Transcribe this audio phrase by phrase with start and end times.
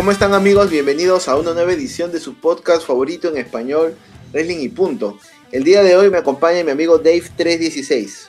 [0.00, 0.70] ¿Cómo están amigos?
[0.70, 3.94] Bienvenidos a una nueva edición de su podcast favorito en español,
[4.32, 5.18] Wrestling y Punto.
[5.52, 8.28] El día de hoy me acompaña mi amigo Dave316.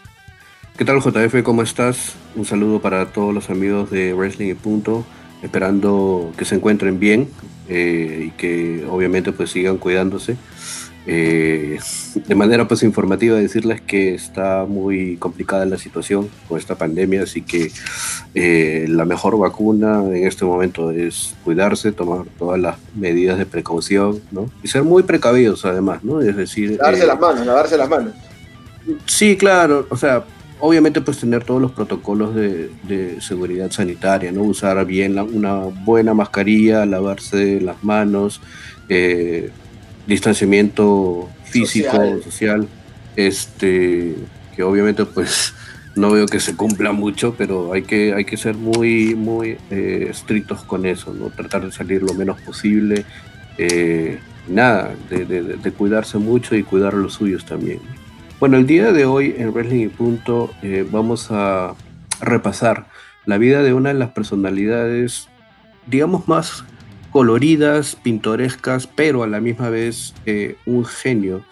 [0.75, 1.41] ¿Qué tal JF?
[1.43, 2.15] ¿Cómo estás?
[2.35, 5.05] Un saludo para todos los amigos de Wrestling y Punto,
[5.43, 7.29] esperando que se encuentren bien
[7.69, 10.35] eh, y que obviamente pues sigan cuidándose.
[11.07, 11.79] Eh,
[12.27, 17.41] de manera pues informativa decirles que está muy complicada la situación con esta pandemia, así
[17.41, 17.71] que
[18.35, 24.21] eh, la mejor vacuna en este momento es cuidarse, tomar todas las medidas de precaución,
[24.31, 24.49] ¿no?
[24.61, 26.21] Y ser muy precavidos además, ¿no?
[26.21, 26.77] Es decir...
[26.77, 28.13] Lavarse las manos, lavarse las manos.
[29.05, 30.23] Sí, claro, o sea,
[30.59, 34.43] obviamente pues tener todos los protocolos de, seguridad sanitaria, ¿no?
[34.43, 38.41] Usar bien una buena mascarilla, lavarse las manos,
[38.87, 39.49] eh,
[40.07, 42.67] distanciamiento físico, social.
[43.15, 44.15] este,
[44.55, 45.53] que obviamente pues
[45.95, 50.07] no veo que se cumpla mucho, pero hay que, hay que ser muy, muy eh,
[50.09, 51.29] estrictos con eso, ¿no?
[51.29, 53.05] Tratar de salir lo menos posible,
[53.57, 57.79] eh, nada, de, cuidarse mucho y cuidar los suyos también.
[58.39, 61.75] Bueno, el día de hoy en Wrestling y Punto eh, vamos a
[62.21, 62.87] repasar
[63.25, 65.27] la vida de una de las personalidades,
[65.85, 66.63] digamos, más
[67.11, 71.43] coloridas, pintorescas, pero a la misma vez eh, un genio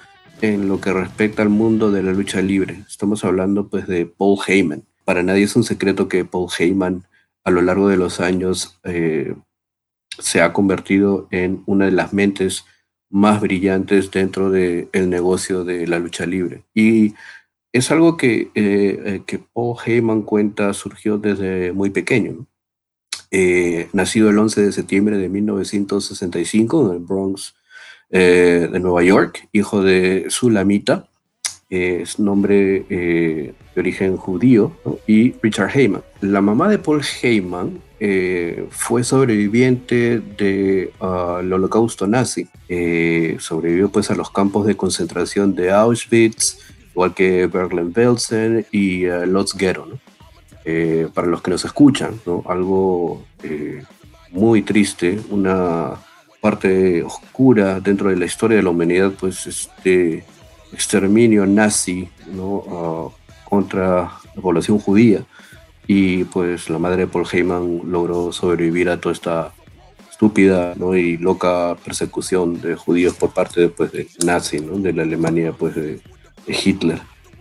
[0.41, 2.83] en lo que respecta al mundo de la lucha libre.
[2.88, 4.83] Estamos hablando pues de Paul Heyman.
[5.03, 7.03] Para nadie es un secreto que Paul Heyman
[7.43, 9.35] a lo largo de los años eh,
[10.17, 12.65] se ha convertido en una de las mentes
[13.09, 16.63] más brillantes dentro del negocio de la lucha libre.
[16.73, 17.15] Y
[17.73, 22.45] es algo que, eh, que Paul Heyman cuenta surgió desde muy pequeño.
[23.31, 27.53] Eh, nacido el 11 de septiembre de 1965 en el Bronx
[28.09, 31.08] eh, de Nueva York, hijo de Sulamita,
[31.69, 34.71] es nombre eh, de origen judío,
[35.05, 36.02] y Richard Heyman.
[36.21, 37.80] La mamá de Paul Heyman
[38.71, 42.48] fue sobreviviente del ah, holocausto nazi.
[43.37, 46.58] sobrevivió pues a los campos de concentración de Auschwitz,
[46.92, 49.99] igual que Bergen-Belsen y Lotz Ghetto.
[50.65, 52.43] Eh, para los que nos escuchan, ¿no?
[52.47, 53.81] algo eh,
[54.31, 55.93] muy triste, una
[56.42, 60.25] parte oscura dentro de la historia de la humanidad, pues este
[60.73, 62.64] exterminio nazi ¿no?
[62.69, 65.23] Ah, contra la población judía.
[65.87, 69.53] Y pues la madre de Paul Heyman logró sobrevivir a toda esta
[70.11, 70.95] estúpida ¿no?
[70.95, 74.77] y loca persecución de judíos por parte después de nazi, ¿no?
[74.77, 76.02] de la Alemania pues, de
[76.48, 76.99] Hitler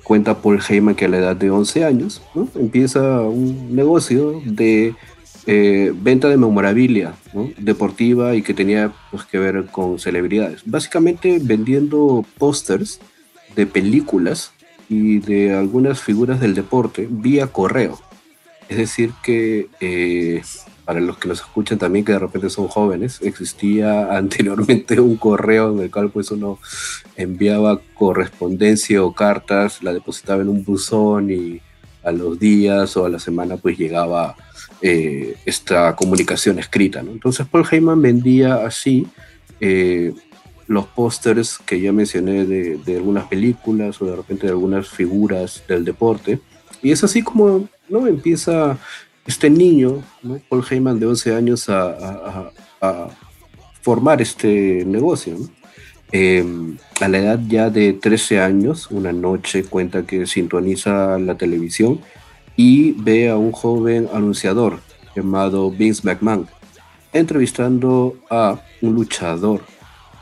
[0.09, 2.23] cuenta Paul Heyman que a la edad de 11 años
[2.55, 4.95] empieza un negocio de
[5.47, 7.15] eh, venta de memorabilia
[7.59, 10.63] deportiva y que tenía pues, que ver con celebridades.
[10.65, 13.01] Básicamente vendiendo pósters
[13.55, 14.53] de películas
[14.89, 17.99] y de algunas figuras del deporte vía correo.
[18.71, 20.41] Es decir, que eh,
[20.89, 25.71] para los que nos escuchan también, que de repente son jóvenes, existía anteriormente un correo
[25.75, 26.59] en el cual pues uno
[27.15, 31.61] enviaba correspondencia o cartas, la depositaba en un buzón y
[32.03, 34.35] a los días o a la semana pues llegaba
[34.81, 37.01] eh, esta comunicación escrita.
[37.01, 39.07] Entonces Paul Heyman vendía así
[39.61, 40.15] eh,
[40.69, 45.63] los pósters que ya mencioné de, de, algunas películas o de repente de algunas figuras
[45.69, 46.41] del deporte.
[46.81, 48.07] Y es así como ¿no?
[48.07, 48.79] empieza
[49.29, 50.03] este niño,
[50.49, 52.51] Paul Heyman de 11 años, a,
[53.83, 55.37] formar este negocio.
[56.11, 62.01] Em, a la edad ya de 13 años, una noche cuenta que sintoniza la televisión
[62.57, 64.81] y ve a un joven anunciador
[65.15, 66.49] llamado Vince McMahon
[67.13, 69.63] entrevistando a un luchador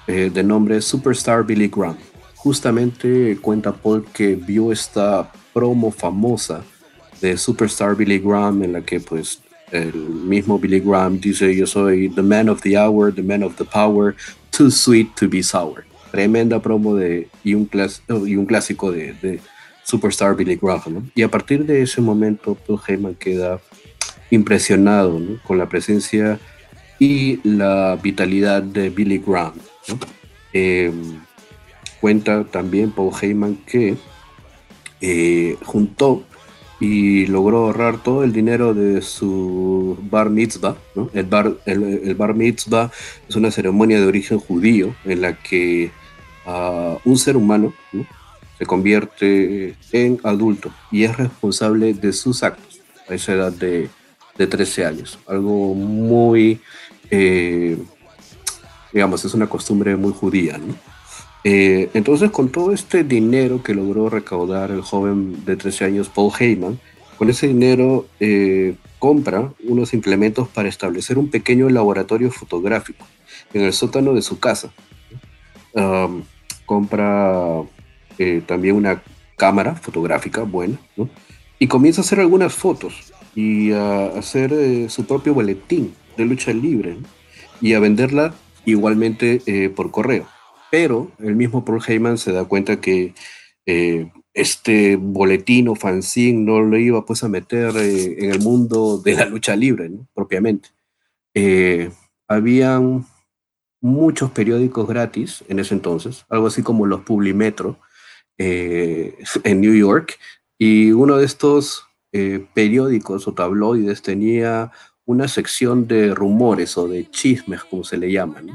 [0.06, 1.96] eh, de nombre Superstar Billy Graham.
[2.34, 6.62] Justamente cuenta Paul que vio esta promo famosa
[7.21, 9.41] de Superstar Billy Graham, en la que pues
[9.72, 13.56] el mismo Billy Graham dice yo soy the man of the hour, the man of
[13.56, 14.15] the power,
[14.50, 15.84] too sweet to be sour.
[16.13, 19.41] Tremenda promo de, y, un un clásico de,
[19.84, 21.10] Superstar Billy Graham.
[21.15, 23.60] Y a partir de ese momento, Paul Heyman queda
[24.30, 26.41] impresionado con la presencia
[26.98, 29.54] y la vitalidad de Billy Graham.
[30.53, 31.21] Em,
[32.01, 33.97] cuenta también Paul Heyman que
[35.01, 36.24] eh, juntó
[36.80, 40.76] y logró ahorrar todo el dinero de su bar mitzvah.
[41.14, 42.90] El, bar, el, bar mitzvah
[43.28, 45.90] es una ceremonia de origen judío en la que
[47.04, 47.72] un ser humano
[48.58, 53.88] se convierte en adulto y es responsable de sus actos a esa edad de,
[54.36, 55.18] de 13 años.
[55.26, 56.60] Algo muy,
[57.10, 57.76] eh,
[58.92, 60.58] digamos, es una costumbre muy judía.
[60.58, 60.74] ¿no?
[61.48, 66.33] Eh, entonces, con todo este dinero que logró recaudar el joven de 13 años, Paul
[66.37, 66.81] Heyman,
[67.19, 73.07] Con ese dinero eh, compra unos implementos para establecer un pequeño laboratorio fotográfico
[73.54, 74.72] en el sótano de su casa.
[76.65, 77.63] compra
[78.19, 79.01] eh, también una
[79.37, 80.78] cámara fotográfica buena,
[81.60, 86.97] Y comienza a hacer algunas fotos y a hacer su propio boletín de lucha libre
[87.60, 88.34] y a venderla
[88.65, 90.27] igualmente por correo.
[90.78, 93.14] Pero el mismo Paul Heyman se da cuenta que
[94.34, 99.24] este boletín o fanzine no lo iba pues a meter en el mundo de la
[99.24, 100.68] lucha libre propiamente.
[102.28, 103.06] habían
[103.80, 107.78] muchos periódicos gratis en ese entonces, algo así como los Publimetro
[108.36, 110.18] eh, en New York,
[110.58, 114.72] y uno de estos eh, periódicos o tabloides tenía
[115.06, 118.50] una sección de rumores o de chismes, como se le llaman,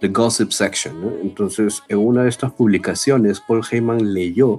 [0.00, 1.18] the gossip section.
[1.22, 4.58] Entonces, en una de estas publicaciones, Paul Heyman leyó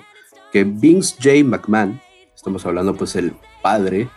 [0.52, 1.44] que Vince J.
[1.44, 2.02] McMahon,
[2.36, 4.08] estamos hablando pues el padre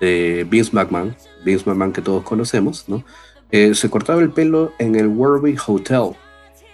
[0.00, 3.04] de Vince McMahon, Vince McMahon que todos conocemos, ¿no?
[3.50, 6.14] Eh, se cortaba el pelo en el Warwick Hotel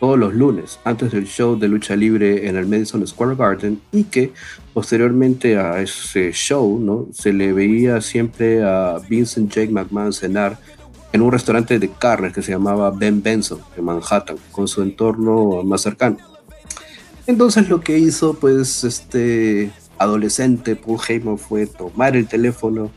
[0.00, 4.04] todos los lunes antes del show de lucha libre en el Madison Square Garden y
[4.04, 4.32] que
[4.74, 7.08] posteriormente a ese show ¿no?
[7.12, 10.58] se le veía siempre a Vincent Jake McMahon cenar
[11.12, 15.62] en un restaurante de carnes que se llamaba Ben Benson en Manhattan con su entorno
[15.62, 16.18] más cercano.
[17.26, 22.90] Entonces lo que hizo pues este adolescente Paul Heyman fue tomar el teléfono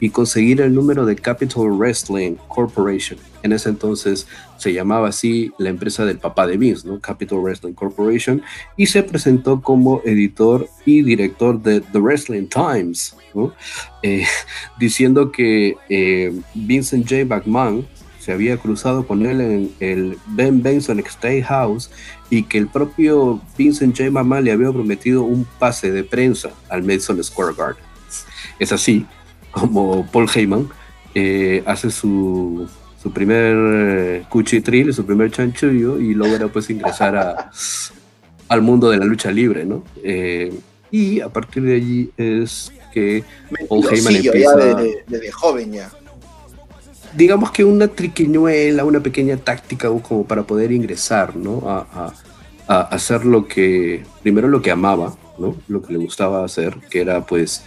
[0.00, 3.18] y conseguir el número de Capital Wrestling Corporation.
[3.42, 6.88] En ese entonces se llamaba así la empresa del papá de Vince.
[7.00, 8.42] Capital Wrestling Corporation,
[8.76, 13.16] y se presentó como editor y director de The Wrestling Times,
[14.02, 14.24] eh,
[14.78, 17.24] diciendo que eh, Vincent J.
[17.24, 17.86] McMahon
[18.24, 21.90] se había cruzado con él en el Ben Benson State House
[22.30, 24.10] y que el propio Vincent J.
[24.10, 27.84] McMahon le había prometido un pase de prensa al Madison Square Garden.
[28.58, 29.04] Es así
[29.50, 30.68] como Paul Heyman
[31.14, 32.66] eh, hace su,
[33.02, 37.50] su primer eh, cuchitril, su primer chanchullo y logra pues ingresar a,
[38.48, 39.84] al mundo de la lucha libre, ¿no?
[40.02, 40.50] Eh,
[40.90, 43.22] y a partir de allí es que
[43.68, 44.56] Paul Heyman empieza...
[44.56, 45.90] desde, desde joven ya
[47.16, 51.62] digamos que una triquiñuela, una pequeña táctica como para poder ingresar, ¿no?
[51.68, 52.12] A,
[52.66, 55.54] a, hacer lo que, primero lo que amaba, ¿no?
[55.68, 57.62] Lo que le gustaba hacer, que era pues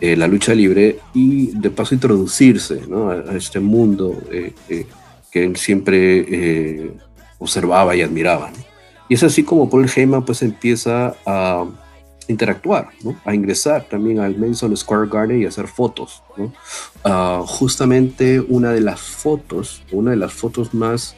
[0.00, 3.10] eh, la lucha libre y de paso introducirse, ¿no?
[3.10, 4.84] A, este mundo eh, eh,
[5.30, 6.92] que él siempre
[7.38, 8.50] observaba y admiraba,
[9.08, 11.64] Y es así como Paul Heyman pues empieza a
[12.32, 12.88] interactuar,
[13.24, 16.22] a ingresar también al Madison Square Garden y hacer fotos.
[17.04, 21.14] Ah, justamente una de las fotos, una de las fotos más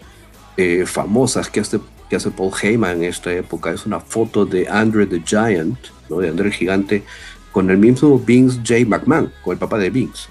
[0.57, 4.69] eh, famosas que hace, que hace Paul Heyman en esta época es una foto de
[4.69, 5.79] Andre the Giant,
[6.09, 7.03] de Andre el Gigante,
[7.51, 8.85] con el mismo Vince J.
[8.87, 10.29] McMahon, con el papá de Vince.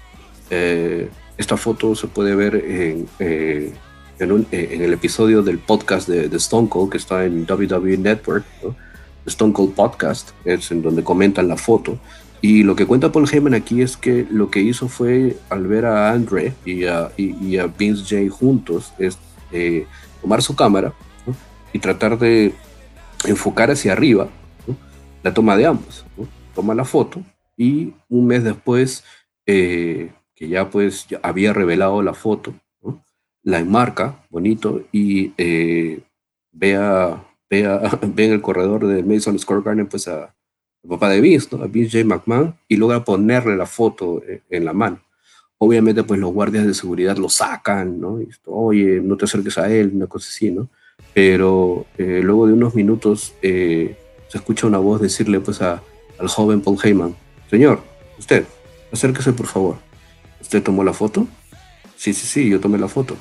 [0.49, 3.73] Eh, esta foto se puede ver en, eh,
[4.19, 8.45] en, el episodio del podcast de, de, Stone Cold que está en WWE Network.
[9.25, 11.97] Stone Cold Podcast, es en donde comentan la foto.
[12.41, 15.85] Y lo que cuenta Paul Heyman aquí es que lo que hizo fue, al ver
[15.85, 19.17] a Andre y a, y, a Vince J juntos, es
[19.51, 19.85] eh,
[20.21, 20.93] tomar su cámara
[21.71, 22.53] y tratar de
[23.25, 24.27] enfocar hacia arriba
[25.23, 26.05] la toma de ambos.
[26.53, 27.21] Toma la foto
[27.57, 29.03] y un mes después,
[29.45, 32.53] eh, que ya pues ya había revelado la foto,
[33.41, 36.01] la enmarca bonito y eh,
[36.51, 37.23] ve a
[38.01, 40.33] ve, en el corredor de Mason Square Garden pues a,
[40.87, 41.63] papá de Vince, ¿no?
[41.63, 42.07] a Vince J.
[42.07, 45.01] McMahon, y logra ponerle la foto eh, en, la mano.
[45.57, 48.21] Obviamente pues los guardias de seguridad lo sacan, ¿no?
[48.21, 50.69] Y, Oye, no te acerques a él, una cosa así, ¿no?
[51.13, 53.95] Pero eh, luego de unos minutos eh,
[54.27, 55.81] se escucha una voz decirle pues a,
[56.17, 57.15] al joven Paul Heyman,
[57.49, 57.81] señor,
[58.17, 58.45] usted,
[58.91, 59.77] acérquese por favor.
[60.41, 61.27] ¿Usted tomó la foto?
[61.95, 63.15] Sí, sí, sí, yo tomé la foto.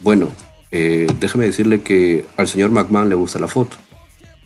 [0.00, 0.28] Bueno,
[0.70, 3.76] eh, déjeme decirle que al señor McMahon le gusta la foto.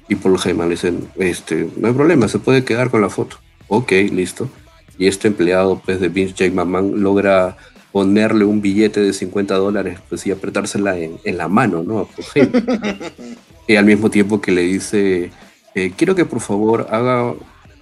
[0.09, 3.37] Y Paul Heyman le dicen, este, no hay problema, se puede quedar con la foto.
[3.69, 4.51] Ok, listo.
[4.99, 7.57] Y este empleado pues, de Vince Jake McMahon logra
[7.93, 12.09] ponerle un billete de 50 dólares pues, y apretársela en, en la mano, ¿no?
[13.69, 15.31] y al mismo tiempo que le dice,
[15.75, 17.35] eh, quiero que por favor haga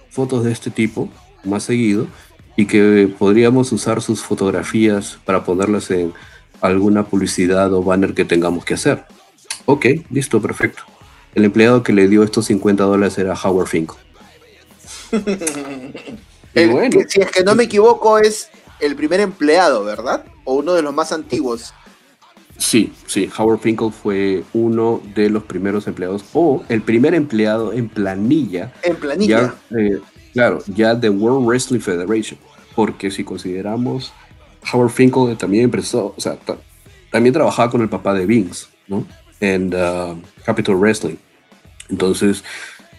[0.09, 1.09] fotos de este tipo
[1.43, 2.07] más seguido
[2.55, 6.13] y que podríamos usar sus fotografías para ponerlas en
[6.61, 9.05] alguna publicidad o banner que tengamos que hacer.
[9.65, 10.83] Ok, listo, perfecto.
[11.35, 13.97] El empleado que le dio estos 50 dólares era Howard Finkel.
[16.71, 16.99] bueno.
[17.07, 18.49] Si es que no me equivoco, es
[18.79, 20.25] el primer empleado, ¿verdad?
[20.43, 21.73] O uno de los más antiguos.
[22.57, 27.87] Sí, sí, Howard Finkel fue uno de los primeros empleados, o el primer empleado en
[27.87, 28.73] planilla.
[28.83, 29.55] En planilla.
[29.71, 29.99] Eh,
[30.33, 32.37] claro, ya de World Wrestling Federation.
[32.75, 34.13] porque si consideramos,
[34.71, 36.37] Howard Finkel también empezó, o sea,
[37.11, 39.05] también trabajaba con el papá de Vince, ¿no?
[39.39, 41.15] En uh, Capital Wrestling.
[41.89, 42.43] Entonces,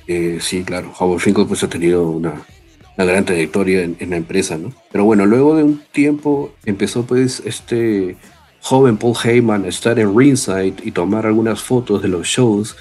[0.06, 2.42] eh, sí, claro, Howard Finkel pues ha tenido una,
[2.96, 4.72] una gran trayectoria en, en, la empresa, ¿no?
[4.90, 8.16] Pero bueno, luego de un tiempo empezó pues este
[8.60, 12.76] joven Paul Heyman a estar en ringside y tomar algunas fotos de los shows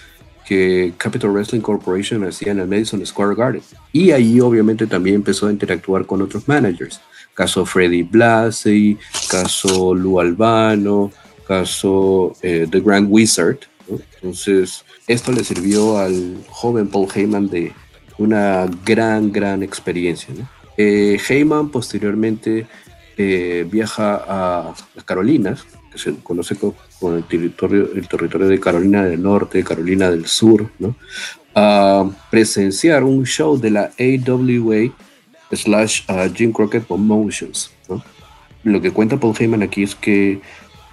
[0.45, 3.61] que Capital Wrestling Corporation hacía en el Madison Square Garden.
[3.93, 6.99] Y ahí obviamente también empezó a interactuar con otros managers.
[7.39, 8.97] Caso Freddy Blasey,
[9.31, 11.09] caso Lou Albano,
[11.47, 13.59] caso eh, The Grand Wizard.
[14.15, 17.71] Entonces, esto le sirvió al joven Paul Heyman de
[18.17, 20.33] una gran, gran experiencia.
[20.75, 22.67] Eh, Heyman posteriormente
[23.17, 28.59] eh, viaja a las Carolinas, que se conoce como con el territorio, el territorio de
[28.59, 30.93] Carolina del Norte, Carolina del Sur, ¿no?
[31.55, 34.91] a presenciar un show de la AWA
[35.51, 37.71] slash uh, Jim Crockett Promotions.
[38.63, 40.41] Lo que cuenta Paul Heyman aquí es que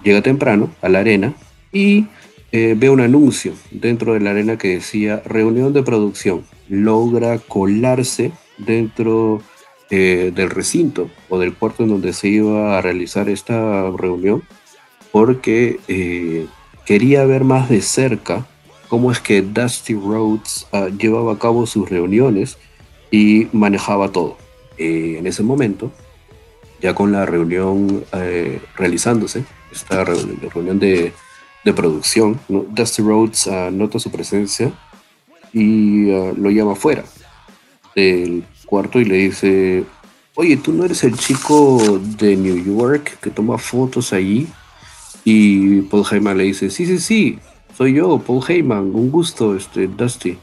[0.03, 1.33] llega temprano a la arena
[1.71, 2.05] y
[2.51, 6.45] eh, ve un anuncio dentro de la arena que decía reunión de producción.
[6.69, 9.41] Logra colarse dentro
[9.89, 14.43] eh, del recinto o del puerto en donde se iba a realizar esta reunión
[15.11, 16.47] porque eh,
[16.85, 18.45] quería ver más de cerca
[18.87, 22.57] cómo es que Dusty Rhodes uh, llevaba a cabo sus reuniones
[23.11, 24.37] y manejaba todo.
[24.77, 25.91] Eh, en ese momento,
[26.81, 31.13] ya con la reunión eh, realizándose, esta reunión, de,
[31.65, 34.71] de, producción, Dusty Rhodes uh, nota su presencia
[35.51, 37.03] y uh, lo llama afuera
[37.95, 39.83] del cuarto y le dice,
[40.35, 44.47] oye, tú no eres el chico de New York que toma fotos allí
[45.23, 47.39] y Paul Heyman le dice, sí, sí, sí,
[47.75, 50.37] soy yo, Paul Heyman, un gusto, este, Dusty.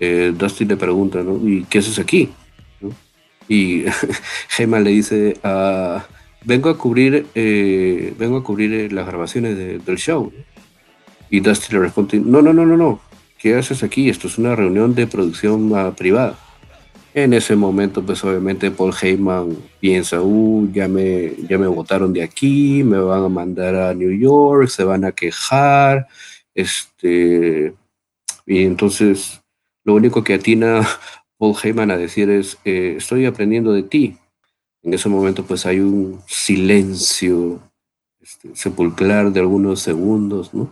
[0.00, 1.46] Eh, Dusty le pregunta, ¿no?
[1.46, 2.30] ¿Y qué haces aquí?
[3.50, 3.84] Y
[4.56, 6.06] Heyman le dice, ah,
[6.44, 10.32] vengo a cubrir, eh, vengo a cubrir eh, las grabaciones del show.
[11.30, 13.00] Y Dusty le responde, no, no, no, no, no,
[13.38, 14.08] ¿qué haces aquí?
[14.08, 16.38] Esto es una reunión de producción uh, privada.
[17.12, 22.22] En ese momento, pues obviamente Paul Heyman piensa, uh, ya me, ya me votaron de
[22.22, 26.06] aquí, me van a mandar a New York, se van a quejar,
[26.54, 27.74] este,
[28.46, 29.42] y entonces
[29.82, 30.86] lo único que atina
[31.40, 34.18] Paul Heyman a decir es, eh, estoy aprendiendo de ti.
[34.82, 37.58] En ese momento pues hay un silencio
[38.20, 40.70] este, sepulcral de algunos segundos, ¿no?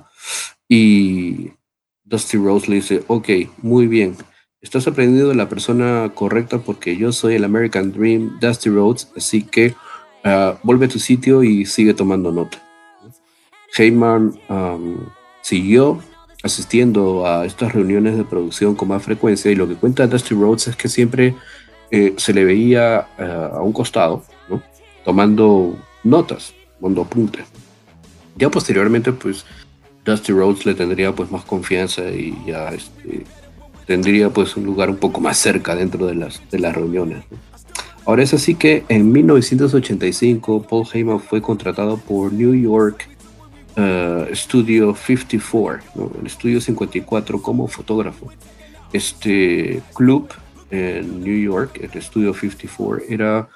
[0.69, 1.53] Y
[2.05, 3.29] Dusty Rose le dice, ok,
[3.63, 4.15] muy bien,
[4.61, 9.45] estás aprendiendo de la persona correcta porque yo soy el American Dream, Dusty Rhodes, así
[9.45, 9.75] que
[10.27, 12.63] uh, vuelve a tu sitio y sigue tomando nota.
[13.75, 14.39] Heyman
[15.41, 16.03] siguió
[16.43, 20.69] asistiendo a estas reuniones de producción con más frecuencia y lo que cuenta Dusty Rhodes
[20.69, 21.35] es que siempre
[21.91, 24.23] eh, se le veía uh, a un costado,
[25.05, 27.45] tomando notas, tomando apuntes.
[28.37, 29.45] Ya posteriormente, pues,
[30.05, 33.25] Dusty Rhodes le tendría pues más confianza y ya este,
[33.87, 37.25] tendría pues un lugar un poco más cerca dentro de las, de las reuniones.
[38.07, 43.07] Ahora es así que en 1985 Paul Heyman fue contratado por New York
[43.79, 48.31] uh, Studio 54, el Estudio 54 como fotógrafo.
[48.93, 50.29] Este club
[50.71, 53.49] en New York, el Studio 54, era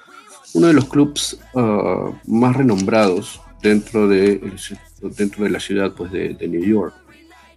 [0.53, 4.41] uno de los clubs uh, más renombrados dentro de,
[5.17, 6.93] dentro de la ciudad pues, de, de New York.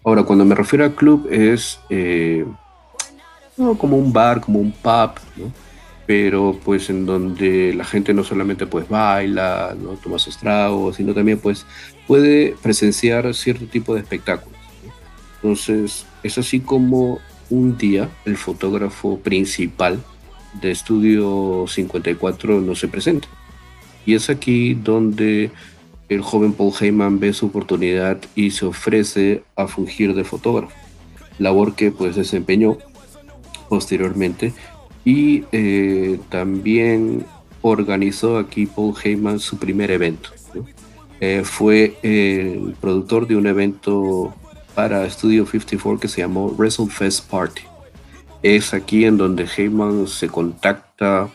[0.04, 2.46] Ahora, cuando me refiero a club es eh,
[3.56, 5.65] como un bar, como un pub, ¿no?
[6.06, 9.90] Pero pues en donde la gente no solamente pues baila, ¿no?
[9.94, 11.66] toma sus tragos, sino también pues
[12.06, 14.58] puede presenciar cierto tipo de espectáculos.
[15.36, 17.18] Entonces es así como
[17.50, 20.02] un día el fotógrafo principal
[20.60, 23.28] de Estudio 54 no se presenta.
[24.04, 25.50] Y es aquí donde
[26.08, 30.72] el joven Paul Heyman ve su oportunidad y se ofrece a fungir de fotógrafo,
[31.38, 32.78] labor que pues desempeñó
[33.68, 34.54] posteriormente.
[35.06, 37.24] Y eh, también
[37.62, 40.30] organizó aquí Paul Heyman su primer evento.
[41.20, 44.34] Eh, fue el productor de un evento
[44.74, 47.62] para Studio 54 que se llamó WrestleFest Party.
[48.42, 51.30] Es aquí en donde Heyman se contacta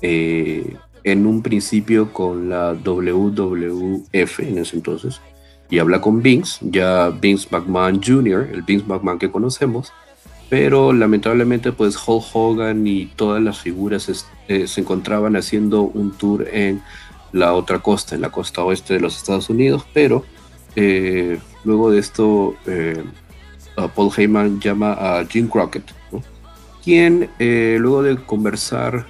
[0.00, 5.20] eh, en un principio con la WWF en ese entonces
[5.72, 9.90] y habla con Vince, ya Vince McMahon Jr., el Vince McMahon que conocemos,
[10.52, 16.46] pero lamentablemente pues Hulk Hogan y todas las figuras eh, se encontraban haciendo un tour
[16.46, 16.82] en
[17.32, 20.26] la otra costa, en la costa oeste de los Estados Unidos, pero
[20.76, 23.02] eh, luego de esto eh,
[23.94, 25.90] Paul Heyman llama a Jim Crockett,
[26.84, 29.06] quien luego de conversar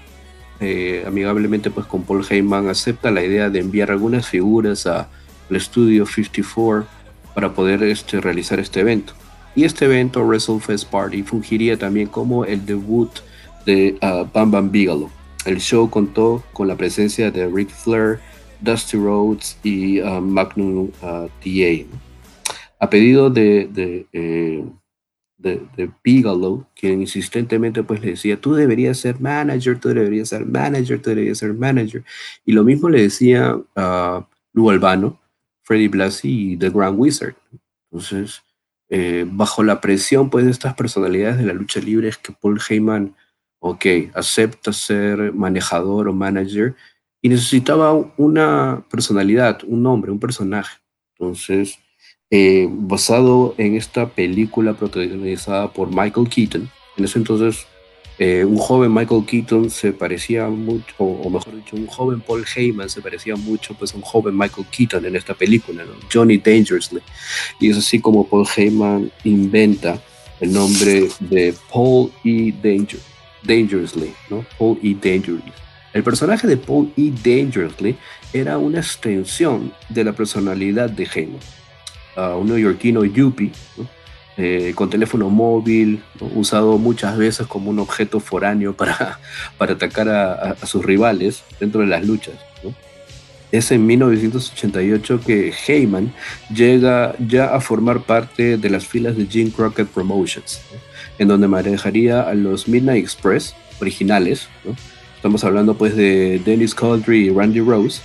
[1.04, 5.08] amigablemente pues con Paul Heyman, acepta la idea de enviar algunas figuras al
[5.50, 6.86] estudio 54
[7.34, 9.14] para poder este, realizar este evento.
[9.54, 13.10] Y este evento, WrestleFest Party, fungiría también como el debut
[13.66, 15.10] de uh, Bam Bam Bigelow.
[15.44, 18.18] El show contó con la presencia de Ric Flair,
[18.60, 21.86] Dusty Rhodes y uh, Magnum uh, TA.
[22.78, 24.64] A pedido de, de, eh,
[25.38, 31.00] de, Bigelow, quien insistentemente pues le decía, tú deberías ser manager, tú deberías ser manager,
[31.00, 32.04] tú deberías ser manager.
[32.44, 35.20] Y lo mismo le decía a Lou Albano,
[35.62, 37.34] Freddie Blassie y The Grand Wizard.
[37.90, 38.42] Entonces,
[38.94, 42.60] eh, bajo la presión pues de estas personalidades de la lucha libre es que Paul
[42.68, 43.16] Heyman,
[44.12, 46.74] acepta ser manejador o manager
[47.22, 50.76] y necesitaba una personalidad, un nombre, un personaje.
[51.16, 51.78] Entonces,
[52.28, 56.68] eh, basado en esta película protagonizada por Michael Keaton.
[56.98, 57.66] En ese entonces,
[58.24, 62.88] eh, un joven Michael Keaton se parecía mucho, o, mejor dicho, un joven Paul Heyman
[62.88, 67.00] se parecía mucho pues, a un joven Michael Keaton en esta película, Johnny Dangerously.
[67.58, 70.00] Y es así como Paul Heyman inventa
[70.38, 72.52] el nombre de Paul E.
[72.62, 73.00] Danger,
[73.42, 74.46] Dangerously, ¿no?
[74.56, 74.94] Paul E.
[74.94, 75.52] Dangerously.
[75.92, 77.10] El personaje de Paul E.
[77.10, 77.96] Dangerously
[78.32, 81.40] era una extensión de la personalidad de Heyman
[82.14, 83.50] a un neoyorquino yuppie,
[84.36, 86.02] eh, con teléfono móvil,
[86.34, 89.20] usado muchas veces como un objeto foráneo para,
[89.58, 92.34] para atacar a, sus rivales dentro de las luchas.
[93.50, 96.14] Es en 1988 que Heyman
[96.48, 100.62] llega ya a formar parte de las filas de Jim Crockett Promotions,
[101.18, 104.48] en donde manejaría a los Midnight Express originales.
[105.16, 108.00] Estamos hablando pues de Dennis Coldry y Randy Rose,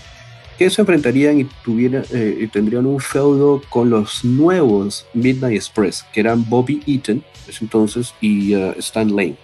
[0.57, 6.47] que se enfrentarían y, eh, tendrían un feudo con los nuevos Midnight Express, que eran
[6.49, 7.23] Bobby Eaton,
[7.61, 9.37] entonces, y uh, Stan Lane.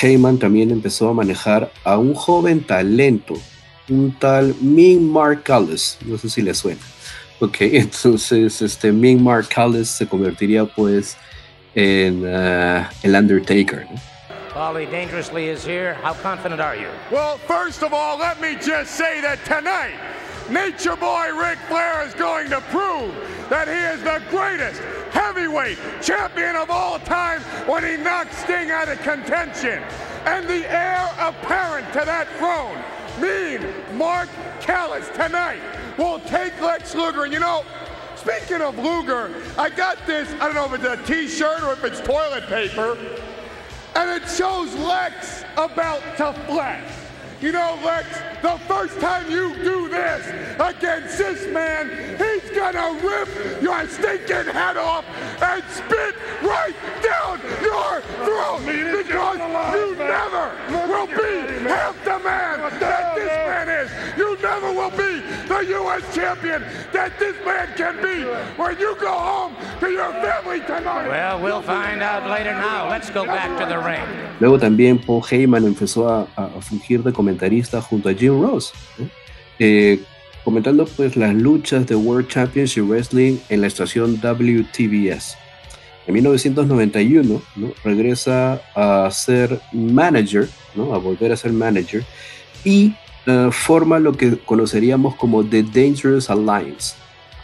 [0.00, 3.34] Heyman también empezó a manejar a un joven talento,
[3.88, 6.80] un tal Ming Mark Callis, no sé si le suena.
[7.40, 11.16] Ok, entonces este Ming Mark Callis se convertiría pues
[11.74, 13.86] en uh, el Undertaker.
[14.54, 15.94] Ollie Dangerously is here.
[15.94, 16.90] How confident are you?
[17.10, 19.94] Well, first of all, let me just say that tonight,
[20.50, 23.14] Nature Boy Ric Flair is going to prove
[23.48, 24.80] that he is the greatest
[25.12, 29.82] heavyweight champion of all time when he knocks Sting out of contention.
[30.24, 32.82] And the heir apparent to that throne,
[33.20, 34.28] mean Mark
[34.60, 35.60] Callis, tonight
[35.96, 37.24] will take Lex Luger.
[37.24, 37.64] And you know,
[38.16, 41.84] speaking of Luger, I got this, I don't know if it's a t-shirt or if
[41.84, 42.98] it's toilet paper,
[43.94, 46.82] and it shows Lex about to flex.
[47.40, 48.06] You know, Lex,
[48.42, 50.26] the first time you do this
[50.58, 55.04] against this man, he's gonna rip your stinking head off
[55.42, 59.38] and spit right down your throat because
[59.74, 60.50] you never
[60.88, 63.90] will be half the man that this man is.
[64.16, 66.14] You never will be the U.S.
[66.14, 68.24] champion that this man can be
[68.56, 71.08] when you go home to your family tonight.
[71.08, 72.88] Well, we'll find out later now.
[72.88, 74.30] Let's go back to the ring.
[74.40, 78.72] Luego también Paul Heyman empezó a, a fungir de comentarista junto a Jim Ross,
[79.58, 80.00] eh,
[80.44, 85.36] comentando pues las luchas de World Championship Wrestling en la estación WTBS.
[86.06, 87.72] En 1991 ¿no?
[87.84, 90.94] regresa a ser manager, ¿no?
[90.94, 92.04] a volver a ser manager,
[92.64, 92.94] y
[93.26, 96.94] uh, forma lo que conoceríamos como The Dangerous Alliance.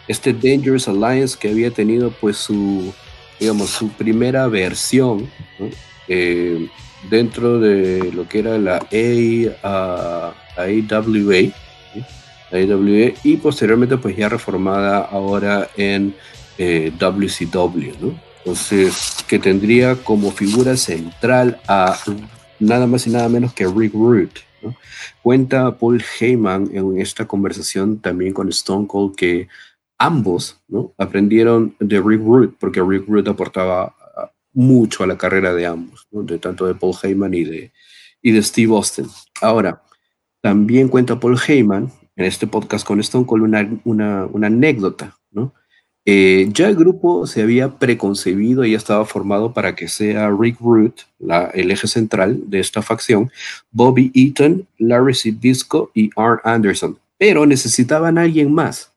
[0.08, 2.92] Este Dangerous Alliance que había tenido pues su,
[3.40, 5.28] digamos, su primera versión
[6.08, 6.68] eh,
[7.10, 8.86] dentro de lo que era la
[9.62, 11.52] A, AWA,
[12.52, 16.14] AWA y posteriormente pues ya reformada ahora en
[16.58, 18.26] eh, WCW, ¿no?
[18.38, 21.98] Entonces, que tendría como figura central a
[22.60, 24.30] nada más y nada menos que Rick Root.
[24.62, 24.76] ¿no?
[25.20, 29.48] Cuenta Paul Heyman en esta conversación también con Stone Cold que
[29.98, 30.94] ambos ¿no?
[30.96, 33.96] aprendieron de Rick Root, porque Rick Root aportaba
[34.52, 37.72] mucho a la carrera de ambos, de tanto de Paul Heyman y de,
[38.22, 39.06] y de Steve Austin.
[39.42, 39.82] Ahora,
[40.46, 43.42] también cuenta Paul Heyman en este podcast con Stone Cold
[43.84, 45.16] una, una, anécdota.
[46.08, 50.60] Eh, ya el grupo se había preconcebido y ya estaba formado para que sea Rick
[50.60, 53.28] Root, la, el eje central de esta facción,
[53.72, 56.96] Bobby Eaton, Larry Zbysko y Arn Anderson.
[57.18, 58.92] Pero necesitaban a alguien más.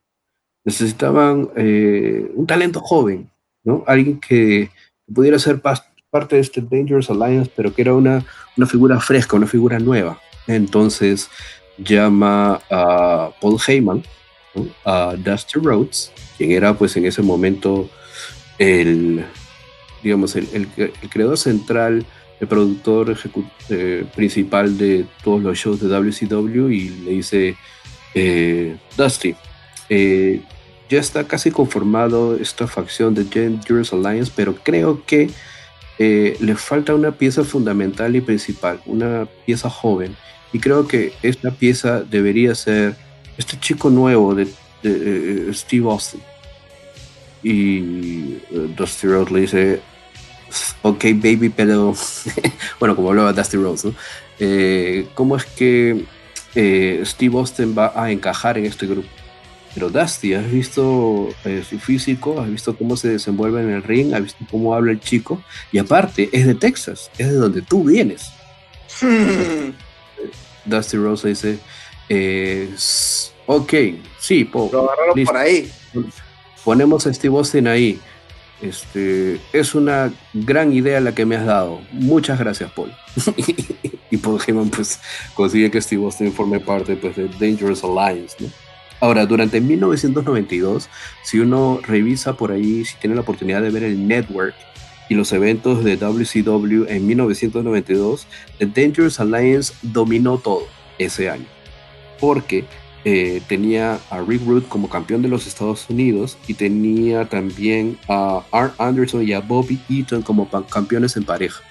[0.64, 3.28] Necesitaban eh, un talento joven,
[3.64, 3.84] ¿no?
[3.88, 4.70] Alguien que
[5.12, 8.24] pudiera ser parte de este Dangerous Alliance, pero que era una,
[8.56, 10.22] una figura fresca, una figura nueva.
[10.50, 11.30] Entonces
[11.78, 14.04] llama a Paul Heyman,
[14.84, 17.88] a Dusty Rhodes, quien era pues en ese momento
[18.58, 19.24] el,
[20.02, 20.68] digamos, el,
[21.10, 22.04] creador central
[22.40, 23.16] el productor
[23.70, 27.56] eh, principal de todos los shows de WCW y le dice,
[28.16, 29.36] eh, Dusty,
[29.90, 30.42] eh,
[30.90, 35.30] ya está casi conformado esta facción de Dangerous Alliance, pero creo que
[36.00, 40.16] le falta una pieza fundamental y principal, una pieza joven.
[40.52, 42.96] Y creo que esta pieza debería ser
[43.38, 44.48] este chico nuevo de,
[45.54, 46.22] Steve Austin.
[47.44, 48.38] Y
[48.76, 49.82] Dusty Rhodes le dice,
[50.82, 51.94] ok baby, pero
[52.80, 53.94] bueno, como hablaba Dusty Rhodes, ¿no?
[54.40, 56.06] Eh, ¿Cómo es que
[56.56, 59.10] eh, Steve Austin va a encajar en este grupo?
[59.74, 62.42] Pero Dusty, ¿has visto eh, su físico?
[62.42, 64.14] ¿Has visto cómo se desenvuelve en el ring?
[64.14, 65.44] ¿Has visto cómo habla el chico?
[65.72, 68.32] Y aparte, es de Texas, es de donde tú vienes.
[70.70, 71.60] Dusty Rose dice,
[73.46, 73.74] ok,
[74.20, 75.72] sí, po, por ahí.
[76.64, 78.00] Ponemos a Steve Austin ahí.
[78.62, 81.82] Este, es una gran idea la que me has dado.
[81.92, 82.94] Muchas gracias, Paul.
[84.12, 85.00] y Paul Heyman pues
[85.34, 88.36] consigue que Steve Austin forme parte pues, de Dangerous Alliance,
[89.02, 90.90] Ahora, durante 1992,
[91.24, 94.56] si uno revisa por ahí, si tiene la oportunidad de ver el network
[95.10, 98.28] y los eventos de WCW en 1992,
[98.60, 100.68] The Dangerous Alliance dominó todo
[101.00, 101.46] ese año.
[102.20, 102.66] Porque
[103.06, 108.44] eh, tenía a Rick Root como campeón de los Estados Unidos y tenía también a
[108.52, 111.64] Art Anderson y a Bobby Eaton como campeones en pareja.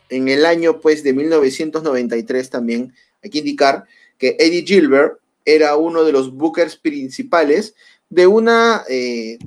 [0.09, 3.85] En el año pues de 1993 también hay que indicar
[4.17, 7.75] que Eddie Gilbert era uno de los bookers principales
[8.09, 9.37] de una eh,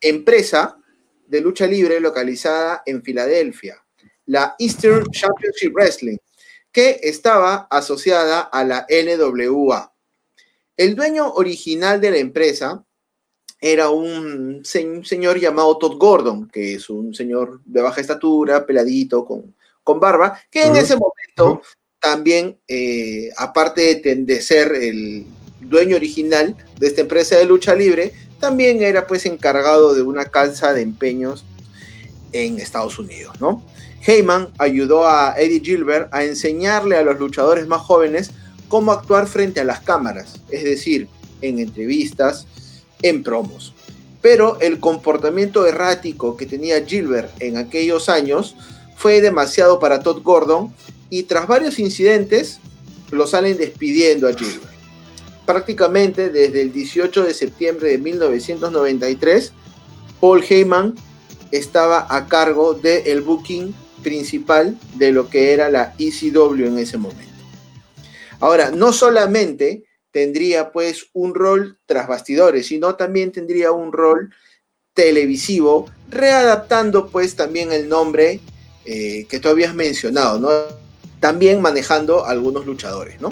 [0.00, 0.78] empresa
[1.26, 3.82] de lucha libre localizada en Filadelfia,
[4.26, 6.16] la Eastern Championship Wrestling,
[6.72, 9.92] que estaba asociada a la NWA.
[10.76, 12.84] El dueño original de la empresa
[13.60, 19.54] era un, señor llamado Todd Gordon, que es un señor de baja estatura, peladito, con,
[19.82, 21.62] con barba, que en ese momento
[21.98, 25.24] también, eh, aparte de, ser el
[25.60, 30.72] dueño original de esta empresa de lucha libre, también era pues encargado de una calza
[30.72, 31.44] de empeños
[32.32, 33.62] en Estados Unidos, ¿no?
[34.06, 38.30] Heyman ayudó a Eddie Gilbert a enseñarle a los luchadores más jóvenes
[38.68, 41.08] cómo actuar frente a las cámaras, es decir,
[41.42, 42.46] en entrevistas,
[43.02, 43.74] en promos.
[44.22, 48.56] Pero el comportamiento errático que tenía Gilbert en aquellos años
[48.96, 50.72] fue demasiado para Todd Gordon
[51.10, 52.58] y tras varios incidentes
[53.10, 54.75] lo salen despidiendo a Gilbert.
[55.46, 59.52] Prácticamente desde el 18 de septiembre de 1993,
[60.20, 60.94] Paul Heyman
[61.52, 67.22] estaba a cargo del booking principal de lo que era la ECW en ese momento.
[68.40, 74.32] Ahora, no solamente tendría pues un rol tras bastidores, sino también tendría un rol
[74.94, 78.40] televisivo, readaptando pues también el nombre
[78.86, 80.48] eh, que tú habías mencionado, ¿no?
[81.20, 83.30] También manejando algunos luchadores, ¿no?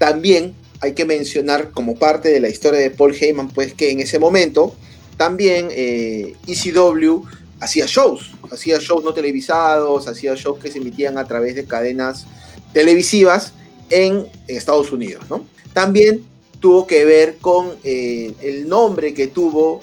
[0.00, 4.00] También hay que mencionar como parte de la historia de Paul Heyman, pues que en
[4.00, 4.74] ese momento
[5.18, 7.22] también eh, ECW
[7.60, 12.26] hacía shows, hacía shows no televisados, hacía shows que se emitían a través de cadenas
[12.72, 13.52] televisivas
[13.90, 15.22] en Estados Unidos.
[15.28, 15.44] ¿no?
[15.74, 16.24] También
[16.60, 19.82] tuvo que ver con eh, el nombre que tuvo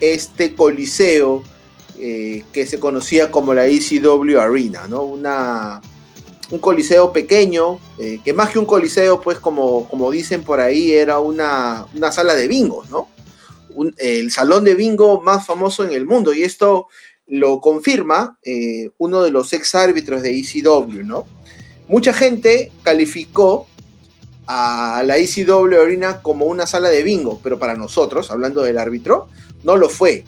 [0.00, 1.42] este coliseo
[1.98, 5.02] eh, que se conocía como la ECW Arena, ¿no?
[5.02, 5.80] una,
[6.50, 10.92] un coliseo pequeño, eh, que más que un coliseo, pues como, como dicen por ahí,
[10.92, 13.08] era una, una sala de bingo, ¿no?
[13.98, 16.88] el salón de bingo más famoso en el mundo, y esto
[17.26, 21.26] lo confirma eh, uno de los ex árbitros de ECW, ¿no?
[21.88, 23.66] Mucha gente calificó
[24.46, 29.28] a la ECW Arena como una sala de bingo, pero para nosotros, hablando del árbitro,
[29.62, 30.24] no lo fue.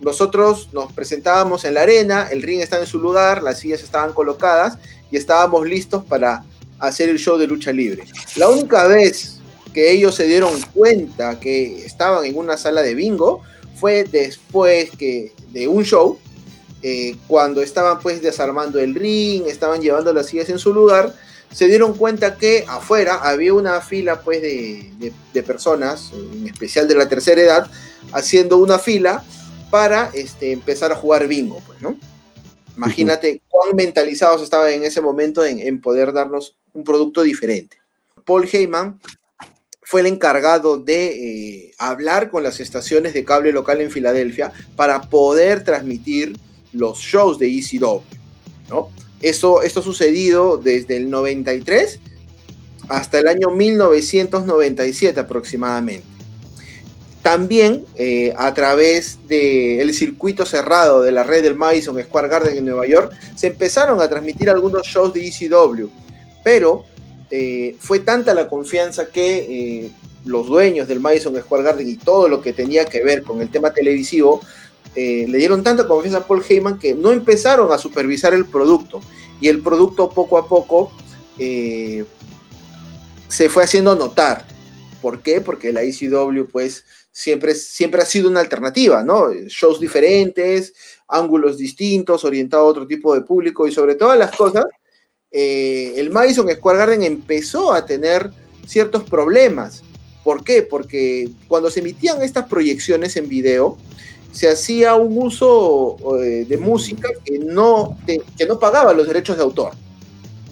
[0.00, 4.12] Nosotros nos presentábamos en la arena, el ring estaba en su lugar, las sillas estaban
[4.12, 4.78] colocadas
[5.10, 6.44] y estábamos listos para
[6.78, 8.04] hacer el show de lucha libre.
[8.36, 9.38] La única vez
[9.72, 13.42] que ellos se dieron cuenta que estaban en una sala de bingo
[13.76, 16.18] fue después que de un show,
[16.82, 21.14] eh, cuando estaban pues desarmando el ring, estaban llevando las sillas en su lugar,
[21.52, 26.94] se dieron cuenta que afuera había una fila pues de, de, personas, en especial de
[26.94, 27.70] la tercera edad,
[28.12, 29.24] haciendo una fila
[29.70, 31.96] para este, empezar a jugar bingo, pues, ¿no?
[32.78, 37.76] Imagínate cuán mentalizados estaban en ese momento en, poder darnos un producto diferente.
[38.24, 39.00] Paul Heyman
[39.82, 45.00] fue el encargado de eh, hablar con las estaciones de cable local en Filadelfia para
[45.02, 46.38] poder transmitir
[46.72, 48.02] los shows de ECW,
[48.68, 48.90] ¿no?
[49.20, 51.98] Esto, esto ha sucedido desde el 93
[52.88, 56.06] hasta el año 1997 aproximadamente.
[57.28, 62.64] También eh, a través del circuito cerrado de la red del Madison Square Garden en
[62.64, 65.90] Nueva York, se empezaron a transmitir algunos shows de ECW,
[66.42, 66.86] pero
[67.30, 69.90] eh, fue tanta la confianza que eh,
[70.24, 73.50] los dueños del Madison Square Garden y todo lo que tenía que ver con el
[73.50, 74.40] tema televisivo,
[74.94, 79.02] le dieron tanta confianza a Paul Heyman que no empezaron a supervisar el producto
[79.38, 80.92] y el producto poco a poco
[81.36, 82.06] se
[83.50, 84.46] fue haciendo notar.
[85.02, 85.40] ¿Por qué?
[85.40, 86.84] Porque la ECW pues
[87.18, 89.32] siempre, siempre ha sido una alternativa, ¿no?
[89.32, 90.72] Shows diferentes,
[91.08, 94.66] ángulos distintos, orientado a otro tipo de público y sobre todas las cosas,
[95.32, 98.30] eh, el Madison Square Garden empezó a tener
[98.64, 99.82] ciertos problemas.
[100.22, 100.62] ¿Por qué?
[100.62, 103.76] Porque cuando se emitían estas proyecciones en video,
[104.30, 109.42] se hacía un uso eh, de música que no, que no pagaba los derechos de
[109.42, 109.72] autor.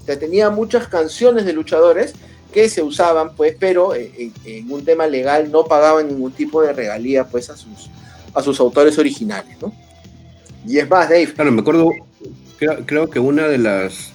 [0.02, 2.14] O sea, tenía muchas canciones de luchadores
[2.52, 6.72] que se usaban, pues, pero eh, en, un tema legal no pagaban ningún tipo de
[6.72, 7.90] regalía, pues, a sus,
[8.35, 9.72] a sus autores originales, ¿no?
[10.66, 11.32] Y es más, Dave.
[11.32, 11.90] Claro, me acuerdo,
[12.87, 14.11] creo, que una de las,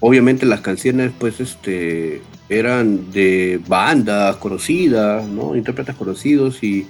[0.00, 5.54] obviamente las canciones, pues, este, eran de bandas conocidas, ¿no?
[5.56, 6.86] Intérpretes conocidos y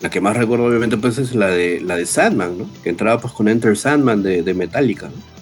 [0.00, 2.70] la que más recuerdo, obviamente, pues, es la de, la de Sandman, ¿no?
[2.82, 5.36] Que entraba, pues, con Enter Sandman de, de Metallica, ¿no?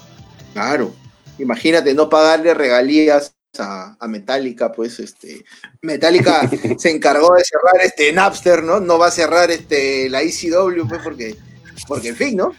[0.53, 0.95] Claro.
[1.39, 5.45] Imagínate no pagarle regalías a, Metallica, pues este
[5.83, 8.81] Metallica se encargó de cerrar este Napster, ¿no?
[8.81, 11.37] No va a cerrar este la ECW, pues porque,
[11.87, 12.53] porque en fin, ¿no?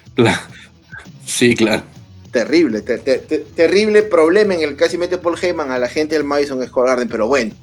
[1.25, 1.83] Sí, claro.
[2.31, 6.65] Terrible, terrible problema en el que casi mete Paul Heyman a la gente del Madison
[6.67, 7.53] Square Garden, pero bueno.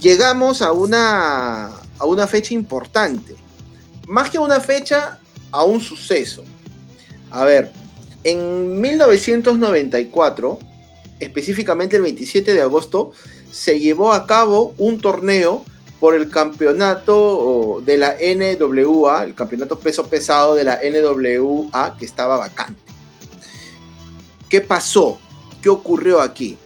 [0.00, 1.66] Llegamos a una,
[1.98, 3.34] a una fecha importante.
[4.06, 5.18] Más que una fecha,
[5.50, 6.42] a un suceso.
[7.30, 7.70] A ver,
[8.24, 10.69] en 1994
[11.20, 13.12] específicamente el 27 de agosto,
[13.52, 15.64] se llevó a cabo un torneo
[16.00, 22.38] por el campeonato de la NWA, el campeonato peso pesado de la NWA que estaba
[22.38, 22.80] vacante.
[24.48, 25.20] ¿Qué pasó?
[25.62, 26.56] ¿Qué ocurrió aquí?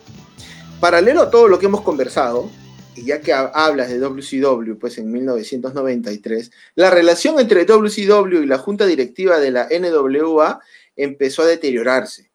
[0.81, 2.49] Paralelo a todo lo que hemos conversado,
[2.95, 8.59] y ya que hablas de WCW, pues en 1993, la relación entre WCW y la
[8.59, 10.61] junta directiva de la NWA
[10.95, 12.31] empezó a deteriorarse.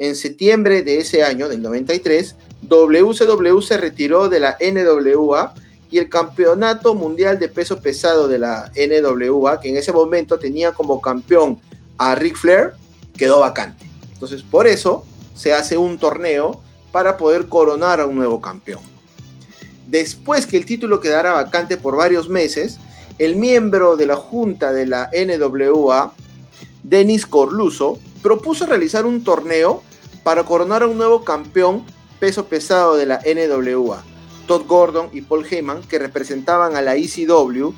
[0.00, 5.54] En septiembre de ese año, del 93, WCW se retiró de la NWA
[5.90, 10.70] y el campeonato mundial de peso pesado de la NWA, que en ese momento tenía
[10.70, 11.58] como campeón
[11.96, 12.74] a Ric Flair,
[13.16, 13.90] quedó vacante.
[14.12, 18.82] Entonces, por eso se hace un torneo para poder coronar a un nuevo campeón.
[19.88, 22.78] Después que el título quedara vacante por varios meses,
[23.18, 26.12] el miembro de la junta de la NWA,
[26.84, 29.82] Dennis Corluso, propuso realizar un torneo
[30.28, 31.86] para coronar a un nuevo campeón
[32.20, 34.04] peso pesado de la NWA.
[34.46, 37.72] Todd Gordon y Paul Heyman, que representaban a la ECW,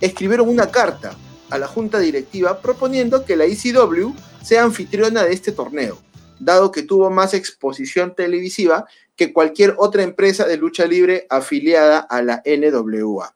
[0.00, 1.16] escribieron una carta
[1.50, 5.98] a la junta directiva proponiendo que la ECW sea anfitriona de este torneo,
[6.38, 12.22] dado que tuvo más exposición televisiva que cualquier otra empresa de lucha libre afiliada a
[12.22, 13.34] la NWA.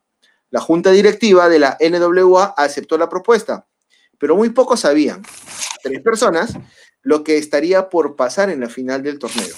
[0.51, 3.67] La junta directiva de la NWA aceptó la propuesta,
[4.17, 5.23] pero muy pocos sabían,
[5.83, 6.57] tres personas,
[7.03, 9.55] lo que estaría por pasar en la final del torneo.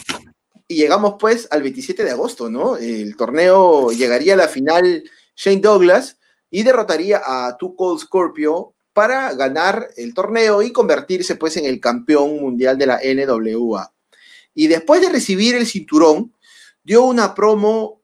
[0.69, 2.77] Y llegamos pues al 27 de agosto, ¿no?
[2.77, 5.05] El torneo llegaría a la final
[5.37, 6.19] Shane Douglas
[6.51, 11.81] y derrotaría a Two Cold Scorpio para ganar el torneo y convertirse pues en el
[11.81, 13.93] campeón mundial de la NWA.
[14.55, 16.35] Y después de recibir el cinturón,
[16.85, 18.03] dio una promo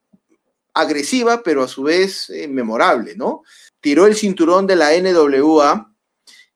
[0.74, 3.42] agresiva, pero a su vez eh, memorable, ¿no?
[3.80, 5.87] Tiró el cinturón de la NWA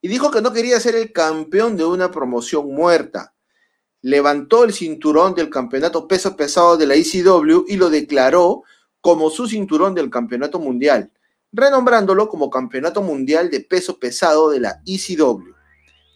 [0.03, 3.33] y dijo que no quería ser el campeón de una promoción muerta.
[4.03, 8.65] Levantó el cinturón del campeonato peso pesado de la ECW y lo declaró
[9.01, 11.13] como su cinturón del campeonato mundial,
[11.53, 15.55] renombrándolo como campeonato mundial de peso pesado de la ECW.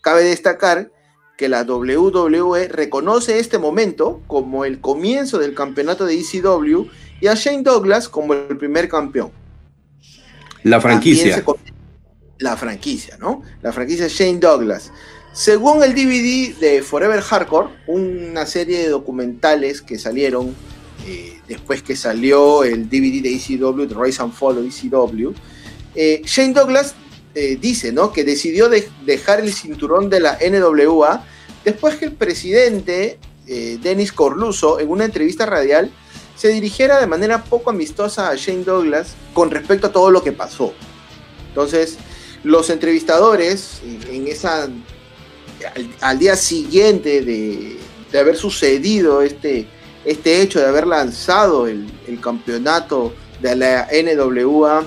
[0.02, 0.90] Cabe destacar
[1.38, 6.86] que la WWE reconoce este momento como el comienzo del campeonato de ECW
[7.20, 9.30] y a Shane Douglas como el primer campeón.
[10.64, 11.44] La franquicia.
[12.38, 13.42] La franquicia, ¿no?
[13.62, 14.92] La franquicia Shane Douglas.
[15.32, 20.54] Según el DVD de Forever Hardcore, una serie de documentales que salieron
[21.06, 25.32] eh, después que salió el DVD de ECW, The Rise and Fall of ECW,
[25.94, 26.94] eh, Shane Douglas
[27.34, 28.12] eh, dice ¿no?
[28.12, 28.70] que decidió
[29.04, 31.24] dejar el cinturón de la NWA
[31.64, 35.92] después que el presidente Dennis Corluso, en una entrevista radial,
[36.34, 40.32] se dirigiera de manera poco amistosa a Shane Douglas con respecto a todo lo que
[40.32, 40.72] pasó.
[41.48, 41.98] Entonces,
[42.46, 44.68] los entrevistadores, en esa,
[46.00, 47.76] al, día siguiente de,
[48.12, 49.66] de haber sucedido este,
[50.04, 54.84] este hecho de haber lanzado el, campeonato de la NWA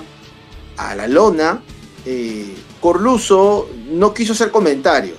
[0.78, 1.62] a la lona,
[2.06, 5.18] eh, Corluso no quiso hacer comentarios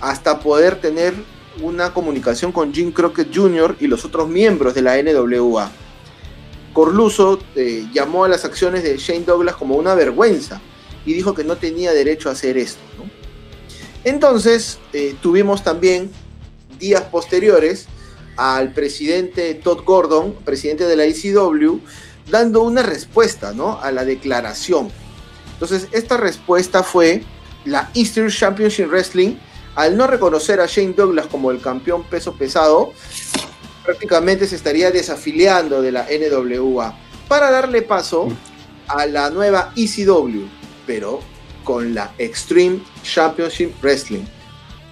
[0.00, 1.14] hasta poder tener
[1.60, 3.76] una comunicación con Jim Crockett Jr.
[3.80, 5.68] y los otros miembros de la NWA.
[6.72, 10.60] Corluso eh, llamó a las acciones de Shane Douglas como una vergüenza
[11.06, 12.80] y dijo que no tenía derecho a hacer esto.
[14.04, 16.10] Entonces eh, tuvimos también
[16.78, 17.86] días posteriores
[18.36, 21.80] al presidente Todd Gordon, presidente de la ICW,
[22.30, 23.80] dando una respuesta ¿no?
[23.80, 24.90] a la declaración.
[25.54, 27.22] Entonces, esta respuesta fue
[27.64, 29.36] la Eastern Championship Wrestling,
[29.74, 32.92] al no reconocer a Shane Douglas como el campeón peso pesado,
[33.84, 36.94] prácticamente se estaría desafiliando de la NWA
[37.28, 38.28] para darle paso
[38.88, 40.46] a la nueva ECW,
[40.86, 41.20] pero
[41.64, 44.24] con la Extreme Championship Wrestling,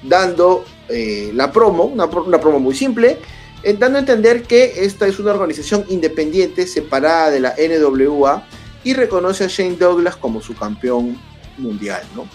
[0.02, 3.18] dando eh, la promo, una, promo muy simple,
[3.78, 8.46] dando a entender que esta es una organización independiente separada de la NWA
[8.82, 11.18] y reconoce a Shane Douglas como su campeón
[11.56, 12.02] mundial.
[12.14, 12.28] ¿no?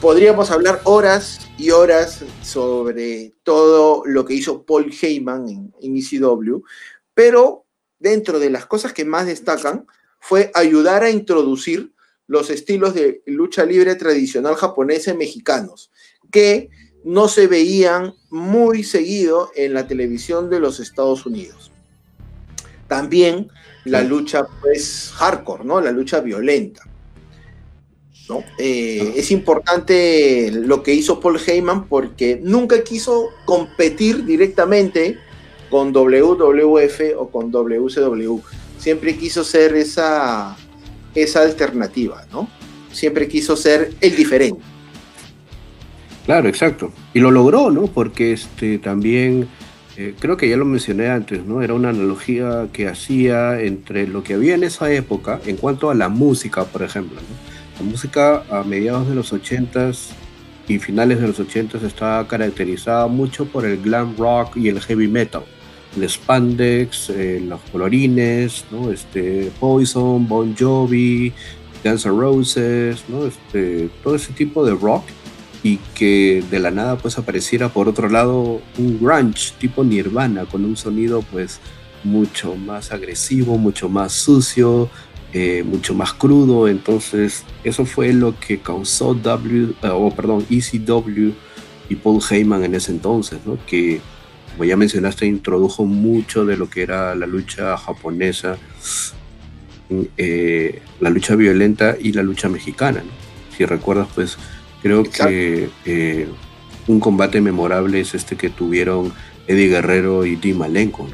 [0.00, 6.62] Podríamos hablar horas y horas sobre todo lo que hizo Paul Heyman en, en ECW,
[7.12, 7.66] pero
[7.98, 9.86] dentro de las cosas que más destacan
[10.18, 11.92] fue ayudar a introducir
[12.30, 15.90] los estilos de lucha libre tradicional japonesa y mexicanos,
[16.30, 16.70] que
[17.02, 21.72] no se veían muy seguido en la televisión de los Estados Unidos.
[22.86, 23.48] También
[23.84, 25.80] la lucha pues hardcore, ¿no?
[25.80, 26.84] La lucha violenta.
[28.28, 28.44] ¿no?
[28.60, 35.18] Eh, es importante lo que hizo Paul Heyman porque nunca quiso competir directamente
[35.68, 38.38] con WWF o con WCW.
[38.78, 40.56] Siempre quiso ser esa,
[41.14, 42.48] esa alternativa, ¿no?
[42.92, 44.60] Siempre quiso ser el diferente.
[46.26, 46.92] Claro, exacto.
[47.14, 47.86] Y lo logró, ¿no?
[47.86, 49.48] Porque este también,
[49.96, 51.62] eh, creo que ya lo mencioné antes, ¿no?
[51.62, 55.94] Era una analogía que hacía entre lo que había en esa época en cuanto a
[55.94, 57.20] la música, por ejemplo.
[57.78, 60.10] La música a mediados de los 80s
[60.68, 65.08] y finales de los 80s estaba caracterizada mucho por el glam rock y el heavy
[65.08, 65.42] metal.
[65.96, 68.90] El spandex, eh, los colorines, ¿no?
[68.90, 71.32] Este, Poison, Bon Jovi,
[71.84, 73.26] Guns N' Roses, ¿no?
[73.26, 75.04] Este, todo ese tipo de rock
[75.62, 80.64] y que de la nada pues apareciera por otro lado un grunge tipo Nirvana con
[80.64, 81.60] un sonido pues
[82.02, 84.88] mucho más agresivo, mucho más sucio,
[85.32, 86.68] eh, mucho más crudo.
[86.68, 91.32] Entonces eso fue lo que causó W, eh, o perdón, ECW
[91.88, 93.58] y Paul Heyman en ese entonces, ¿no?
[93.66, 94.00] que
[94.60, 98.58] como ya mencionaste introdujo mucho de lo que era la lucha japonesa,
[100.18, 103.02] eh, la lucha violenta y la lucha mexicana.
[103.56, 104.36] Si recuerdas pues
[104.82, 106.28] Creo que eh,
[106.86, 109.14] un combate memorable es este que tuvieron
[109.46, 111.08] Eddie Guerrero y Tim Malenko.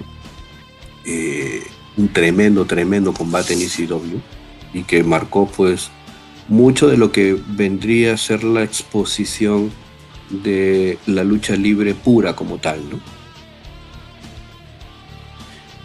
[1.05, 1.62] Eh,
[1.97, 4.18] un tremendo, tremendo combate en ECW
[4.74, 5.92] y que marcó pues
[6.49, 9.70] mucho de lo que vendría a ser la exposición
[10.30, 13.16] de la lucha libre pura como tal, ¿no?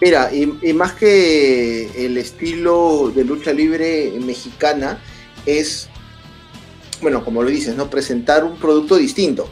[0.01, 4.99] Mira, y, más que el estilo de lucha libre mexicana,
[5.45, 5.89] es
[7.01, 7.89] bueno, como lo dices, ¿no?
[7.89, 9.49] Presentar un producto distinto.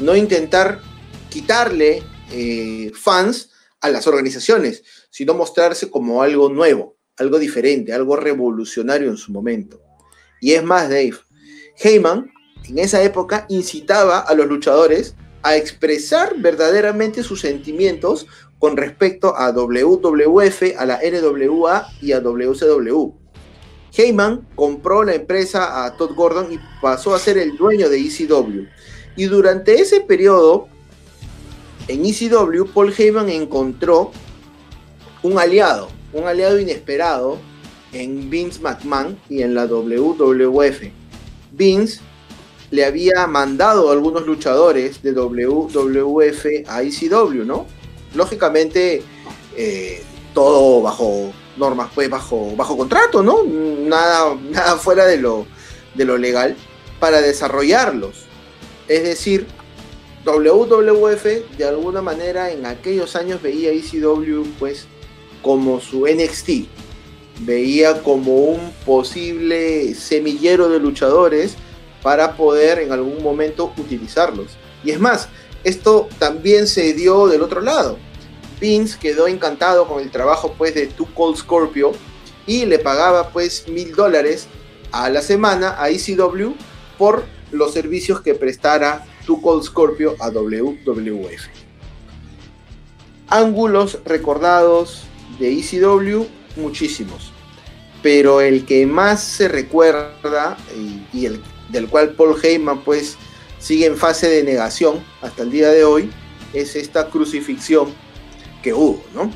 [0.00, 0.80] No intentar
[1.28, 9.10] quitarle eh, fans a las organizaciones, sino mostrarse como algo nuevo, algo diferente, algo revolucionario
[9.10, 9.80] en su momento.
[10.40, 11.14] Y es más, Dave,
[11.76, 12.32] Heyman
[12.64, 18.26] en esa época incitaba a los luchadores a expresar verdaderamente sus sentimientos
[18.58, 23.12] con respecto a WWF, a la NWA y a WCW.
[23.96, 28.66] Heyman compró la empresa a Todd Gordon y pasó a ser el dueño de ECW.
[29.16, 30.68] Y durante ese periodo,
[31.86, 34.10] en ECW, Paul Heyman encontró
[35.22, 37.38] un aliado, un aliado inesperado
[37.92, 40.90] en Vince McMahon y en la WWF.
[41.52, 42.00] Vince
[42.70, 47.66] le había mandado a algunos luchadores de WWF a ECW, ¿no?
[48.14, 49.02] Lógicamente,
[49.56, 50.02] eh,
[50.32, 53.44] todo bajo normas, pues bajo, bajo contrato, ¿no?
[53.44, 55.46] Nada, nada fuera de lo,
[55.94, 56.56] de lo legal
[56.98, 58.24] para desarrollarlos.
[58.88, 59.46] Es decir,
[60.24, 61.24] WWF
[61.56, 64.86] de alguna manera en aquellos años veía ECW pues
[65.42, 66.66] como su NXT,
[67.40, 71.56] veía como un posible semillero de luchadores
[72.02, 74.56] para poder en algún momento utilizarlos.
[74.82, 75.28] Y es más,
[75.64, 77.98] esto también se dio del otro lado.
[78.60, 81.92] Vince quedó encantado con el trabajo pues de Two Cold Scorpio
[82.46, 84.46] y le pagaba pues mil dólares
[84.92, 86.52] a la semana a ECW
[86.98, 91.46] por los servicios que prestara Two Cold Scorpio a WWF.
[93.28, 95.04] Ángulos recordados
[95.38, 97.32] de ECW, muchísimos.
[98.02, 100.56] Pero el que más se recuerda
[101.12, 103.16] y, el del cual Paul Heyman pues
[103.64, 106.10] sigue en fase de negación hasta el día de hoy
[106.52, 107.88] es esta crucifixión
[108.62, 109.30] que hubo, ¿no?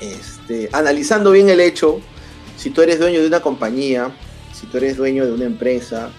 [0.00, 2.00] Este, analizando bien el hecho,
[2.56, 4.12] si tú eres dueño de una compañía,
[4.54, 6.10] si tú eres dueño de una empresa,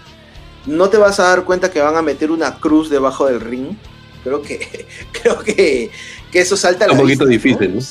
[0.66, 3.78] no te vas a dar cuenta que van a meter una cruz debajo del ring.
[4.22, 4.88] Creo que,
[5.24, 5.90] creo que,
[6.34, 7.82] eso salta a la Un poquito difícil, ¿no?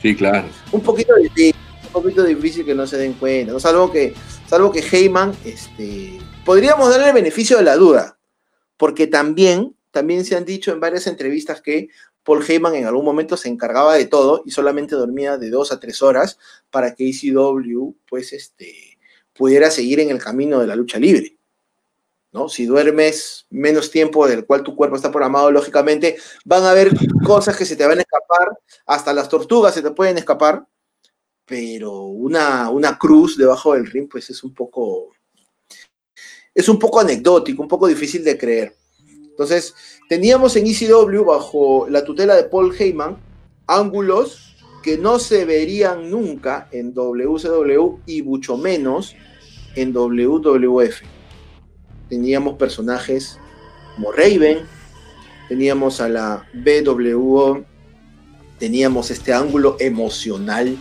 [0.00, 0.48] sí, claro.
[0.72, 1.54] Un poquito difícil,
[1.84, 3.52] un poquito difícil que no se den cuenta.
[3.52, 3.60] ¿no?
[3.60, 4.14] Salvo que,
[4.48, 6.18] salvo que Heyman, este,
[6.48, 8.18] podríamos darle el beneficio de la duda.
[8.78, 11.88] Porque también, también se han dicho en varias entrevistas que
[12.22, 15.78] Paul Heyman en algún momento se encargaba de todo y solamente dormía de dos a
[15.78, 16.38] tres horas
[16.70, 18.98] para que ECW, pues, este,
[19.34, 21.36] pudiera seguir en el camino de la lucha libre.
[22.32, 22.48] ¿no?
[22.48, 26.92] Si duermes menos tiempo del cual tu cuerpo está programado, lógicamente van a haber
[27.26, 30.66] cosas que se te van a escapar, hasta las tortugas se te pueden escapar,
[31.44, 35.10] pero una, una cruz debajo del ring, pues es un poco,
[36.58, 38.74] es un poco anecdótico, un poco difícil de creer.
[39.30, 39.74] Entonces,
[40.08, 43.16] teníamos en ECW, bajo la tutela de Paul Heyman,
[43.66, 49.14] ángulos que no se verían nunca en WCW y mucho menos
[49.74, 51.02] en WWF
[52.08, 53.38] teníamos personajes
[53.94, 54.60] como Raven,
[55.48, 57.64] teníamos a la BWO,
[58.58, 60.76] teníamos este ángulo emocional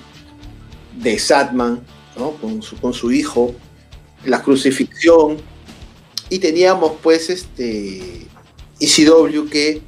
[1.02, 1.82] de Satman,
[2.42, 3.54] con, su, con su hijo,
[4.26, 5.38] la crucifixión,
[6.30, 8.28] y teníamos pues este
[8.80, 9.82] ECW que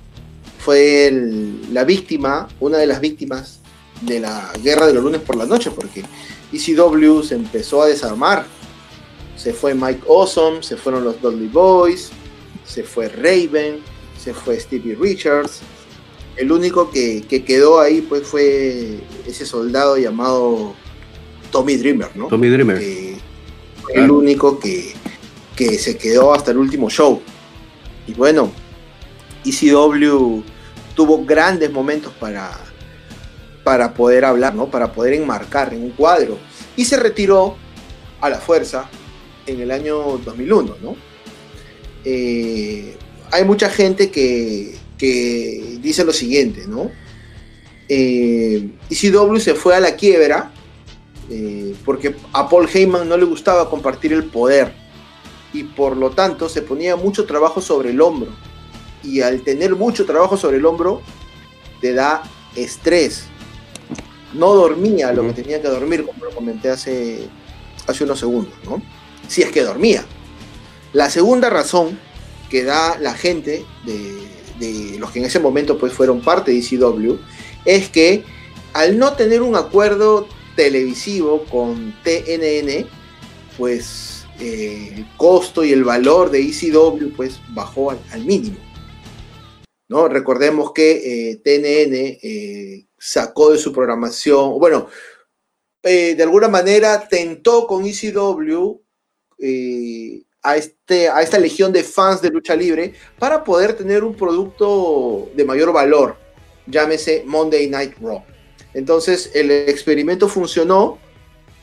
[0.59, 1.11] fue
[1.71, 3.59] la víctima, una de las víctimas
[4.01, 6.03] de la guerra de los lunes por la noche, porque
[6.51, 8.45] ECW se empezó a desarmar
[9.39, 12.09] se fue Mike Awesome, se fueron los Dudley Boys,
[12.65, 13.79] se fue Raven,
[14.21, 15.61] se fue Stevie Richards.
[16.35, 20.75] El único que, quedó ahí pues fue ese soldado llamado
[21.51, 22.27] Tommy Dreamer, ¿no?
[22.27, 22.81] Tommy Dreamer.
[23.93, 24.93] El único que,
[25.67, 27.21] se quedó hasta el último show.
[28.07, 28.51] Y bueno,
[29.45, 30.43] ECW
[30.95, 32.51] tuvo grandes momentos para,
[33.63, 34.69] para poder hablar, ¿no?
[34.69, 36.37] Para poder enmarcar en un cuadro.
[36.75, 37.57] Y se retiró
[38.21, 38.89] a la fuerza
[39.45, 40.95] en el año 2001, ¿no?
[42.05, 42.95] Eh,
[43.31, 44.77] hay mucha gente que,
[45.81, 46.91] dice lo siguiente, ¿no?
[47.87, 50.51] Eh, ECW se fue a la quiebra
[51.29, 54.73] eh, porque a Paul Heyman no le gustaba compartir el poder
[55.53, 58.29] y por lo tanto se ponía mucho trabajo sobre el hombro
[59.03, 61.01] y al tener mucho trabajo sobre el hombro
[61.81, 62.23] te da
[62.55, 63.23] estrés.
[64.33, 67.27] No dormía lo que tenía que dormir, como lo comenté hace,
[67.87, 68.81] hace unos segundos, ¿no?
[69.29, 70.03] si es que dormía.
[70.91, 71.97] La segunda razón
[72.49, 77.15] que da la gente de, los que en ese momento pues fueron parte de ECW
[77.63, 78.25] es que
[78.73, 82.85] al no tener un acuerdo televisivo con TNN,
[83.57, 88.57] pues eh, el costo y el valor de ECW pues bajó al, mínimo.
[89.87, 90.07] ¿no?
[90.07, 94.87] Recordemos que eh, TNN eh, sacó de su programación, bueno,
[95.81, 98.79] de alguna manera tentó con ECW
[99.41, 104.15] eh, a, este, a esta legión de fans de lucha libre para poder tener un
[104.15, 106.17] producto de mayor valor,
[106.65, 108.23] llámese Monday Night Raw.
[108.73, 110.97] Entonces el experimento funcionó,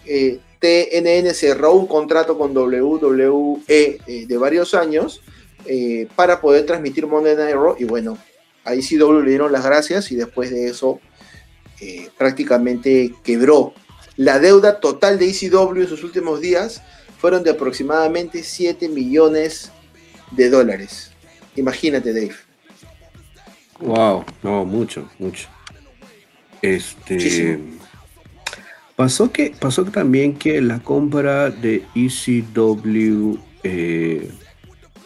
[0.06, 5.22] eh, TNN cerró un contrato con WWE eh, de varios años
[5.66, 8.18] eh, para poder transmitir Monday Night Raw y bueno,
[8.64, 11.00] ahí CW le dieron las gracias y después de eso
[11.80, 13.74] eh, prácticamente quebró.
[14.16, 16.82] La deuda total de ECW en sus últimos días
[17.18, 19.72] fueron de aproximadamente 7 millones
[20.30, 21.10] de dólares.
[21.56, 22.34] Imagínate, Dave.
[23.80, 25.48] Wow, no, mucho, mucho.
[26.62, 27.60] Este.
[28.96, 34.30] Pasó que pasó también que la compra de ECW eh,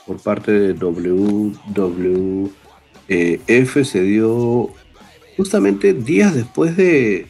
[0.06, 1.64] por parte de WWF
[3.84, 4.70] se dio
[5.36, 7.26] justamente días después de,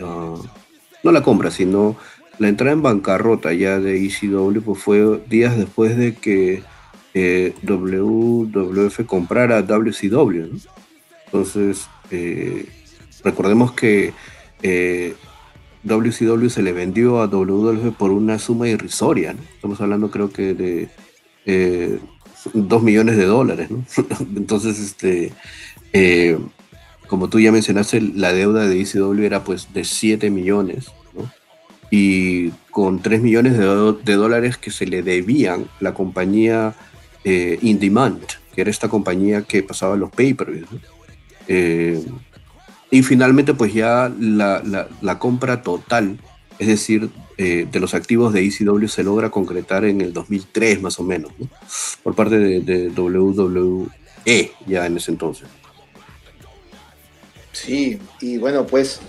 [0.00, 0.34] ah,
[1.04, 1.96] no la compra, sino
[2.38, 6.64] la entrada en bancarrota ya de ECW, pues fue días después de que
[7.14, 10.56] eh, WWF comprara WCW.
[11.26, 12.66] Entonces, eh,
[13.22, 14.12] recordemos que
[15.84, 20.88] WCW se le vendió a WWF por una suma irrisoria, Estamos hablando creo que de
[21.46, 21.98] eh,
[22.54, 23.68] 2 millones de dólares,
[24.36, 25.32] Entonces, este,
[25.92, 26.38] eh,
[27.06, 30.86] como tú ya mencionaste, la deuda de ECW era pues de 7 millones,
[31.90, 36.74] Y con 3 millones de, dólares que se le debían la compañía
[37.24, 38.22] eh, In Demand,
[38.54, 40.66] que era esta compañía que pasaba los papers,
[41.48, 42.02] eh,
[42.92, 46.18] y finalmente, pues ya la, compra total,
[46.58, 51.00] es decir, eh, de los activos de ECW se logra concretar en el 2003 más
[51.00, 51.32] o menos,
[52.02, 53.88] por parte de, WWE
[54.66, 55.48] ya en ese entonces.
[57.52, 59.00] Sí, y bueno, pues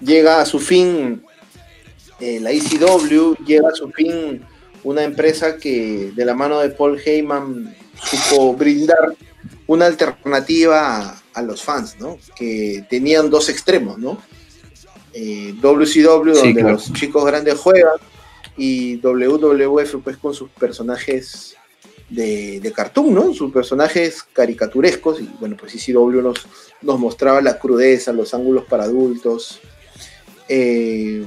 [0.00, 1.22] llega a su fin
[2.20, 4.40] eh, la ECW, llega a su fin
[4.84, 9.14] una empresa que de la mano de Paul Heyman supo brindar
[9.66, 12.18] una alternativa a, los fans, ¿no?
[12.36, 14.20] Que tenían dos extremos, ¿no?
[15.60, 17.96] WCW, eh, donde los chicos grandes juegan,
[18.56, 21.56] y WWF, pues con sus personajes
[22.08, 23.32] de, de, cartoon, ¿no?
[23.34, 26.46] Sus personajes caricaturescos, y bueno, pues ECW nos,
[26.82, 29.60] nos mostraba la crudeza, los ángulos para adultos.
[30.48, 31.24] Eh,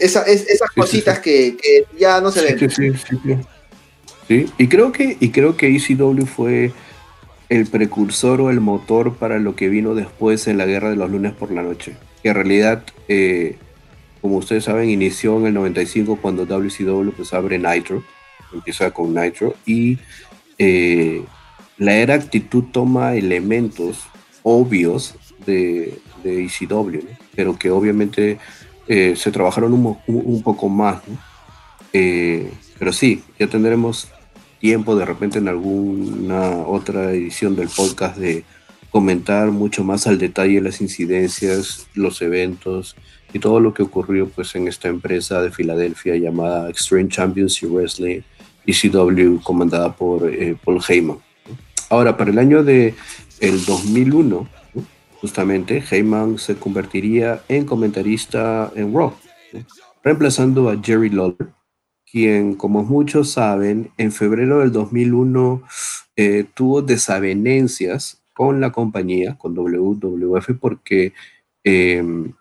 [0.00, 2.94] esas cositas Que, que, ya no se ven.
[4.26, 6.72] Sí, y creo que, y creo que ECW fue
[7.48, 11.10] el precursor o el motor para lo que vino después en la guerra de los
[11.10, 11.96] lunes por la noche.
[12.22, 13.56] Que en realidad, eh,
[14.20, 18.02] como ustedes saben, inició en el 95 cuando WCW pues abre Nitro,
[18.52, 19.98] empieza con Nitro, y
[20.58, 21.24] eh,
[21.76, 24.06] la era actitud toma elementos
[24.42, 27.00] obvios de, de ECW,
[27.34, 28.38] pero que obviamente
[28.86, 29.72] eh, se trabajaron
[30.06, 31.02] un, poco más.
[31.92, 34.08] pero sí, ya tendremos
[34.64, 38.44] tiempo de repente en alguna otra edición del podcast de
[38.88, 42.96] comentar mucho más al detalle las incidencias, los eventos
[43.34, 48.22] y todo lo que ocurrió pues en esta empresa de Filadelfia llamada Extreme Championship Wrestling
[48.66, 51.18] ECW comandada por eh, Paul Heyman.
[51.90, 52.94] Ahora, para el año de
[53.40, 54.48] el 2001,
[55.20, 59.12] justamente Heyman se convertiría en comentarista en Raw,
[60.02, 61.50] reemplazando a Jerry Lawler,
[62.14, 65.64] quien, como muchos saben, en febrero del 2001
[66.14, 71.12] eh, tuvo desavenencias con la compañía, con WWF, porque
[71.64, 72.32] em,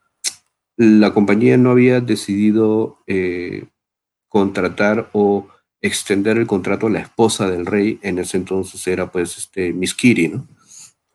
[0.77, 3.65] la compañía no había decidido eh,
[4.29, 5.47] contratar o
[5.81, 9.95] extender el contrato a la esposa del rey, en ese entonces era pues este Miss
[9.95, 10.47] Kitty, ¿no?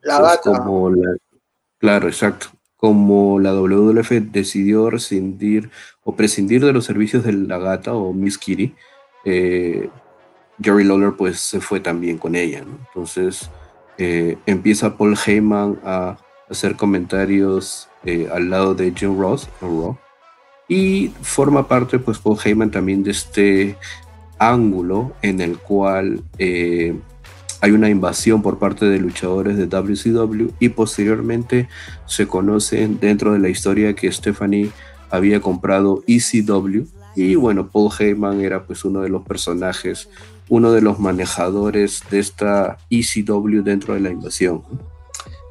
[0.01, 0.37] La.
[0.43, 0.91] Como
[1.79, 5.69] claro, exacto como la WWF decidió rescindir
[6.03, 8.73] o prescindir de los servicios de la gata o Miss Kitty,
[9.25, 9.89] eh,
[10.61, 12.63] Jerry Lawler pues se fue también con ella.
[12.87, 13.49] Entonces
[13.97, 16.17] eh, empieza Paul Heyman a
[16.49, 19.97] hacer comentarios eh, al lado de Jim Ross en
[20.69, 23.75] y forma parte pues Paul Heyman también de este
[24.37, 26.23] ángulo en el cual
[27.61, 31.67] hay una invasión por parte de luchadores de WCW y posteriormente
[32.05, 34.71] se conoce dentro de la historia que Stephanie
[35.09, 36.85] había comprado ECW
[37.15, 40.09] y bueno, Paul Heyman era pues uno de los personajes,
[40.47, 44.63] uno de los manejadores de esta ECW dentro de la invasión.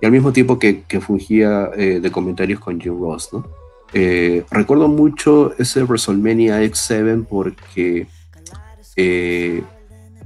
[0.00, 3.30] Y al mismo tiempo que, fungía eh, de comentarios con Jim Ross.
[3.92, 8.06] Eh, recuerdo mucho ese WrestleMania X7 porque
[8.96, 9.62] eh,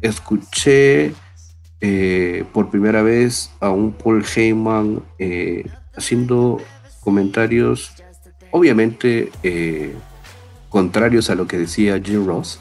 [0.00, 1.14] escuché
[1.84, 5.64] eh, por primera vez a un Paul Heyman eh,
[5.96, 6.58] haciendo
[7.00, 7.92] comentarios
[8.52, 9.92] obviamente eh,
[10.68, 12.60] contrarios a lo que decía Jim Ross,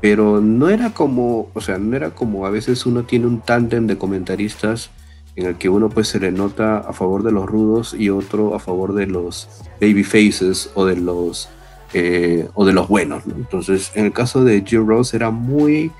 [0.00, 3.88] pero no era como, o sea, no era como a veces uno tiene un tándem
[3.88, 4.90] de comentaristas
[5.34, 8.54] en el que uno pues se le nota a favor de los rudos y otro
[8.54, 9.48] a favor de los
[9.80, 11.48] baby faces o de los
[12.54, 13.24] o de los buenos.
[13.26, 15.90] Entonces, en el caso de Jim Ross era muy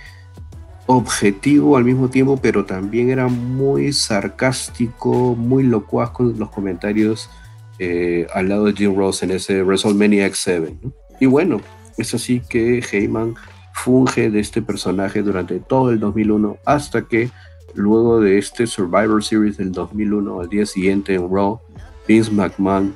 [0.90, 7.30] objetivo al mismo tiempo, pero también era muy sarcástico, muy locuaz con los comentarios
[7.78, 10.74] eh, al lado de Jim Ross en ese WrestleMania X7.
[11.20, 11.60] Y bueno,
[11.96, 13.36] es así que Heyman
[13.72, 17.30] funge de este personaje durante todo el 2001 hasta que
[17.74, 21.60] luego de este Survivor Series del 2001 al día siguiente en Raw,
[22.08, 22.94] Vince McMahon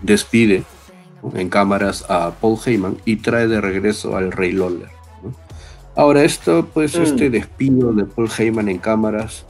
[0.00, 0.62] despide
[1.34, 4.95] en cámaras a Paul Heyman y trae de regreso al Rey Lawler.
[5.96, 7.02] Ahora esto, pues mm.
[7.02, 9.46] este despido de Paul Heyman en cámaras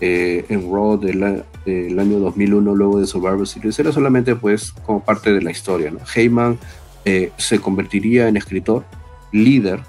[0.00, 5.30] eh, en Raw del, año 2001 luego de Survivor Series era solamente pues como parte
[5.30, 5.90] de la historia.
[5.90, 6.00] ¿no?
[6.14, 6.58] Heyman
[7.04, 8.84] eh, se convertiría en escritor,
[9.30, 9.80] líder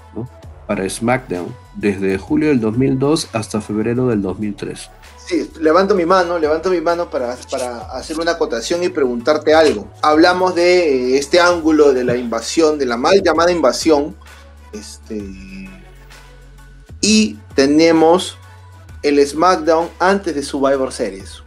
[0.66, 1.46] para SmackDown
[1.76, 4.90] desde julio del 2002 hasta febrero del 2003.
[5.24, 9.88] Sí, levanto mi mano, levanto mi mano para, para hacer una acotación y preguntarte algo.
[10.02, 14.14] Hablamos de este ángulo de la invasión, de la mal llamada invasión,
[14.72, 15.22] este,
[17.02, 18.38] y tenemos
[19.02, 21.42] el SmackDown antes de Survivor Series.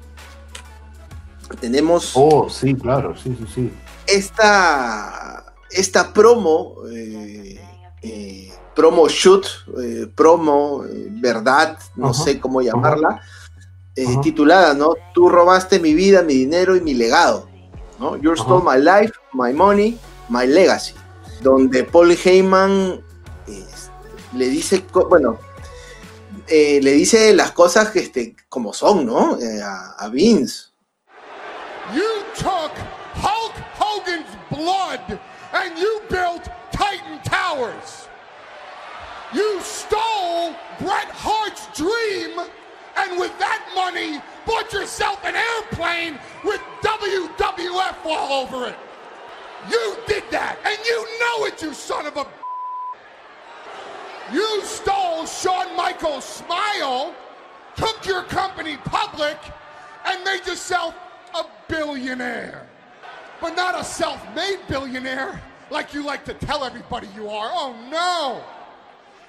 [1.59, 2.11] Tenemos.
[2.15, 3.73] Oh, sí, claro, sí, sí, sí.
[4.05, 7.59] Esta, esta promo, eh,
[8.01, 9.47] eh, promo shoot,
[9.81, 13.21] eh, promo verdad, no sé cómo llamarla,
[14.21, 14.95] titulada, ¿no?
[15.13, 17.47] Tú robaste mi vida, mi dinero y mi legado,
[17.99, 18.17] ¿no?
[18.17, 19.97] You stole my life, my money,
[20.27, 20.93] my legacy.
[21.41, 23.01] Donde Paul Heyman
[24.35, 25.39] le dice, bueno,
[26.47, 29.37] eh, le dice las cosas que, este, como son, ¿no?
[29.39, 30.71] Eh, a, a Vince.
[31.93, 32.71] You took
[33.15, 35.19] Hulk Hogan's blood
[35.53, 38.07] and you built Titan Towers.
[39.33, 42.39] You stole Bret Hart's dream
[42.97, 48.75] and with that money bought yourself an airplane with WWF all over it.
[49.69, 52.25] You did that and you know it, you son of a
[54.33, 57.13] you stole Shawn Michaels' smile,
[57.75, 59.37] took your company public,
[60.05, 60.95] and made yourself
[61.33, 62.67] a billionaire.
[63.41, 67.49] But not a self made billionaire like you like to tell everybody you are.
[67.53, 68.41] Oh no!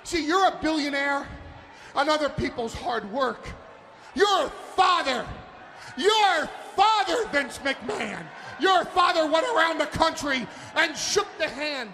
[0.04, 1.26] See, you're a billionaire
[1.94, 3.48] on other people's hard work.
[4.14, 5.26] Your father,
[5.96, 8.24] your father, Vince McMahon,
[8.60, 11.92] your father went around the country and shook the hand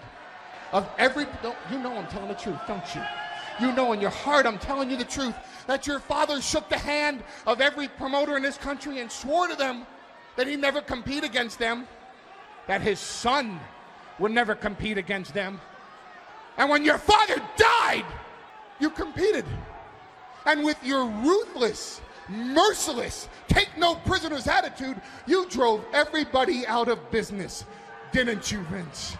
[0.72, 1.26] of every,
[1.70, 3.02] you know I'm telling the truth, don't you?
[3.60, 5.34] You know in your heart I'm telling you the truth
[5.66, 9.54] that your father shook the hand of every promoter in this country and swore to
[9.54, 9.86] them
[10.36, 11.86] that he'd never compete against them,
[12.66, 13.60] that his son
[14.18, 15.60] would never compete against them.
[16.56, 18.04] And when your father died,
[18.80, 19.44] you competed.
[20.46, 27.64] And with your ruthless, merciless, take no prisoners attitude, you drove everybody out of business,
[28.10, 29.16] didn't you, Vince?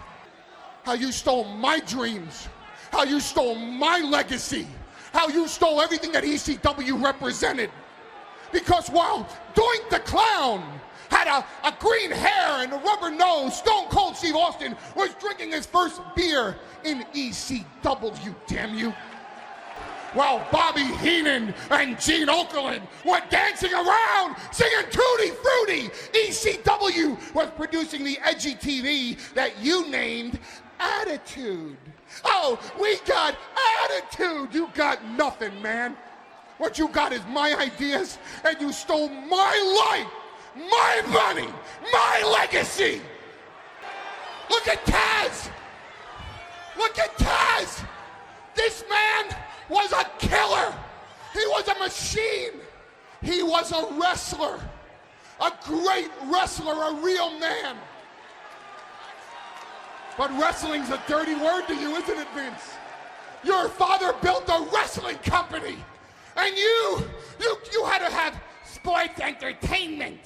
[0.83, 2.47] How you stole my dreams,
[2.91, 4.67] how you stole my legacy,
[5.13, 7.71] how you stole everything that ECW represented.
[8.51, 10.63] Because while Doink the Clown
[11.09, 15.51] had a, a green hair and a rubber nose, Stone Cold Steve Austin was drinking
[15.51, 18.93] his first beer in ECW, damn you
[20.13, 25.89] while Bobby Heenan and Gene Okerlund were dancing around singing Tutti Frutti.
[26.13, 30.39] ECW was producing the edgy TV that you named
[30.79, 31.77] attitude.
[32.23, 33.35] Oh, we got
[33.83, 34.53] attitude.
[34.53, 35.95] You got nothing, man.
[36.57, 39.55] What you got is my ideas, and you stole my
[39.89, 40.11] life,
[40.69, 41.51] my money,
[41.91, 43.01] my legacy.
[44.49, 45.49] Look at Taz.
[46.77, 47.85] Look at Taz.
[48.55, 49.35] This man
[49.69, 50.73] was a killer.
[51.33, 52.61] He was a machine.
[53.23, 54.59] He was a wrestler,
[55.41, 57.77] a great wrestler, a real man.
[60.17, 62.71] But wrestling's a dirty word to you, isn't it, Vince?
[63.43, 65.75] Your father built a wrestling company,
[66.37, 67.03] and you,
[67.39, 70.19] you, you had to have sports entertainment.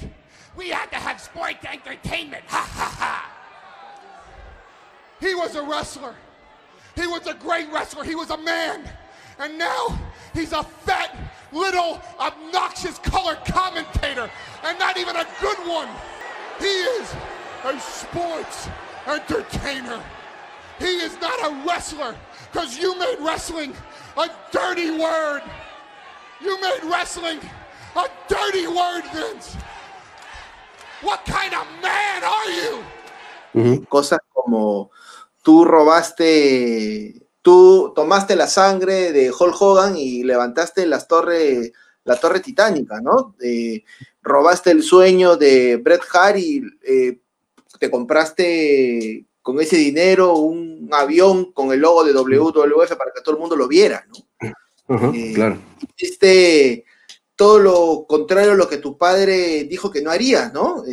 [0.56, 2.44] We had to have sports entertainment.
[2.48, 3.34] Ha ha ha.
[5.20, 6.16] He was a wrestler.
[6.96, 8.04] He was a great wrestler.
[8.04, 8.88] He was a man.
[9.40, 10.00] And now
[10.34, 11.16] he's a fat,
[11.52, 14.30] little, obnoxious color commentator,
[14.64, 15.90] and not even a good one.
[16.60, 17.16] He is
[17.64, 18.68] a sports
[19.08, 20.02] entertainer.
[20.80, 22.16] He is not a wrestler
[22.52, 23.74] because you made wrestling
[24.18, 25.42] a dirty word.
[26.42, 27.40] You made wrestling
[27.96, 29.58] a dirty word, Vince.
[31.02, 33.86] What kind of man are you?
[33.90, 34.92] Cosas como
[35.42, 41.72] tú robaste, tú tomaste la sangre de Hulk Hogan y levantaste las torres,
[42.04, 43.36] la torre titánica, ¿no?
[43.42, 43.84] Eh,
[44.22, 47.20] robaste el sueño de Bret Hart y eh,
[47.78, 53.36] te compraste con ese dinero un avión con el logo de WWF para que todo
[53.36, 54.54] el mundo lo viera, ¿no?
[55.14, 55.58] Eh, claro.
[55.98, 56.86] Este,
[57.36, 60.84] todo lo contrario a lo que tu padre dijo que no haría, ¿no?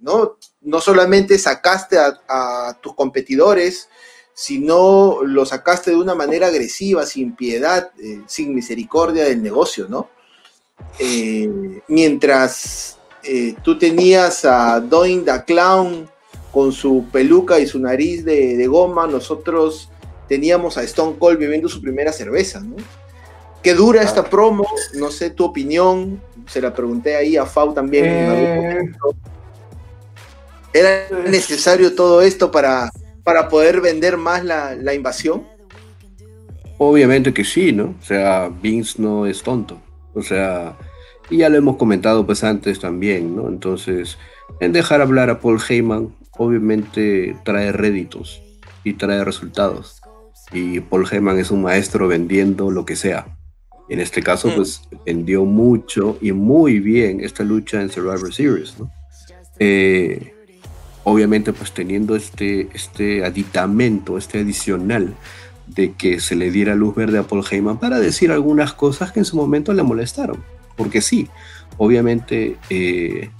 [0.00, 0.38] ¿no?
[0.62, 3.88] No solamente sacaste a, tus competidores,
[4.32, 7.90] sino lo sacaste de una manera agresiva, sin piedad,
[8.26, 10.08] sin misericordia del negocio, ¿no?
[11.88, 12.98] mientras
[13.62, 16.08] tú tenías a Doing the Clown
[16.54, 19.90] con su peluca y su nariz de, goma, nosotros
[20.28, 22.76] teníamos a Stone Cold bebiendo su primera cerveza, ¿no?
[23.60, 24.30] ¿Qué dura esta ah.
[24.30, 24.64] promo?
[24.94, 28.04] No sé tu opinión, se la pregunté ahí a Fau también.
[28.06, 28.92] Eh.
[30.72, 32.90] ¿Era necesario todo esto para,
[33.24, 35.46] para poder vender más la, invasión?
[36.78, 37.96] Obviamente que sí, ¿no?
[38.00, 39.80] O sea, Vince no es tonto.
[40.14, 40.76] O sea,
[41.30, 43.48] y ya lo heyamos comentado pues antes también, ¿no?
[43.48, 44.18] Entonces,
[44.60, 48.42] en dejar hablar a Paul Heyman, obviamente trae réditos
[48.82, 50.00] y trae resultados.
[50.52, 53.26] Y Paul Heyman es un maestro vendiendo lo que sea.
[53.88, 54.54] En este caso, mm.
[54.54, 58.76] pues vendió mucho y muy bien esta lucha en Survivor Series,
[59.58, 60.32] eh,
[61.04, 65.14] obviamente, pues teniendo este, este aditamento, este adicional
[65.66, 69.20] de que se le diera luz verde a Paul Heyman para decir algunas cosas que
[69.20, 70.42] en su momento le molestaron.
[70.76, 71.28] Porque sí,
[71.76, 73.30] obviamente eh,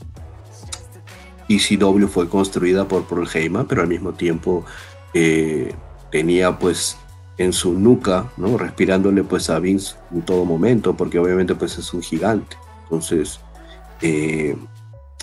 [1.48, 4.64] ECW fue construida por Paul Heyman, pero al mismo tiempo
[5.12, 5.74] eh,
[6.10, 6.96] tenía pues
[7.38, 8.56] en su nuca, ¿no?
[8.56, 12.56] Respirándole pues a Vince en todo momento, porque obviamente pues es un gigante.
[12.84, 13.40] Entonces,
[14.02, 14.56] eh,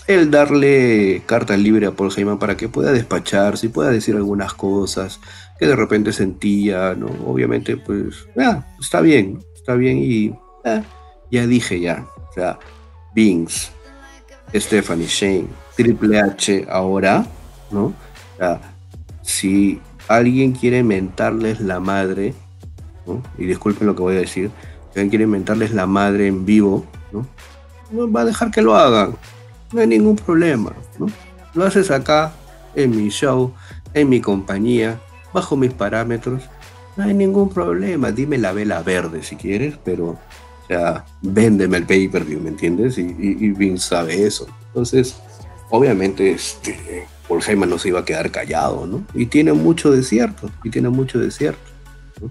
[0.07, 4.53] el darle carta libre a Paul Heyman para que pueda despacharse y pueda decir algunas
[4.53, 5.19] cosas
[5.59, 7.07] que de repente sentía, ¿no?
[7.25, 10.33] Obviamente pues, ah, está bien, está bien y
[10.65, 10.81] ah,
[11.31, 12.59] ya dije ya, o sea,
[13.15, 13.71] Vince,
[14.53, 17.25] Stephanie Shane, Triple H ahora,
[17.71, 17.85] ¿no?
[17.85, 18.61] O sea,
[19.21, 22.33] si alguien quiere mentarles la madre,
[23.37, 24.51] y disculpen lo que voy a decir,
[24.93, 27.25] si alguien quiere mentarles la madre en vivo, ¿no?
[27.91, 29.15] no va a dejar que lo hagan,
[29.71, 31.07] no hay ningún problema, ¿no?
[31.53, 32.33] Lo haces acá,
[32.75, 33.53] en mi show,
[33.93, 34.99] en mi compañía,
[35.33, 36.43] bajo mis parámetros,
[36.95, 40.17] no hay ningún problema, dime la vela verde si quieres, pero,
[40.71, 42.97] sea, véndeme el pay-per-view, ¿me entiendes?
[42.97, 44.47] Y, y, y Vince sabe eso.
[44.67, 45.15] Entonces,
[45.69, 49.05] obviamente este, Paul Heyman no se iba a quedar callado, ¿no?
[49.13, 51.71] Y tiene mucho de cierto, y tiene mucho de cierto,
[52.21, 52.29] ¿no?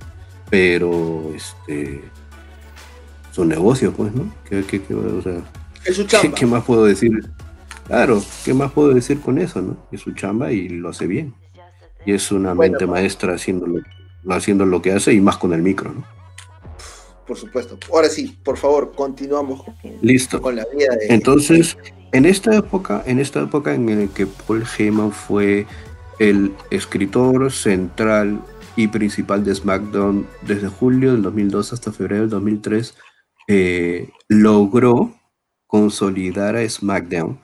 [0.48, 2.02] Pero, este,
[3.32, 4.32] su negocio, pues, ¿no?
[4.48, 5.42] ¿Qué, qué, qué, o sea,
[5.84, 6.34] es su chamba.
[6.34, 7.10] ¿qué, más puedo decir?
[7.86, 9.76] Claro, ¿qué más puedo decir con eso, no?
[9.90, 11.34] Es su chamba y lo hace bien.
[12.04, 12.90] Y es una mente pues.
[12.90, 13.80] maestra haciendo lo,
[14.34, 16.19] haciendo lo que hace y más con el micro, ¿no?
[17.30, 17.78] Por supuesto.
[17.92, 20.42] Ahora sí, por favor, continuamos con, Listo.
[20.42, 21.14] con la vida de...
[21.14, 21.78] Entonces,
[22.10, 25.64] en esta época, en esta época en la que Paul Heyman fue
[26.18, 28.42] el escritor central
[28.74, 32.96] y principal de SmackDown desde julio del 2002 hasta febrero del 2003,
[33.46, 35.14] eh, logró
[35.68, 37.38] consolidar a SmackDown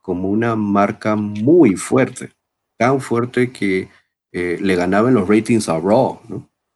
[0.00, 2.30] como una marca muy fuerte,
[2.78, 3.90] tan fuerte que
[4.32, 6.20] eh, le ganaba en los ratings a Raw,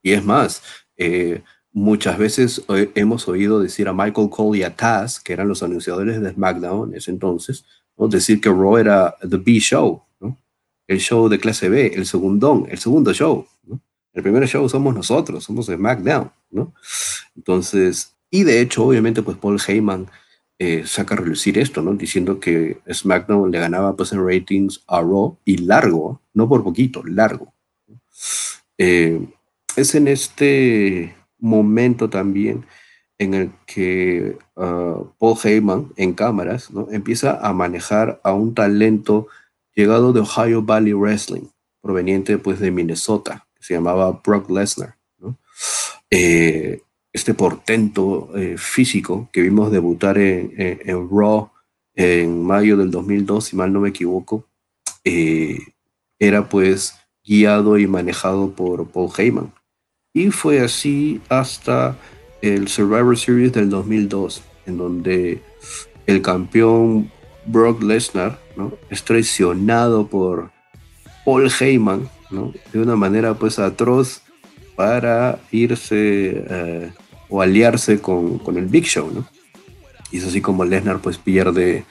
[0.02, 0.62] Y es más,
[0.98, 1.42] eh,
[1.72, 2.64] Muchas veces
[2.96, 6.90] hemos oído decir a Michael Cole y a Taz, que eran los anunciadores de SmackDown
[6.90, 7.64] en ese entonces,
[7.96, 8.08] ¿no?
[8.08, 10.36] decir que Raw era The B Show, ¿no?
[10.88, 13.46] el show de clase B, el segundón, el segundo show.
[13.62, 13.80] ¿no?
[14.12, 16.32] El primer show somos nosotros, somos SmackDown.
[16.50, 16.74] ¿no?
[17.36, 20.08] Entonces, y de hecho, obviamente, pues Paul Heyman
[20.58, 21.94] eh, saca a relucir esto, ¿no?
[21.94, 27.04] diciendo que SmackDown le ganaba pues, en ratings a Raw y largo, no por poquito,
[27.04, 27.54] largo.
[28.76, 29.24] Eh,
[29.76, 32.64] es en este momento también
[33.18, 36.88] en el que ah, Paul Heyman en cámaras ¿no?
[36.90, 39.28] empieza a manejar a un talento
[39.74, 41.48] llegado de Ohio Valley Wrestling,
[41.82, 44.96] proveniente pues de Minnesota, que se llamaba Brock Lesnar.
[46.10, 46.82] Eh,
[47.12, 51.50] este portento eh, físico que vimos debutar en, Raw
[51.94, 54.46] en mayo del 2002, si mal no me equivoco,
[55.04, 55.58] eh,
[56.18, 59.52] era pues guiado y manejado por Paul Heyman.
[60.12, 61.96] Y fue así hasta
[62.42, 65.40] el Survivor Series del 2002, en donde
[66.06, 67.12] el campeón
[67.46, 68.72] Brock Lesnar ¿no?
[68.90, 70.50] es traicionado por
[71.24, 72.52] Paul Heyman ¿no?
[72.72, 74.22] de una manera pues atroz
[74.74, 76.92] para irse eh,
[77.28, 79.12] o aliarse con, con, el Big Show.
[79.14, 79.28] ¿no?
[80.10, 81.84] Y es así como Lesnar pues pierde,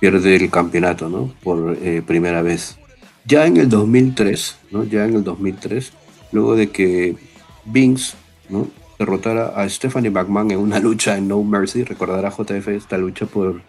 [0.00, 1.32] pierde el campeonato ¿no?
[1.44, 2.78] por eh, primera vez.
[3.26, 4.82] Ya en el 2003, ¿no?
[4.82, 5.92] ya en el 2003,
[6.32, 7.29] luego de que
[7.64, 8.14] Vince
[8.48, 8.68] ¿no?
[8.98, 11.84] derrotara a Stephanie McMahon en una lucha en No Mercy.
[11.84, 13.62] Recordará JF esta lucha por.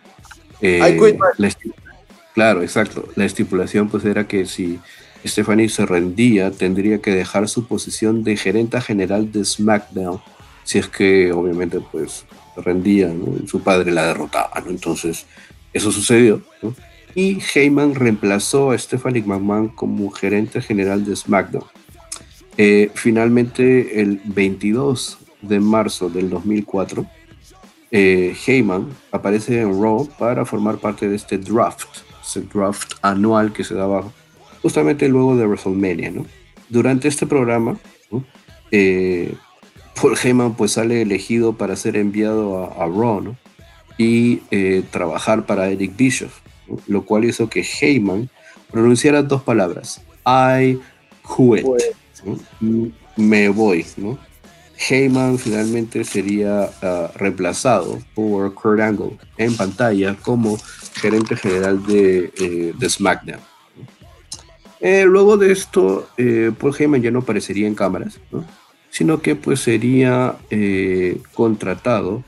[0.62, 0.80] Eh,
[2.34, 3.08] claro, exacto.
[3.16, 4.80] La estipulación pues era que si
[5.26, 10.22] Stephanie se rendía, tendría que dejar su posición de gerenta general de SmackDown
[10.64, 12.26] si es que obviamente pues
[12.56, 13.12] rendía,
[13.48, 15.26] su padre la derrotaba, Entonces,
[15.74, 16.42] eso sucedió,
[17.16, 21.66] Y Heyman reemplazó a Stephanie McMahon como gerente general de SmackDown.
[22.58, 27.06] Eh, finalmente, el 22 de marzo del 2004,
[27.92, 31.88] eh, Heyman aparece en Raw para formar parte de este draft,
[32.24, 34.04] ese draft anual que se daba
[34.62, 36.14] justamente luego de WrestleMania.
[36.70, 37.78] Durante este programa,
[38.72, 39.34] eh,
[40.00, 43.36] Paul Heyman pues sale elegido para ser enviado a, Raw
[43.98, 46.40] y eh, trabajar para Eric Bischoff,
[46.88, 48.30] lo cual hizo que Heyman
[48.72, 50.80] pronunciara dos palabras, I
[51.24, 51.66] quit,
[53.16, 53.86] me voy.
[53.98, 54.18] ¿no?
[54.90, 60.58] Heyman finalmente sería ah, reemplazado por Kurt Angle en pantalla como
[60.96, 63.40] gerente general de, eh, SmackDown.
[64.80, 66.10] Eh, luego de esto,
[66.60, 68.44] Paul Heyman ya no aparecería en cámaras, ¿no?
[68.92, 72.24] sino que pues sería eh, contratado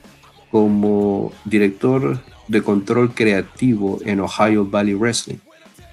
[0.50, 2.18] como director
[2.48, 5.36] de control creativo en Ohio Valley Wrestling.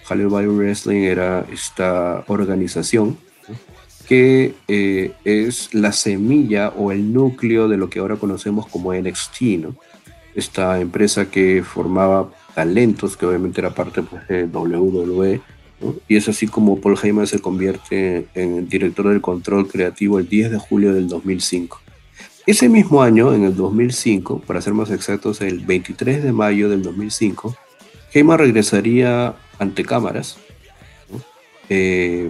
[0.10, 3.18] Ohio Valley Wrestling era esta organización
[4.12, 9.42] que eh, es la semilla o el núcleo de lo que ahora conocemos como NXT,
[9.62, 9.74] ¿no?
[10.36, 15.40] Esta empresa que formaba talentos, que obviamente era parte pues, de WWE,
[16.10, 20.52] y es así como Paul Heyman se convierte en director del control creativo el 10
[20.52, 21.80] de julio del 2005.
[22.46, 26.82] Ese mismo año, en el 2005, para ser más exactos, el 23 de mayo del
[26.82, 27.56] 2005,
[28.14, 30.38] Heyman regresaría ante cámaras
[31.70, 32.30] eh,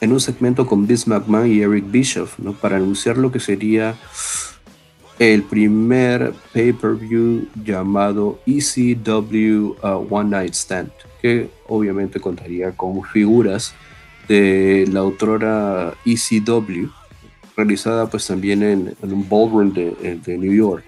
[0.00, 2.52] en un segmento con Vince McMahon y Eric Bischoff ¿no?
[2.52, 3.96] para anunciar lo que sería
[5.18, 10.90] el primer pay-per-view llamado ECW uh, One Night Stand
[11.22, 13.74] que obviamente contaría con figuras
[14.28, 16.88] de la autora ECW,
[17.56, 20.84] realizada pues también en, un ballroom de, de New York.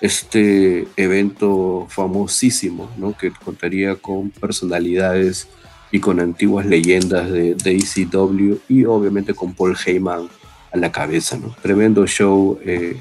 [0.00, 3.16] Este evento famosísimo, ¿no?
[3.16, 5.48] que contaría con personalidades
[5.90, 10.28] y con antiguas leyendas de, de ECW y obviamente con Paul Heyman
[10.72, 11.38] a la cabeza.
[11.38, 11.56] ¿no?
[11.62, 13.00] Tremendo show eh,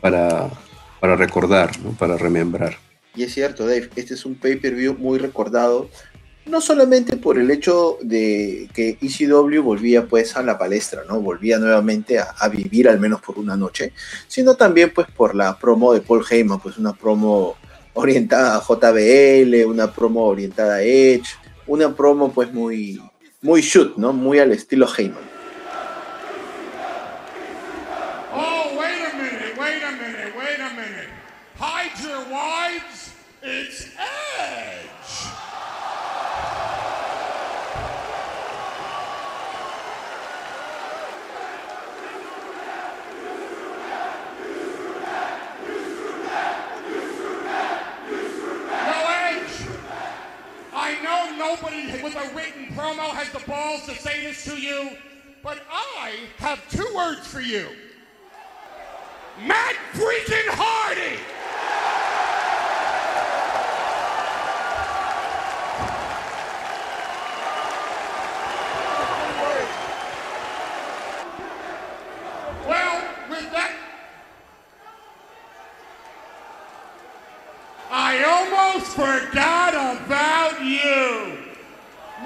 [0.00, 0.50] para,
[1.00, 1.90] para recordar, ¿no?
[1.92, 2.76] para remembrar.
[3.16, 5.88] Y es cierto, Dave, este es un pay-per-view muy recordado,
[6.46, 11.20] no solamente por el hecho de que ECW volvía pues a la palestra, ¿no?
[11.20, 13.92] Volvía nuevamente a, vivir al menos por una noche,
[14.26, 17.56] sino también pues por la promo de Paul Heyman, pues una promo
[17.94, 21.28] orientada a JBL, una promo orientada a Edge,
[21.66, 23.00] una promo pues muy,
[23.42, 24.12] muy shoot, ¿no?
[24.12, 25.18] Muy al estilo Heyman.
[28.32, 31.08] Oh, wait a minute, wait a minute, wait a minute.
[31.56, 33.14] Hide your wives
[33.46, 33.83] It's
[51.54, 54.90] nobody with a written promo has the balls to say this to you,
[55.42, 57.68] but I have two words for you.
[59.46, 61.20] Matt freaking Hardy!
[77.96, 81.44] I almost forgot about you.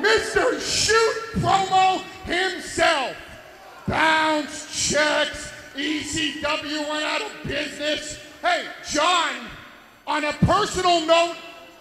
[0.00, 0.60] Mr.
[0.60, 3.16] Shoot Promo himself.
[3.86, 5.52] Bounce checks.
[6.78, 8.18] ECW went out of business.
[8.42, 9.46] Hey, John,
[10.06, 11.36] on a personal note,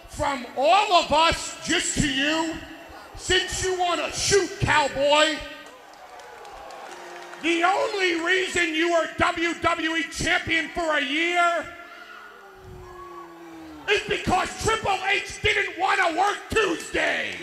[0.08, 2.54] from all of us, just to you,
[3.16, 5.36] since you want to shoot cowboy,
[7.42, 11.66] the only reason you were WWE champion for a year
[13.90, 17.36] is because Triple H didn't want to work Tuesday.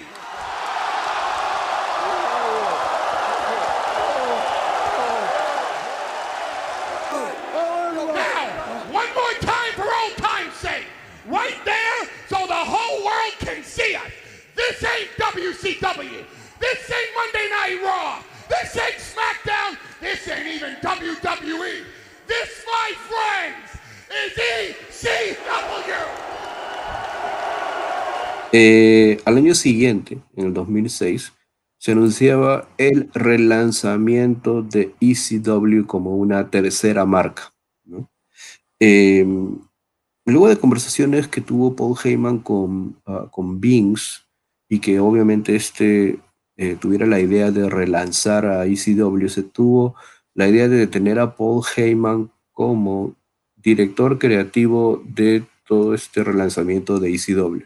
[15.65, 16.21] WCW.
[16.59, 18.21] This ain't Monday Night Raw.
[18.47, 19.77] This ain't SmackDown.
[19.99, 21.83] This ain't even WWE.
[22.27, 23.73] This, my friends,
[24.11, 25.95] is ECW.
[28.53, 31.33] Eh, al año siguiente, en el 2006,
[31.79, 37.51] se anunciaba el relanzamiento de ECW como una tercera marca.
[38.79, 39.57] Em,
[40.25, 44.24] luego de conversaciones que tuvo Paul Heyman con, uh, con Vince
[44.69, 46.19] y que obviamente este
[46.57, 49.95] eh, tuviera la idea de relanzar a ECW, se tuvo
[50.33, 53.15] la idea de tener a Paul Heyman como
[53.55, 57.61] director creativo de todo este relanzamiento de ECW.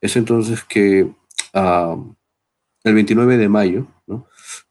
[0.00, 1.10] Es entonces que
[1.52, 3.86] el 29 de mayo,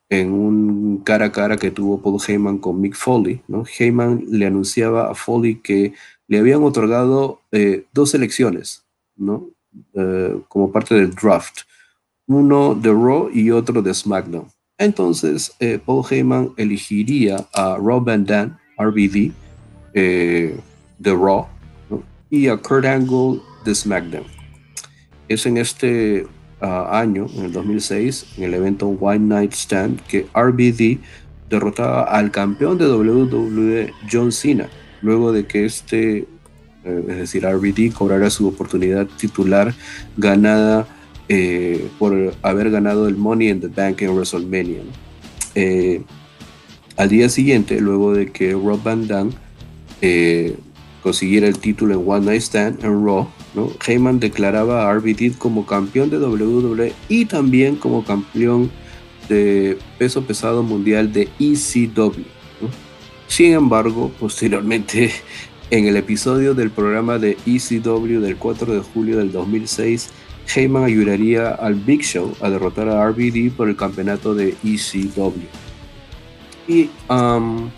[0.10, 3.66] en un cara a cara que tuvo Paul Heyman con Mick Foley, ¿no?
[3.78, 5.94] Heyman le anunciaba a Foley que
[6.28, 8.86] le habían otorgado eh, dos elecciones,
[9.18, 9.50] ¿no?
[9.94, 11.62] Eh, como parte del draft,
[12.28, 14.48] uno de Raw y otro de SmackDown.
[14.78, 19.32] Entonces, eh, Paul Heyman elegiría a Rob Van Dam, RBD,
[19.94, 21.48] de Raw,
[22.30, 24.26] y a Kurt Angle de SmackDown.
[25.28, 26.28] Es en este
[26.62, 31.00] ah, año, en el 2006, en el evento One Night Stand, que RBD
[31.50, 34.70] derrotaba al campeón de WWE, John Cena,
[35.02, 36.26] luego de que este, eh,
[37.08, 39.74] es decir, RBD, cobrara su oportunidad titular
[40.16, 40.88] ganada
[41.30, 44.82] eh, por haber ganado el Money in the Bank en WrestleMania.
[45.56, 46.02] Eh,
[46.96, 49.32] al día siguiente, luego de que Rob Van Dam
[51.08, 53.72] consiguiera el título en One Night Stand en Raw, ¿no?
[53.86, 58.70] Heyman declaraba a RBD como campeón de WWE y también como campeón
[59.30, 62.26] de peso pesado mundial de ECW.
[63.28, 65.12] Sin embargo, posteriormente,
[65.70, 70.10] en el episodio del programa de ECW del 4 de julio del 2006,
[70.56, 75.44] Heyman ayudaría al Big Show a derrotar a RBD por el campeonato de ECW.
[76.68, 77.70] Y um,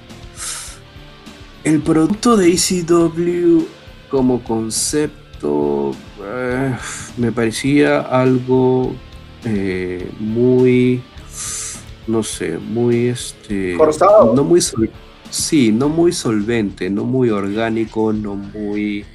[1.63, 3.65] el producto de ECW
[4.09, 5.91] como concepto
[6.23, 6.75] eh,
[7.17, 8.93] me parecía algo
[9.45, 11.01] eh, muy,
[12.07, 13.77] no sé, muy este,
[14.35, 14.61] no muy
[15.29, 19.05] sí, no muy solvente, no muy orgánico, no muy,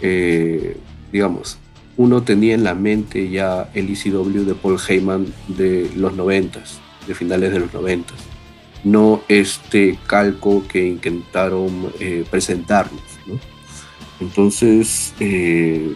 [0.00, 0.76] eh,
[1.12, 1.58] digamos,
[1.96, 7.14] uno tenía en la mente ya el ECW de Paul Heyman de los noventas, de
[7.14, 8.16] finales de los noventas
[8.84, 13.02] no este calco que intentaron eh, presentarnos.
[14.20, 15.94] Entonces, eh,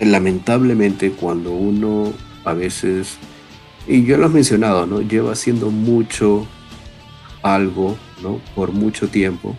[0.00, 2.12] lamentablemente cuando uno
[2.44, 3.16] a veces,
[3.86, 5.00] y yo lo he mencionado, ¿no?
[5.00, 6.46] lleva haciendo mucho
[7.42, 8.40] algo ¿no?
[8.54, 9.56] por mucho tiempo,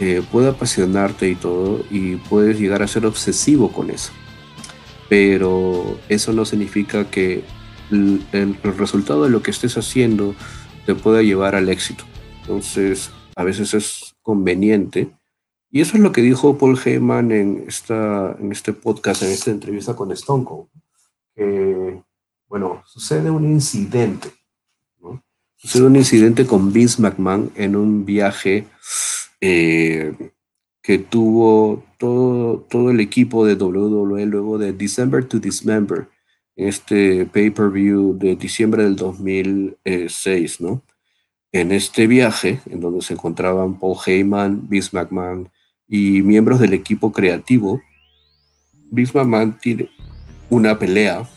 [0.00, 4.12] eh, puede apasionarte y todo, y puedes llegar a ser obsesivo con eso.
[5.08, 7.44] Pero eso no significa que
[7.90, 10.34] el resultado de lo que estés haciendo
[10.86, 12.04] te pueda llevar al éxito.
[12.40, 15.10] Entonces, a veces es conveniente.
[15.70, 19.50] Y eso es lo que dijo Paul Heyman en, esta, en este podcast, en esta
[19.50, 20.68] entrevista con Stone Cold.
[22.48, 24.30] Bueno, sucede un incidente.
[25.62, 28.66] Sucede un incidente con Vince McMahon en un viaje
[29.40, 30.12] eh,
[30.82, 36.08] que tuvo todo, todo el equipo de WWE luego de December to Dismember
[36.56, 40.82] este pay-per-view de diciembre del 2006, ¿no?
[41.52, 45.48] En este viaje, en donde se encontraban Paul Heyman, Vince McMahon
[45.86, 47.80] y miembros del equipo creativo,
[48.90, 49.90] Vince McMahon tiene
[50.50, 51.28] una pelea,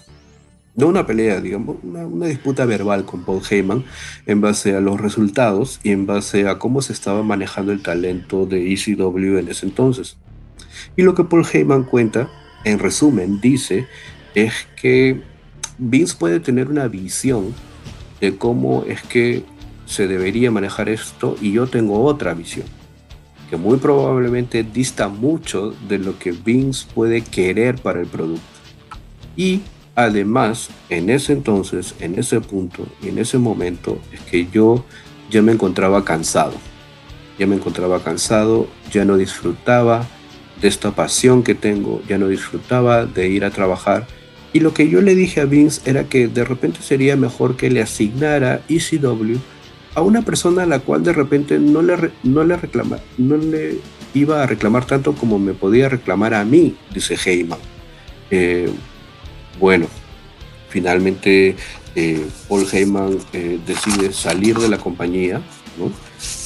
[0.76, 3.86] no una pelea, digamos, una, disputa verbal con Paul Heyman
[4.26, 8.46] en base a los resultados y en base a cómo se estaba manejando el talento
[8.46, 10.18] de ECW en ese entonces.
[10.98, 12.30] Y lo que Paul Heyman cuenta,
[12.64, 13.88] en resumen, dice
[14.34, 15.22] es que
[15.78, 17.54] Vince puede tener una visión
[18.20, 19.44] de cómo es que
[19.86, 22.66] se debería manejar esto y yo tengo otra visión
[23.50, 28.44] que muy probablemente dista mucho de lo que Vince puede querer para el producto.
[29.36, 29.62] Y
[29.96, 34.86] además, en ese entonces, en ese punto y en ese momento, es que yo
[35.30, 36.54] ya me encontraba cansado.
[37.40, 40.08] Ya me encontraba cansado, ya no disfrutaba
[40.62, 44.08] de esta pasión que tengo, ya no disfrutaba de ir a trabajar
[44.56, 47.70] y lo que yo le dije a Vince era que de repente sería mejor que
[47.70, 49.36] le asignara ECW
[49.96, 52.58] a una persona a la cual de repente no le, no le
[53.18, 53.80] no le
[54.14, 57.60] iba a reclamar tanto como me podía reclamar a mí, dice Heyman.
[58.32, 58.70] Eh,
[59.60, 59.88] bueno,
[60.70, 61.56] finalmente
[61.96, 65.42] eh, Paul Heyman eh, decide salir de la compañía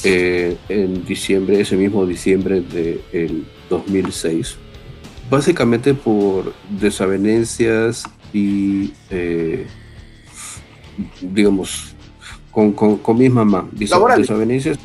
[0.02, 4.56] en diciembre, ese mismo diciembre del 2006
[5.30, 9.66] básicamente por desavenencias y, eh,
[11.20, 11.94] digamos,
[12.50, 13.68] con, con, mi mamá.
[13.72, 14.78] Desavenencias,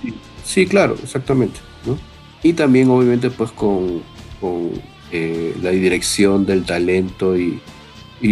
[0.45, 1.59] sí, claro, exactamente.
[1.86, 1.97] ¿no?
[2.43, 4.03] Y también, obviamente, pues con,
[4.39, 4.69] con
[5.11, 7.59] eh, la dirección del talento y,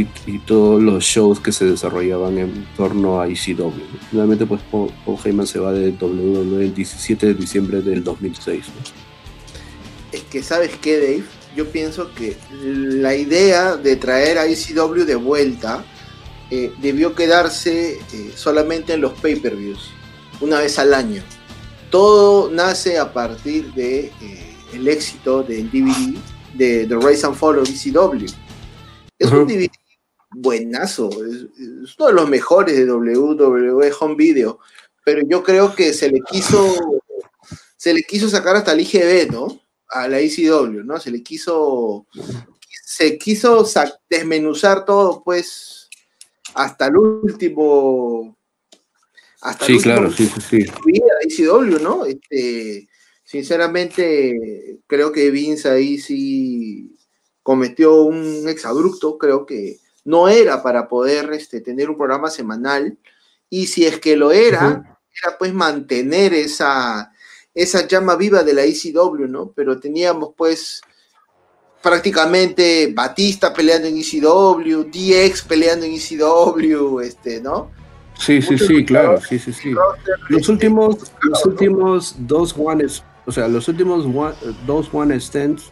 [0.02, 3.72] y, todos los shows que se desarrollaban en torno a ECW.
[4.10, 4.91] Finalmente, pues Paul,
[5.24, 8.66] Heyman se va de WWE el 17 de diciembre del 2006.
[10.12, 11.24] Es que, ¿sabes qué, Dave?
[11.56, 15.86] yo pienso que la idea de traer a ECW de vuelta
[16.50, 19.91] eh, debió quedarse eh, solamente en los pay-per-views,
[20.41, 21.22] una vez al año.
[21.89, 26.18] todo nace a partir de eh, el éxito del DVD
[26.56, 28.26] de The Rise and Fall of ECW.
[29.20, 29.70] Es un DVD
[30.36, 31.48] buenazo, es,
[31.98, 34.60] uno de los mejores de WWE Home Video,
[35.04, 37.02] pero yo creo que se le quiso
[37.78, 39.62] se le quiso sacar hasta el IGB, ¿no?
[39.90, 41.00] A la ECW, ¿no?
[41.00, 42.08] Se le quiso
[42.86, 43.68] se quiso
[44.10, 45.90] desmenuzar todo, pues,
[46.54, 48.38] hasta el último
[49.66, 51.46] sí, claro, sí, sí, sí.
[51.82, 52.06] ¿no?
[52.06, 52.88] Este,
[53.24, 56.96] sinceramente, creo que Vince ahí sí
[57.42, 62.97] cometió un exabrupto, creo que no era para poder este, tener un programa semanal,
[63.49, 67.12] y si es que lo era, era pues mantener esa,
[67.54, 69.51] esa llama viva de la ECW, ¿no?
[69.56, 70.82] Pero teníamos pues
[71.82, 77.70] prácticamente Batista peleando en ECW, DX peleando en ECW, este, ¿no?
[78.18, 79.74] Sí, sí, sí, claro, sí, sí, sí.
[80.30, 84.06] Los últimos, los últimos dos ones, o sea, los últimos
[84.66, 85.72] dos one stands,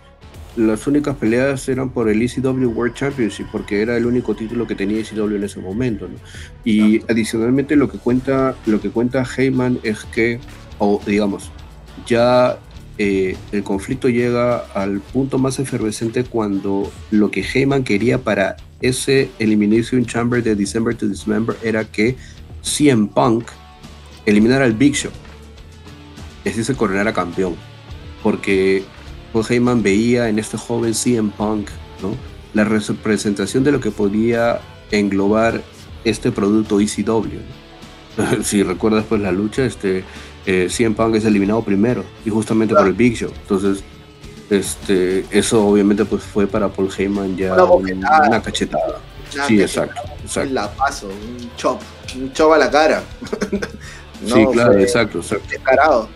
[0.56, 4.76] las únicas peleas eran por el ECW World Championship, porque era el único título que
[4.76, 6.16] tenía ECW en ese momento, ¿no?
[6.66, 10.40] Y adicionalmente lo que cuenta, lo que cuenta Heyman es que,
[10.80, 11.52] o digamos,
[12.06, 12.60] ya
[12.98, 19.30] eh, el conflicto llega al punto más efervescente cuando lo que Heyman quería para ese
[19.40, 22.18] Elimination Chamber de December to December era que
[22.62, 23.46] CM Punk
[24.26, 25.12] eliminara al Big Show.
[26.44, 27.56] Es decir, se coronara campeón.
[28.24, 28.84] Porque
[29.32, 31.70] Paul Heyman veía en este joven CM Punk
[32.02, 32.16] ¿no?
[32.54, 34.60] la representación de lo que podía
[34.92, 35.62] englobar
[36.04, 37.40] este producto ECW.
[38.44, 40.04] si recuerdas pues la lucha, este,
[40.46, 43.32] eh, CM Punk es eliminado primero y justamente por el Big Show.
[43.42, 43.84] Entonces,
[44.50, 49.00] este, eso obviamente pues fue para Paul Heyman ya una, cachetada.
[49.48, 50.54] sí, exacto, exacto.
[50.54, 51.80] La paso, un chop,
[52.16, 53.02] un chop a la cara.
[54.26, 55.48] sí, claro, exacto, exacto.
[55.50, 56.10] Descarado,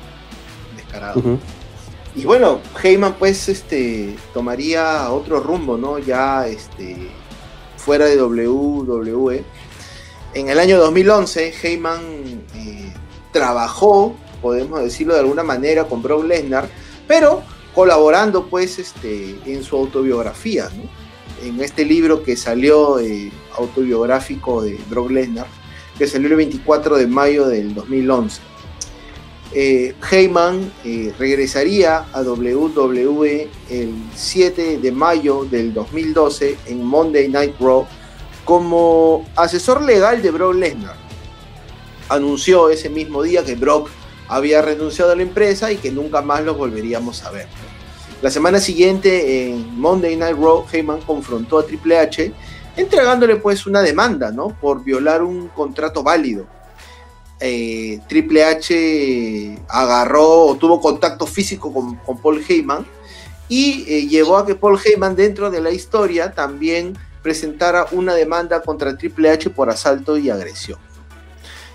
[0.76, 1.40] descarado.
[2.16, 6.00] Y bueno, Heyman pues este, tomaría otro rumbo, ¿no?
[6.00, 7.10] Ya este,
[7.78, 9.44] fuera de WWE.
[10.34, 12.02] En el año 2011, Heyman
[12.56, 12.94] eh,
[13.34, 16.70] trabajó, podemos decirlo de alguna manera, con Brock Lesnar,
[17.06, 17.44] pero
[17.74, 20.70] colaborando pues este, en su autobiografía,
[21.44, 25.48] en este libro que salió eh, autobiográfico de Brock Lesnar,
[25.98, 28.55] que salió el 24 de mayo del 2011.
[29.58, 37.56] Eh, Heyman eh, regresaría a WWE el 7 de mayo del 2012 en Monday Night
[37.58, 37.88] Raw
[38.44, 40.98] como asesor legal de Brock Lesnar.
[42.10, 43.90] Anunció ese mismo día que Brock
[44.28, 47.48] había renunciado a la empresa y que nunca más los volveríamos a ver.
[48.22, 52.34] La semana siguiente, en Monday Night Raw, Heyman confrontó a Triple H,
[52.76, 54.50] entregándole pues una demanda, ¿no?
[54.50, 56.46] Por violar un contrato válido.
[58.08, 62.86] Triple H agarró o tuvo contacto físico con, Paul Heyman
[63.48, 68.62] y eh, llevó a que Paul Heyman dentro de la historia también presentara una demanda
[68.62, 70.80] contra Triple H por asalto y agresión.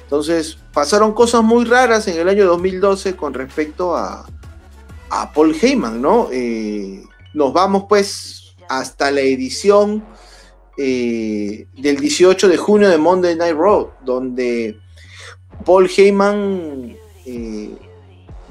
[0.02, 4.26] Entonces pasaron cosas muy raras en el año 2012 con respecto a,
[5.10, 6.28] a Paul Heyman, ¿no?
[6.32, 7.02] Eh,
[7.34, 10.04] nos vamos pues hasta la edición
[10.78, 14.78] eh, del 18 de junio de Monday Night Raw, donde
[15.64, 16.96] Paul Heyman
[17.26, 17.70] eh,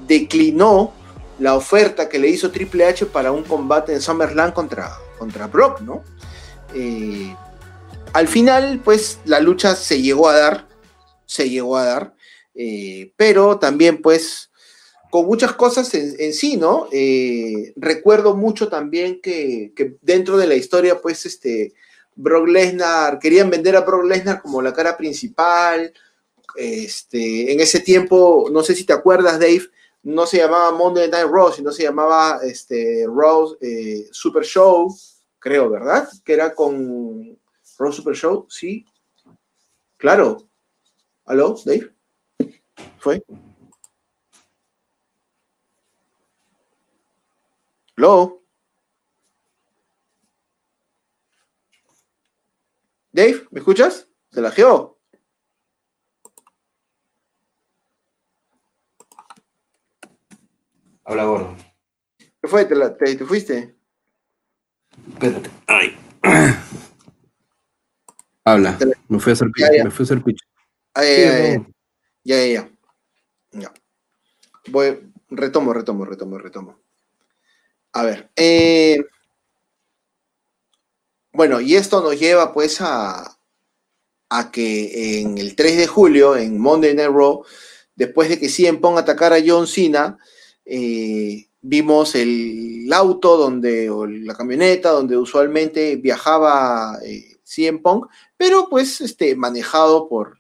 [0.07, 0.94] declinó
[1.40, 5.81] la oferta que le hizo Triple H para un combate en SummerSlam contra, contra Brock,
[5.81, 6.03] ¿no?
[8.14, 10.68] al final, pues la lucha se llegó a dar,
[11.26, 12.14] se llegó a dar,
[13.18, 14.49] pero también pues
[15.10, 16.88] con muchas cosas en, sí, ¿no?
[16.91, 21.73] Eh, recuerdo mucho también que, dentro de la historia, pues, este,
[22.15, 25.94] Brock Lesnar, querían vender a Brock Lesnar como la cara principal.
[26.56, 29.70] Este, en ese tiempo, no sé si te acuerdas, Dave,
[30.04, 34.96] no se llamaba Monday Night Raw, sino se llamaba este, Raw eh, Super Show,
[35.40, 36.10] creo, ¿verdad?
[36.24, 37.38] Que era con
[37.78, 38.86] Raw Super Show, sí.
[39.98, 40.48] Claro.
[41.26, 41.94] ¿Aló, Dave?
[43.00, 43.24] ¿Fue?
[47.96, 48.42] Hello.
[53.12, 54.08] Dave, ¿me escuchas?
[54.32, 54.99] Se la geó.
[61.10, 61.56] Habla gordo.
[62.19, 62.65] ¿Qué fue?
[62.65, 62.76] ¿Te,
[63.15, 63.76] te, fuiste?
[65.11, 65.49] Espérate.
[65.65, 65.98] Ay.
[68.45, 68.77] Habla.
[69.07, 69.84] Me fui a hacer pitch.
[69.84, 70.40] Me fui a hacer pitch.
[70.95, 71.65] ya,
[72.23, 72.69] ya, ya,
[73.53, 73.73] ya.
[74.68, 76.80] Voy, retomo, retomo, retomo, retomo.
[77.94, 78.30] A ver.
[78.36, 79.03] Eh,
[81.34, 83.36] bueno, y esto nos lleva pues a,
[84.30, 87.44] a que en el 3 de julio, en Monday Night Raw,
[87.95, 90.19] después de que CM Punk atacara a John Cena,
[90.72, 97.82] eh, vimos el auto donde, o la camioneta donde usualmente viajaba eh, CM
[98.38, 100.38] pero pues este, manejado por,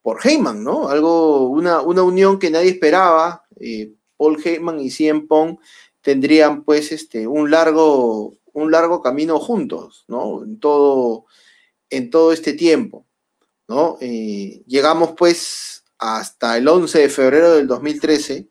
[0.00, 0.88] por Heyman, ¿no?
[0.88, 3.44] Algo, una, una unión que nadie esperaba.
[3.60, 5.60] Eh, Paul Heyman y CM Punk
[6.00, 10.42] tendrían pues este, un, largo, un largo camino juntos, ¿no?
[10.42, 11.26] En todo,
[11.90, 13.06] en todo este tiempo,
[13.68, 13.98] ¿no?
[14.00, 18.48] Eh, llegamos pues hasta el 11 de febrero del 2013,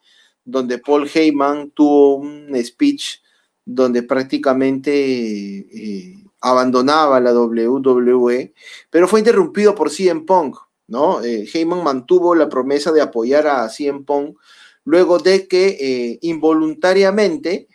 [0.49, 3.21] donde Paul Heyman tuvo un speech
[3.65, 8.53] donde prácticamente eh, abandonaba la WWE,
[8.89, 10.57] pero fue interrumpido por CM Punk,
[10.87, 11.23] ¿no?
[11.23, 14.37] Eh, Heyman mantuvo la promesa de apoyar a CM Punk
[14.85, 17.67] luego de que eh, involuntariamente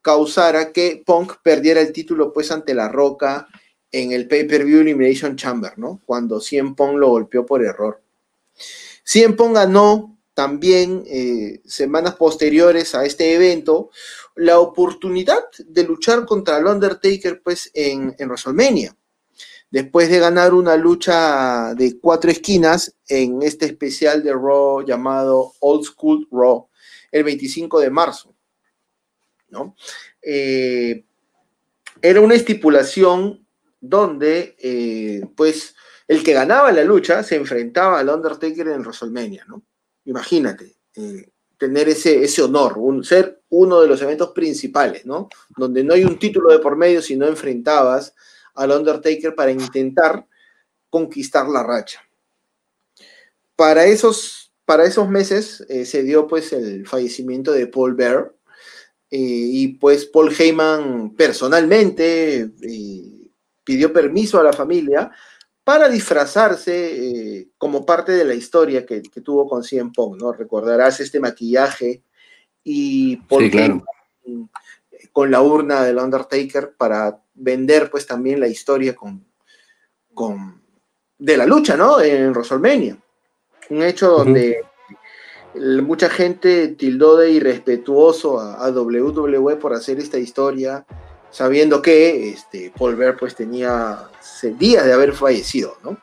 [0.00, 3.46] causara que Punk perdiera el título pues ante La Roca
[3.90, 6.00] en el pay-per-view Elimination Chamber, ¿no?
[6.06, 8.00] Cuando CM Punk lo golpeó por error.
[9.04, 13.90] CM Punk ganó también eh, semanas posteriores a este evento
[14.34, 18.96] la oportunidad de luchar contra el Undertaker pues en, en WrestleMania
[19.72, 25.84] después de ganar una lucha de cuatro esquinas en este especial de Raw llamado Old
[25.84, 26.68] School Raw,
[27.10, 28.34] el 25 de marzo.
[29.48, 29.74] ¿no?
[30.20, 31.04] Eh,
[32.02, 33.46] era una estipulación
[33.80, 35.74] donde, eh, pues,
[36.06, 39.62] el que ganaba la lucha se enfrentaba al Undertaker en WrestleMania, ¿no?
[40.04, 45.28] Imagínate, eh, tener ese, ese honor, ser uno de los eventos principales, ¿no?
[45.56, 48.14] Donde no hay un título de por medio, sino enfrentabas
[48.54, 50.26] al Undertaker para intentar
[50.90, 52.00] conquistar la racha.
[53.54, 58.34] Para esos, para esos meses eh, se dio pues el fallecimiento de Paul Bear
[59.10, 62.50] eh, y pues Paul Heyman personalmente
[63.62, 65.12] pidió permiso a la familia
[65.64, 70.32] para disfrazarse como parte de la historia que, tuvo con CM Punk, ¿no?
[70.32, 72.02] Recordarás este maquillaje
[72.64, 73.84] y Heyman
[75.12, 79.24] con la urna del Undertaker para vender pues también la historia con,
[80.14, 80.62] con
[81.18, 82.00] de la lucha, ¿no?
[82.00, 82.98] En WrestleMania.
[83.70, 84.64] Un hecho donde
[85.54, 90.84] mucha gente tildó de irrespetuoso a, WWE por hacer esta historia,
[91.32, 94.08] sabiendo que este, Paul Bear pues tenía
[94.58, 95.96] días de haber fallecido, ¿no?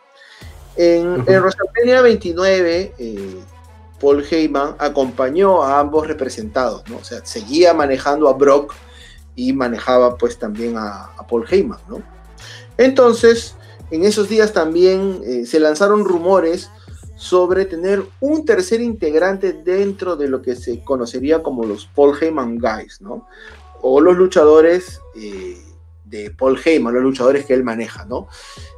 [0.76, 3.40] En, WrestleMania 29, eh,
[4.00, 6.98] Paul Heyman acompañó a ambos representados, ¿no?
[6.98, 8.74] O sea, seguía manejando a Brock
[9.36, 12.02] y manejaba pues también a, Paul Heyman, ¿no?
[12.78, 13.56] Entonces,
[13.92, 16.70] en esos días también eh, se lanzaron rumores
[17.18, 22.58] sobre tener un tercer integrante dentro de lo que se conocería como los Paul Heyman
[22.58, 23.28] Guys, ¿no?
[23.82, 25.58] O los luchadores eh,
[26.06, 28.28] de Paul Heyman, los luchadores que él maneja, ¿no?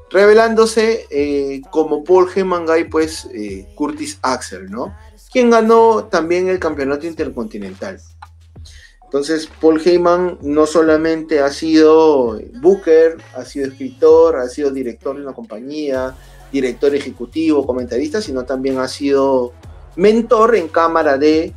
[0.09, 3.29] Revelándose eh, como Paul Heyman Guy, pues
[3.75, 4.95] Curtis Axel, ¿no?
[5.31, 7.99] Quien ganó también el campeonato intercontinental.
[9.11, 15.23] Entonces, Paul Heyman no solamente ha sido booker, ha sido escritor, ha sido director de
[15.23, 16.15] una compañía,
[16.49, 19.51] director ejecutivo, comentarista, sino también ha sido
[19.97, 21.53] mentor en cámara de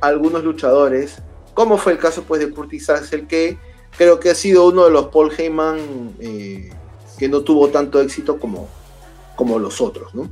[0.00, 1.22] algunos luchadores,
[1.56, 3.56] como fue el caso pues de Curtis Axel, que
[3.96, 6.70] creo que ha sido uno de los Paul Heyman eh,
[7.18, 8.68] que no tuvo tanto éxito como,
[9.36, 10.28] como los otros, ¿no?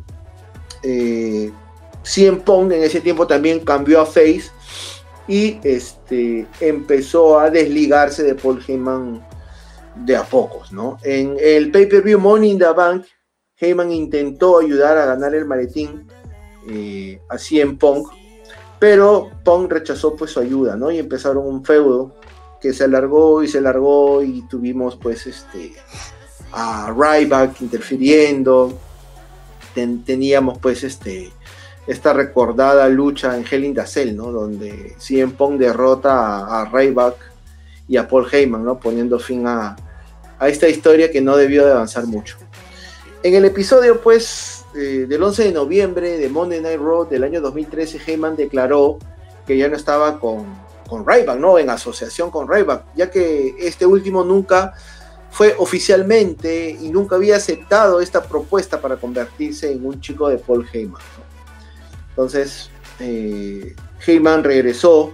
[0.82, 1.50] Eh,
[2.02, 4.50] CM Pong en ese tiempo también cambió a Face
[5.26, 9.26] y este, empezó a desligarse de Paul Heyman
[9.96, 10.98] de a pocos, ¿no?
[11.02, 13.06] En el pay-per-view Money in the Bank,
[13.56, 16.06] Heyman intentó ayudar a ganar el maletín
[16.68, 18.08] eh, así en Punk,
[18.84, 20.90] pero Punk rechazó pues su ayuda, ¿no?
[20.90, 22.16] Y empezaron un feudo
[22.60, 25.72] que se alargó y se alargó y tuvimos pues este
[26.52, 28.78] a Ryback interfiriendo,
[29.72, 31.32] teníamos pues este
[31.86, 34.30] esta recordada lucha en Hell in the Cell, ¿no?
[34.30, 37.16] Donde CM Punk derrota a, Ryback
[37.88, 38.78] y a Paul Heyman, ¿no?
[38.78, 39.76] Poniendo fin a,
[40.42, 42.36] esta historia que no debió de avanzar mucho.
[43.22, 47.40] En el episodio, pues, eh, del 11 de noviembre de Monday Night Raw del año
[47.40, 48.98] 2013, Heyman declaró
[49.46, 50.46] que ya no estaba con,
[50.88, 51.58] con Ryback, ¿no?
[51.58, 54.74] En asociación con Ryback, ya que este último nunca
[55.30, 60.66] fue oficialmente y nunca había aceptado esta propuesta para convertirse en un chico de Paul
[60.72, 61.02] Heyman.
[62.10, 62.70] Entonces,
[63.00, 63.74] eh,
[64.06, 65.12] Heyman regresó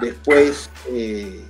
[0.00, 1.42] después, eh,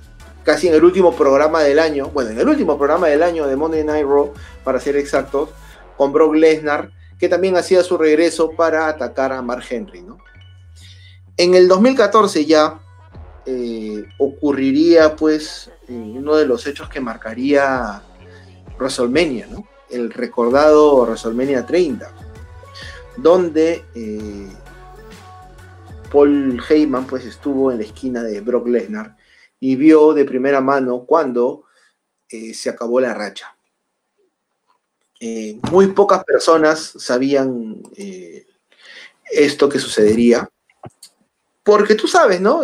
[0.43, 3.57] casi en el último programa del año, bueno, en el último programa del año de
[3.57, 4.33] Monday Night Raw,
[4.63, 5.49] para ser exactos,
[5.97, 10.17] con Brock Lesnar, que también hacía su regreso para atacar a Mark Henry, ¿no?
[11.35, 12.79] En el 2014 ya
[13.45, 18.01] eh, ocurriría, pues, uno de los hechos que marcaría
[18.77, 19.67] WrestleMania, ¿no?
[19.89, 22.11] El recordado WrestleMania 30,
[23.17, 23.83] donde
[26.11, 29.17] Paul Heyman pues estuvo en la esquina de Brock Lesnar
[29.59, 31.65] y vio de primera mano cuando
[32.29, 33.56] eh, se acabó la racha.
[35.19, 38.45] Eh, muy pocas personas sabían eh,
[39.31, 40.49] esto que sucedería,
[41.63, 42.61] porque tú sabes, ¿no?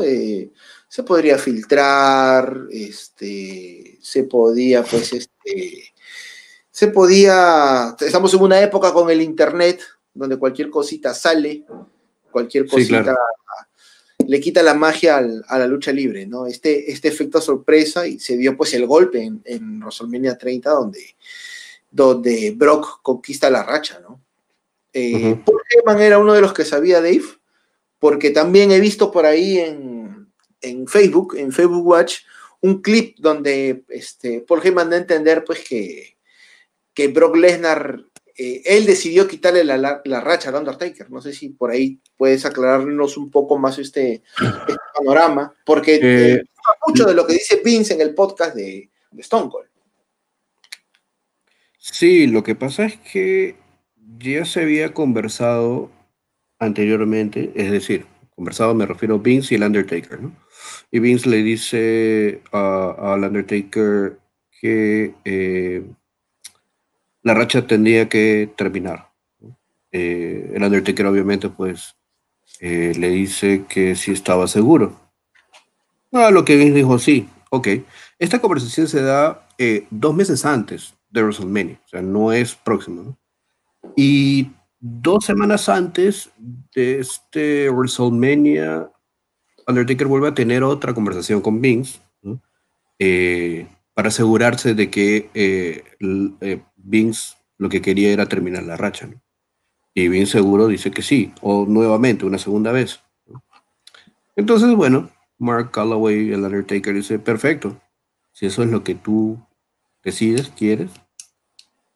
[0.93, 5.91] se podría filtrar, este, se podía, pues, este,
[6.69, 9.81] se podía, estamos en una época con el Internet,
[10.13, 11.65] donde cualquier cosita sale,
[12.31, 13.15] cualquier cosita
[14.27, 15.17] le quita la magia
[15.47, 16.45] a la lucha libre, ¿no?
[16.45, 21.15] Este, este efecto sorpresa y se dio pues el golpe en, en WrestleMania 30 donde,
[21.93, 24.19] donde Brock conquista la racha, ¿no?
[24.91, 27.23] Eh, Paul Heyman era uno de los que sabía Dave,
[27.99, 30.27] porque también he visto por ahí en,
[30.61, 32.21] en Facebook, en Facebook Watch,
[32.61, 36.17] un clip donde este, Paul Heyman da a entender pues que,
[36.93, 38.03] que Brock Lesnar
[38.35, 41.11] eh, él decidió quitarle la, racha a Undertaker.
[41.11, 46.43] No sé si por ahí puedes aclararnos un poco más este, este panorama, porque eh,
[46.87, 49.67] mucho de lo que dice Vince en el podcast de, Stone Cold.
[51.85, 53.57] Sí, lo que pasa es que
[54.17, 55.91] ya se había conversado
[56.57, 58.05] anteriormente, es decir,
[58.37, 60.33] conversado me refiero a Vince y el Undertaker, ¿no?
[60.91, 64.17] Y Vince le dice al Undertaker
[64.61, 65.83] que eh,
[67.21, 69.11] la racha tendría que terminar.
[69.91, 71.97] Eh, el Undertaker obviamente pues
[72.61, 74.97] eh, le dice que sí estaba seguro.
[76.13, 77.67] A lo que Vince dijo, sí, ok.
[78.19, 79.45] Esta conversación se da
[79.91, 83.17] dos meses antes de WrestleMania, o sea, no es próximo.
[83.95, 84.49] Y
[84.79, 86.31] dos semanas antes
[86.73, 88.91] de este WrestleMania,
[89.67, 91.99] Undertaker vuelve a tener otra conversación con Vince
[93.93, 95.83] para asegurarse de que
[96.75, 99.07] Vince lo que quería era terminar la racha.
[99.93, 102.99] Y bien seguro dice que sí, o nuevamente, una segunda vez.
[104.35, 107.79] Entonces, bueno, Mark Calloway, el Undertaker, dice, perfecto,
[108.31, 109.39] si eso es lo que tú
[110.03, 110.89] decides, quieres,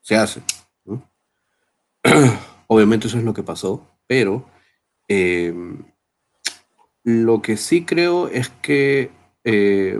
[0.07, 0.41] se hace.
[2.67, 4.45] Obviamente eso es lo que pasó, pero
[5.09, 5.83] em,
[7.03, 9.11] lo que sí creo es que
[9.43, 9.99] eh,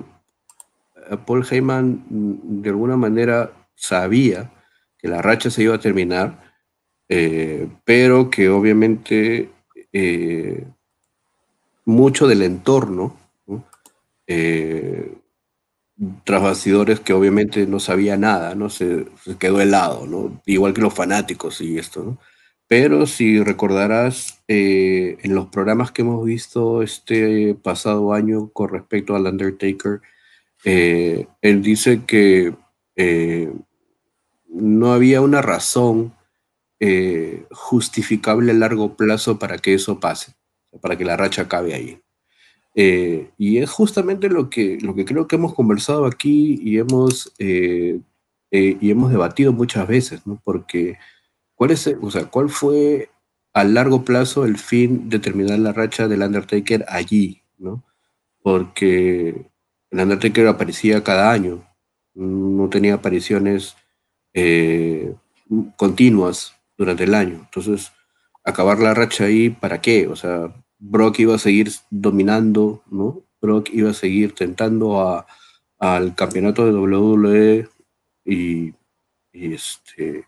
[1.26, 4.50] Paul Heyman mm, de alguna manera sabía
[4.98, 6.54] que la racha se iba a terminar,
[7.10, 9.50] eh, pero que obviamente
[9.92, 10.66] eh,
[11.84, 13.18] mucho del entorno,
[14.26, 15.17] eh,
[16.24, 18.70] tras bastidores que obviamente no sabía nada, ¿no?
[18.70, 19.06] Se,
[19.40, 20.42] quedó helado, ¿no?
[20.46, 22.18] Igual que los fanáticos y esto, ¿no?
[22.68, 29.26] Pero si recordarás en los programas que hemos visto este pasado año con respecto al
[29.26, 30.02] Undertaker,
[30.66, 32.54] él dice que
[34.50, 36.14] no había una razón
[36.80, 40.34] eh, justificable a largo plazo para que eso pase,
[40.82, 42.00] para que la racha acabe ahí.
[42.80, 47.34] Eh, y es justamente lo que, lo que creo que hemos conversado aquí y hemos,
[47.40, 48.00] eh,
[48.52, 50.40] y hemos debatido muchas veces, ¿no?
[50.44, 51.00] Porque,
[51.56, 53.10] ¿cuál, es, o sea, ¿cuál fue
[53.54, 57.84] a largo plazo el fin de terminar la racha del Undertaker allí, ¿no?
[58.44, 59.50] Porque
[59.90, 61.68] el Undertaker aparecía cada año,
[62.14, 63.76] no tenía apariciones
[64.36, 65.16] eh,
[65.78, 67.40] continuas durante el año.
[67.46, 67.92] Entonces,
[68.44, 70.08] acabar la racha ahí, ¿para qué?
[70.08, 73.24] O sea, Brock iba a seguir dominando, ¿no?
[73.42, 75.26] Brock iba a seguir tentando a,
[75.80, 77.70] al campeonato de WWE
[78.26, 78.74] y,
[79.34, 80.26] este,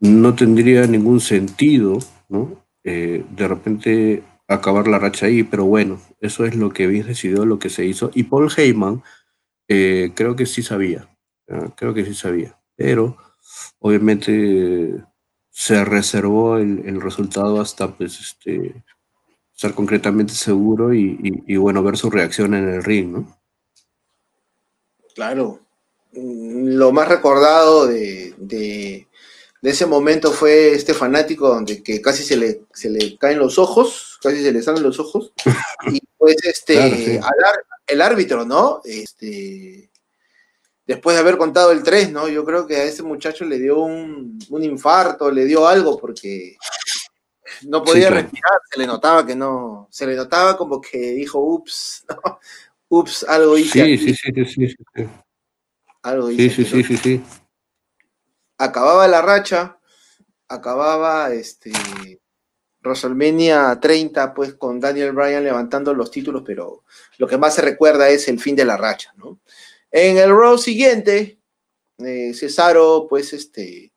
[0.00, 1.98] no tendría ningún sentido,
[2.28, 2.64] ¿no?
[2.84, 7.46] Eh, de repente acabar la racha ahí, pero bueno, eso es lo que había decidido,
[7.46, 8.10] lo que se hizo.
[8.14, 9.02] Y Paul Heyman,
[9.68, 11.08] eh, creo que sí sabía,
[11.76, 13.14] creo que sí sabía pero
[13.78, 15.04] obviamente
[15.50, 18.82] se reservó el, resultado hasta pues este
[19.60, 23.38] estar concretamente seguro y, bueno ver su reacción en el ring, ¿no?
[25.14, 25.60] Claro.
[26.12, 29.06] Lo más recordado de,
[29.60, 34.18] ese momento fue este fanático donde que casi se le, se le caen los ojos,
[34.22, 35.30] casi se le salen los ojos.
[35.92, 37.20] y pues este
[37.86, 38.80] el árbitro, ¿no?
[38.82, 39.90] Este
[40.86, 42.28] después de haber contado el 3, ¿no?
[42.28, 46.56] Yo creo que a ese muchacho le dio un, infarto, le dio algo porque
[47.66, 52.04] no podía respirar, se le notaba que no, se le notaba como que dijo, ups,
[52.08, 52.38] ¿no?
[52.88, 53.84] ups, algo hice.
[53.84, 55.06] Sí, sí, sí, sí, sí,
[56.02, 56.50] Algo hice.
[56.50, 57.22] Sí, sí, sí, sí,
[58.58, 59.78] Acababa la racha,
[60.48, 61.72] acababa este
[62.82, 66.84] WrestleMania 30, pues con Daniel Bryan levantando los títulos, pero
[67.18, 69.40] lo que más se recuerda es el fin de la racha, ¿no?
[69.90, 71.40] En el row siguiente,
[71.98, 73.92] eh, Cesaro, pues, este,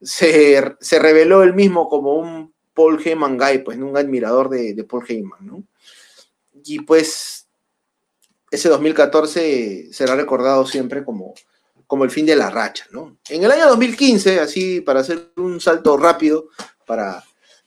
[0.00, 5.46] se, reveló él mismo como un Paul Heyman Guy, pues, un admirador de, Paul Heyman,
[5.46, 5.64] ¿no?
[6.64, 7.46] Y pues
[8.50, 11.34] ese 2014 será recordado siempre como,
[11.86, 13.18] como el fin de la racha, ¿no?
[13.28, 16.48] En el año 2015, así para hacer un salto rápido,
[16.86, 17.24] para,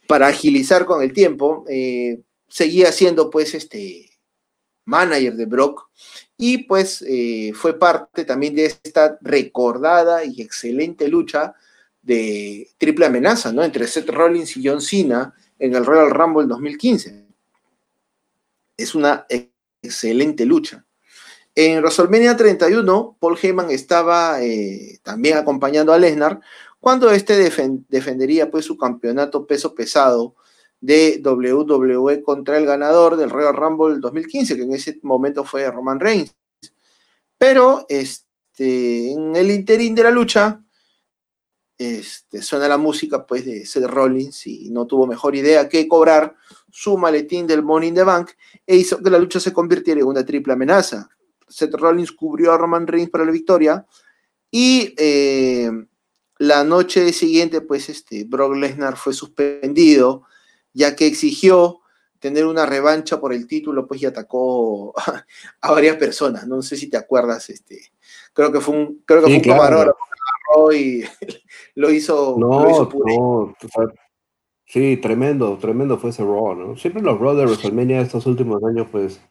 [0.08, 4.10] para agilizar con el tiempo, eh, seguía siendo pues este
[4.86, 5.90] manager de Brock
[6.38, 11.56] y pues eh, fue parte también de esta recordada y excelente lucha
[12.08, 13.64] de triple amenaza, ¿no?
[13.64, 17.26] Entre Seth Rollins y John Cena en el Royal Rumble 2015.
[18.78, 19.26] Es una
[19.82, 20.86] excelente lucha.
[21.54, 26.40] En WrestleMania 31, Paul Heyman estaba eh, también acompañando a Lesnar
[26.80, 27.36] cuando este
[27.90, 30.36] defendería pues su campeonato peso pesado
[30.80, 36.00] de WWE contra el ganador del Royal Rumble 2015, que en ese momento fue Roman
[36.00, 36.34] Reigns.
[37.38, 40.64] Pero este, en el interín de la lucha,
[41.78, 46.36] este, suena la música pues de Seth Rollins y no tuvo mejor idea que cobrar
[46.72, 48.32] su maletín del Money in the Bank
[48.66, 51.10] e hizo que la lucha se convirtiera en una triple amenaza.
[51.48, 53.86] Seth Rollins cubrió a Roman Reigns para la victoria
[54.52, 55.70] y eh,
[56.40, 60.24] la noche siguiente, pues, este, Brock Lesnar fue suspendido,
[60.74, 61.82] ya que exigió
[62.20, 64.94] tener una revancha por el título, pues, y atacó
[65.62, 66.48] a, varias personas.
[66.48, 67.92] No sé si te acuerdas, este,
[68.34, 69.42] creo que fue un, creo que fue un
[70.74, 71.04] y
[71.76, 72.36] lo hizo.
[72.40, 73.56] No, no,
[74.66, 76.78] sí, tremendo, tremendo fue ese Raw, ¿no?
[76.78, 79.22] Siempre los Raw de WrestleMania estos últimos años, pues,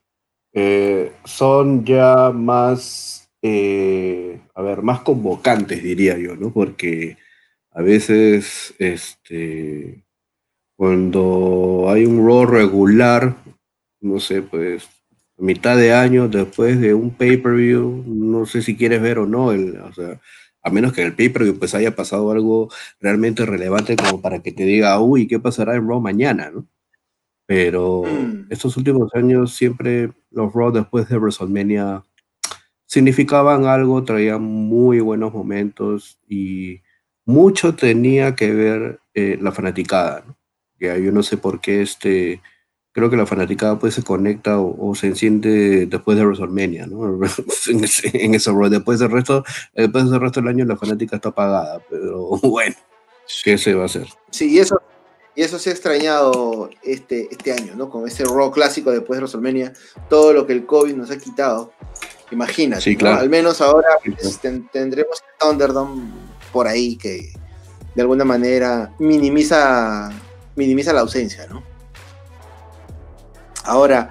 [0.52, 6.52] eh, son ya más, eh, a ver, más convocantes, diría yo, ¿no?
[6.52, 7.16] Porque
[7.72, 10.02] a veces, este,
[10.76, 13.36] cuando hay un rol regular,
[14.01, 14.88] no sé, pues,
[15.38, 19.52] a mitad de año, después de un pay-per-view, no sé si quieres ver o no,
[19.52, 20.20] el, o sea,
[20.66, 22.68] a menos que en el pay-per-view pues haya pasado algo
[23.01, 26.66] realmente relevante como para que te diga, uy, ¿qué pasará en Raw mañana, no?
[27.47, 28.47] Pero mm.
[28.51, 32.02] estos últimos años siempre los Raw después de WrestleMania
[32.84, 36.80] significaban algo, traían muy buenos momentos y
[37.24, 40.24] mucho tenía que ver eh, la fanaticada.
[40.26, 40.36] ¿no?
[40.80, 42.43] Ya, yo no sé por qué este,
[42.97, 47.20] creo que la fanaticada pues se conecta o, se enciende después de WrestleMania, ¿no?
[47.68, 48.32] en, ese, en.
[48.32, 49.44] Después del resto,
[49.74, 52.74] después del resto del año la fanática está apagada, pero bueno,
[53.44, 54.06] ¿qué se va a hacer?
[54.31, 54.81] Sí, eso
[55.35, 57.90] y eso se ha extrañado este, este año, ¿no?
[57.90, 59.74] Con ese rock clásico después de WrestleMania,
[60.09, 61.74] todo lo que el COVID nos ha quitado.
[62.31, 63.20] Imagínate, sí, claro.
[63.20, 64.40] al menos ahora pues,
[64.73, 66.10] tendremos Thunderdome
[66.51, 67.31] por ahí que
[67.94, 70.10] de alguna manera minimiza,
[70.55, 71.76] minimiza la ausencia, ¿no?
[73.66, 74.10] Ahora,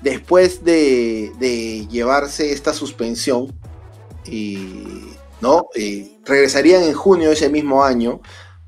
[0.00, 3.52] después de, llevarse esta suspensión,
[5.40, 5.68] ¿no?
[6.24, 8.20] regresarían en junio de ese mismo año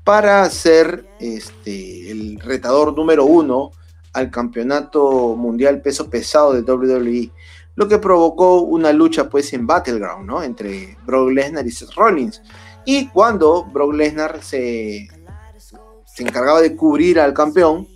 [0.03, 3.71] para ser este, el retador número uno
[4.13, 7.31] al campeonato mundial peso pesado de WWE,
[7.75, 10.43] lo que provocó una lucha pues en Battleground, ¿no?
[10.43, 12.41] Entre Brock Lesnar y Seth Rollins.
[12.83, 15.07] Y cuando Brock Lesnar se,
[16.05, 17.87] se encargaba de cubrir al campeón,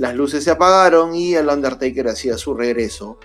[0.00, 3.18] las luces se apagaron y el Undertaker hacía su regreso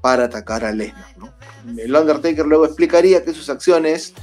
[0.00, 1.34] para atacar a Lesnar, ¿no?
[1.76, 4.14] El Undertaker luego explicaría que sus acciones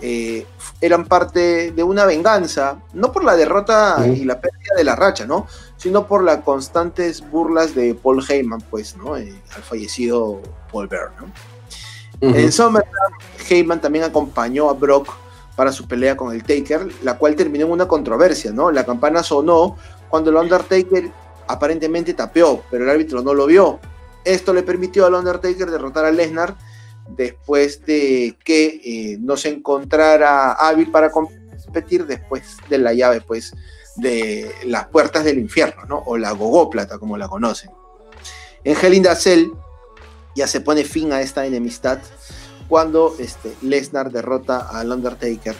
[0.00, 0.46] eh,
[0.80, 5.26] eran parte de una venganza, no por la derrota y la pérdida de la racha,
[5.26, 5.46] ¿no?
[5.76, 9.18] Sino por las constantes burlas de Paul Heyman, pues, ¿no?
[9.18, 10.40] Eh, al fallecido
[10.72, 11.30] Paul Bear, ¿no?
[12.34, 13.12] En SummerSlam,
[13.50, 15.12] Heyman también acompañó a Brock
[15.54, 18.70] para su pelea con el Taker, la cual terminó en una controversia, ¿no?
[18.70, 19.76] La campana sonó
[20.08, 21.12] cuando el Undertaker
[21.48, 23.80] aparentemente tapeó, pero el árbitro no lo vio.
[24.24, 26.56] Esto le permitió al Undertaker derrotar a Lesnar
[27.08, 33.52] después de que eh, no se encontrara hábil para competir después de la llave pues
[33.96, 35.98] de las puertas del infierno, ¿no?
[36.06, 37.70] O la gogóplata como la conocen.
[38.64, 39.50] En Hell Cell
[40.34, 41.98] ya se pone fin a esta enemistad
[42.68, 45.54] cuando este, Lesnar derrota al Undertaker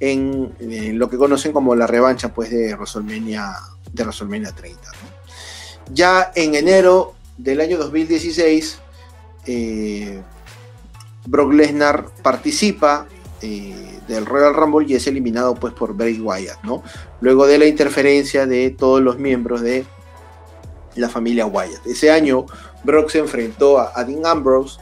[0.00, 3.54] en, lo que conocen como la revancha pues de WrestleMania,
[3.92, 4.80] de WrestleMania 30.
[5.92, 8.78] Ya en enero del año 2016
[9.46, 10.22] eh,
[11.26, 13.06] Brock Lesnar participa
[13.42, 13.74] eh,
[14.08, 16.82] del Royal Rumble y es eliminado pues por Bray Wyatt, ¿no?
[17.20, 19.84] Luego de la interferencia de todos los miembros de
[20.96, 21.86] la familia Wyatt.
[21.86, 22.46] Ese año
[22.84, 24.78] Brock se enfrentó a, Dean Ambrose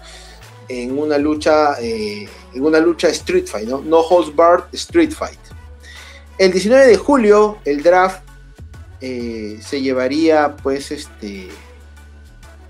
[0.69, 3.81] en una lucha, eh, en una lucha Street Fight, ¿no?
[3.81, 5.39] No Holds Barred Street Fight.
[6.39, 8.28] El 19 de julio el draft
[9.01, 11.49] eh, se llevaría pues este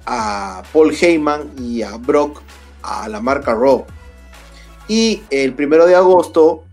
[0.07, 2.43] a Paul Heyman y a Brock
[2.83, 3.85] a la marca Raw.
[4.89, 6.65] Y el primero de agosto,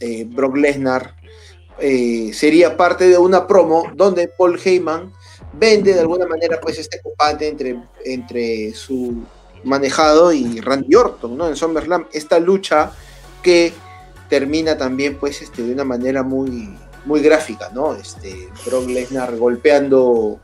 [0.00, 1.14] eh, Brock Lesnar
[1.78, 5.12] eh, sería parte de una promo donde Paul Heyman
[5.52, 9.22] vende de alguna manera pues este combate entre, entre su
[9.64, 11.48] manejado y Randy Orton, ¿no?
[11.48, 12.92] En SummerSlam, esta lucha
[13.42, 13.72] que
[14.28, 16.74] termina también pues este, de una manera muy,
[17.04, 17.94] muy gráfica, ¿no?
[17.94, 20.40] Este, Brock Lesnar golpeando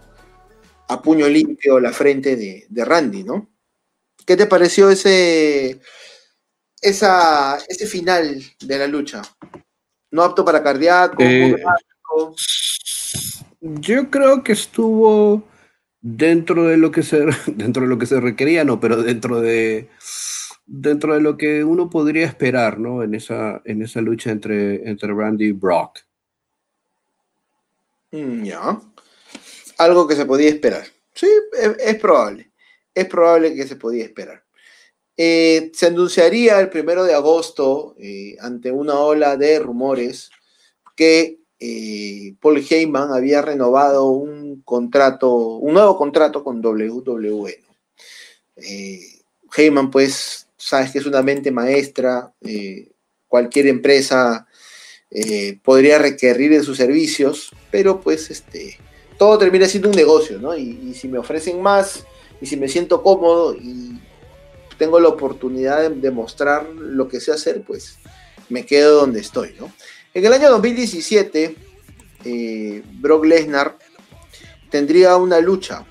[0.89, 3.49] a puño limpio la frente de, de Randy, ¿no?
[4.25, 5.81] ¿Qué te pareció ese,
[6.83, 9.23] esa, ese final de la lucha?
[10.11, 11.57] No apto para cardíaco, eh,
[13.61, 15.45] Yo creo que estuvo
[16.01, 19.89] dentro de lo que se dentro de lo que se requería, no, pero dentro de
[20.67, 23.03] dentro de lo que uno podría esperar, ¿no?
[23.03, 26.01] En esa en esa lucha entre entre Randy y Brock.
[28.11, 28.81] Mm, ya.
[29.79, 30.87] Algo que se podía esperar.
[31.15, 31.29] Sí,
[31.81, 32.51] es, probable.
[32.95, 34.43] Es probable que se podía esperar.
[35.17, 40.31] Eh, se anunciaría el primero de agosto, eh, ante una ola de rumores,
[40.97, 47.65] que eh, Paul Heyman había renovado un contrato, un nuevo contrato con WWE.
[49.57, 52.33] Heyman, pues, sabes que es una mente maestra,
[53.29, 54.48] cualquier empresa
[55.63, 58.79] podría requerir de sus servicios, pero pues este,
[59.19, 60.57] todo termina siendo un negocio, ¿no?
[60.57, 62.05] Y, si me ofrecen más,
[62.41, 64.01] y si me siento cómodo y
[64.79, 67.99] tengo la oportunidad de, mostrar lo que sé hacer, pues
[68.49, 69.73] me quedo donde estoy, ¿no?
[70.15, 71.57] En el año 2017,
[72.25, 73.77] eh, Brock Lesnar
[74.71, 75.85] tendría una lucha,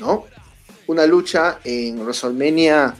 [0.00, 0.24] ¿no?
[0.86, 2.94] Una lucha en WrestleMania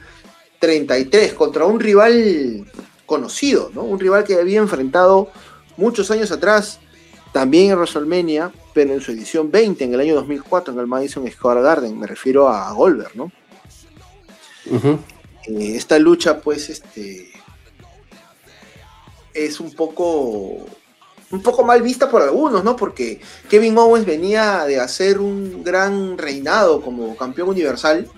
[0.58, 2.66] 33 contra un rival
[3.06, 3.82] conocido, ¿no?
[3.82, 5.30] Un rival que había enfrentado
[5.76, 6.80] muchos años atrás,
[7.32, 11.30] también en WrestleMania, pero en su edición 20, en el año 2004, en el Madison
[11.30, 13.32] Square Garden, me refiero a Goldberg, ¿no?
[15.48, 17.30] Eh, esta lucha, pues, este,
[19.32, 20.66] es un poco,
[21.30, 22.74] un poco mal vista por algunos, ¿no?
[22.74, 28.08] Porque Kevin Owens venía de hacer un gran reinado como campeón universal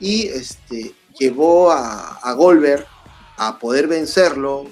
[0.00, 2.86] y este, llevó a, a Goldberg
[3.38, 4.66] a poder vencerlo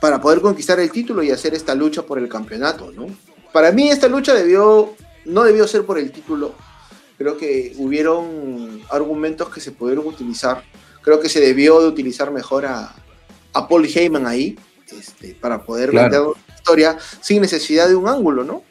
[0.00, 3.06] para poder conquistar el título y hacer esta lucha por el campeonato, ¿no?
[3.52, 4.94] Para mí esta lucha debió,
[5.26, 6.54] no debió ser por el título,
[7.18, 10.64] creo que hubieron argumentos que se pudieron utilizar,
[11.02, 12.94] creo que se debió de utilizar mejor a,
[13.68, 14.56] Paul Heyman ahí,
[14.98, 18.62] este, para poder vender la historia sin necesidad de un ángulo, ¿no?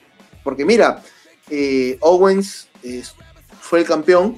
[0.44, 1.04] Porque mira,
[1.50, 2.70] eh, Owens
[3.62, 4.38] fue el campeón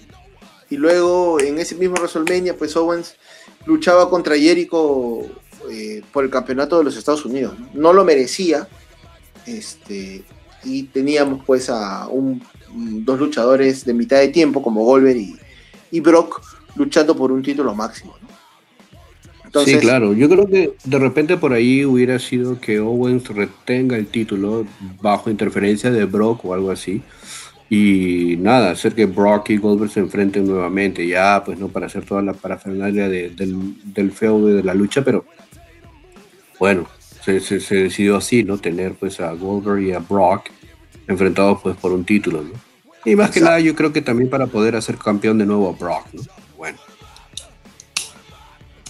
[0.70, 3.16] y luego en ese mismo WrestleMania, pues Owens
[3.66, 5.22] luchaba contra Jericho
[5.72, 7.56] eh, por el campeonato de los Estados Unidos.
[7.74, 8.68] No lo merecía.
[9.46, 10.24] Este,
[10.64, 12.42] y teníamos pues a un,
[12.74, 15.40] dos luchadores de mitad de tiempo como Goldberg
[15.92, 16.42] y, Brock
[16.76, 18.16] luchando por un título máximo.
[19.66, 20.14] sí, claro.
[20.14, 24.66] Yo creo que de repente por ahí hubiera sido que Owens retenga el título
[25.02, 27.02] bajo interferencia de Brock o algo así.
[27.74, 32.04] Y nada, hacer que Brock y Goldberg se enfrenten nuevamente, ya pues no para hacer
[32.04, 33.34] toda la parafernalia del,
[33.94, 35.24] del feudo de la lucha, pero
[36.60, 36.86] bueno,
[37.24, 38.58] se, decidió así, ¿no?
[38.58, 40.48] Tener pues a Goldberg y a Brock
[41.08, 42.52] enfrentados pues por un título, ¿no?
[43.06, 45.72] Y más que nada yo creo que también para poder hacer campeón de nuevo a
[45.72, 46.24] Brock, ¿no?
[46.58, 46.78] Bueno.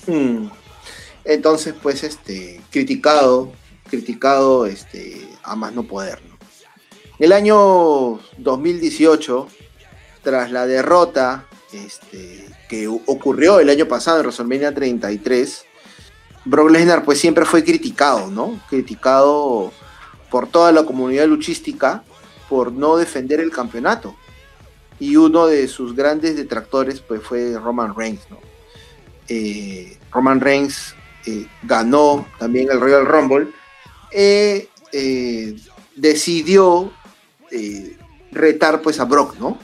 [0.07, 0.47] Hmm.
[1.23, 3.51] Entonces, pues, este, criticado,
[3.91, 6.30] criticado, este, a más no poder, ¿no?
[7.21, 9.47] El año 2018,
[10.23, 15.65] tras la derrota este, que ocurrió el año pasado en WrestleMania 33,
[16.45, 18.59] Brock Lesnar pues siempre fue criticado, ¿no?
[18.71, 19.71] Criticado
[20.31, 22.03] por toda la comunidad luchística
[22.49, 24.15] por no defender el campeonato.
[24.99, 28.39] Y uno de sus grandes detractores pues fue Roman Reigns, ¿no?
[29.27, 30.95] Eh, Roman Reigns
[31.27, 33.49] eh, ganó también el Royal Rumble.
[34.11, 34.67] Eh,
[35.95, 36.91] decidió
[38.31, 39.59] retar pues a Brock, ¿no?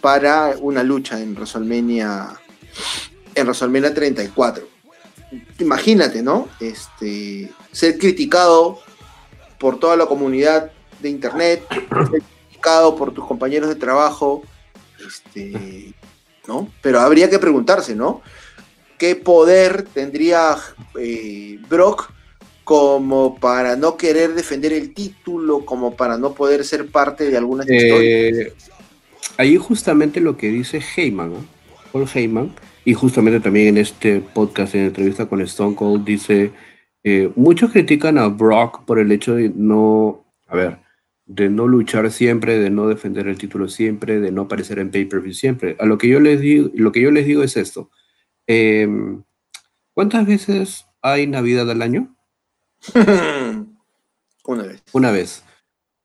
[0.00, 2.28] Para una lucha en WrestleMania,
[3.34, 4.74] en WrestleMania 34
[5.58, 6.48] imagínate, ¿no?
[6.60, 8.78] Este, ser criticado
[9.58, 10.70] por toda la comunidad
[11.00, 14.42] de internet, ser criticado por tus compañeros de trabajo,
[15.06, 15.94] este,
[16.46, 16.70] ¿no?
[16.82, 18.22] Pero habría que preguntarse, ¿no?
[18.98, 20.56] ¿Qué poder tendría
[20.98, 22.10] eh, Brock
[22.64, 27.64] como para no querer defender el título, como para no poder ser parte de alguna
[27.68, 28.52] eh,
[29.36, 31.44] Ahí justamente lo que dice Heyman, ¿no?
[31.92, 32.54] Paul Heyman,
[32.84, 36.52] y justamente también en este podcast, en entrevista con Stone Cold, dice,
[37.02, 40.78] eh, muchos critican a Brock por el hecho de no, a ver,
[41.26, 45.32] de no luchar siempre, de no defender el título siempre, de no aparecer en pay-per-view
[45.32, 45.76] siempre.
[45.78, 47.90] A lo que yo les digo, lo que yo les digo es esto.
[48.46, 49.22] Em,
[49.94, 52.13] ¿Cuántas veces hay Navidad al año?
[54.46, 54.82] Una vez.
[54.92, 55.42] Una vez.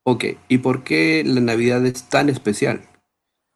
[0.03, 2.81] Ok, ¿y por qué la Navidad es tan especial?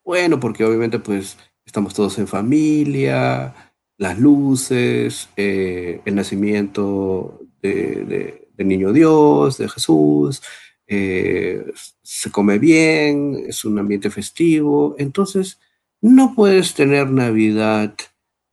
[0.03, 3.55] Bueno, porque obviamente pues estamos todos en familia,
[3.97, 10.41] las luces, eh, el nacimiento de, Niño Dios, de Jesús,
[10.87, 11.65] eh,
[12.01, 15.59] se come bien, es un ambiente festivo, entonces
[16.01, 17.95] no puedes tener Navidad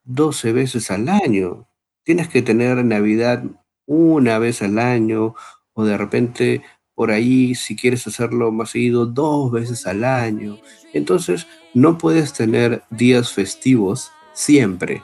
[0.05, 1.69] 12 veces al año,
[2.03, 3.45] tienes que tener Navidad
[3.93, 5.35] una vez al año
[5.73, 6.63] o de repente
[6.95, 10.59] por ahí, si quieres hacerlo más seguido, dos veces al año.
[10.93, 15.03] Entonces, no puedes tener días festivos siempre.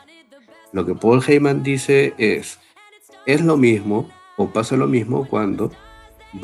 [0.72, 2.60] Lo que Paul Heyman dice es,
[3.24, 5.72] es lo mismo o pasa lo mismo cuando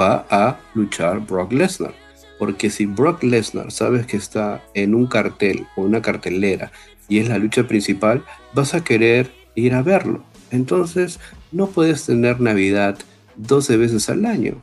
[0.00, 1.94] va a luchar Brock Lesnar.
[2.40, 6.72] Porque si Brock Lesnar sabes que está en un cartel o una cartelera
[7.08, 10.24] y es la lucha principal, vas a querer ir a verlo.
[10.52, 11.18] Entonces,
[11.50, 12.98] no puedes tener Navidad
[13.36, 14.62] 12 veces al año.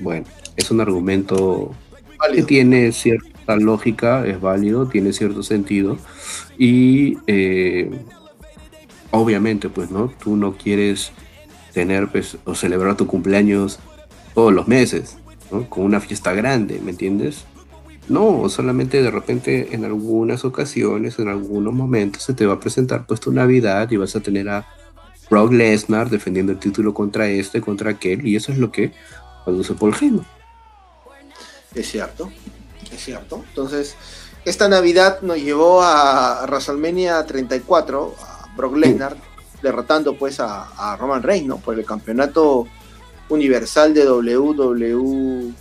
[0.00, 0.26] Bueno,
[0.56, 1.74] es un argumento
[2.32, 5.98] que tiene cierta lógica, es válido, tiene cierto sentido.
[6.58, 7.90] Y eh,
[9.10, 10.12] obviamente, pues, ¿no?
[10.22, 11.12] Tú no quieres
[11.72, 13.78] tener pues, o celebrar tu cumpleaños
[14.34, 15.18] todos los meses,
[15.50, 15.68] ¿no?
[15.68, 17.44] Con una fiesta grande, ¿me entiendes?
[18.08, 23.06] No, solamente de repente en algunas ocasiones, en algunos momentos se te va a presentar
[23.06, 24.66] pues tu Navidad y vas a tener a
[25.30, 28.92] Brock Lesnar defendiendo el título contra este, contra aquel, y eso es lo que
[29.44, 30.26] produce Paul Heyman.
[31.74, 32.30] Es cierto,
[32.92, 33.42] es cierto.
[33.48, 33.96] Entonces,
[34.44, 39.16] esta Navidad nos llevó a WrestleMania 34, a Brock Lesnar,
[39.62, 42.66] derrotando pues a, Roman Reigns, Por el campeonato
[43.28, 45.52] universal de WWE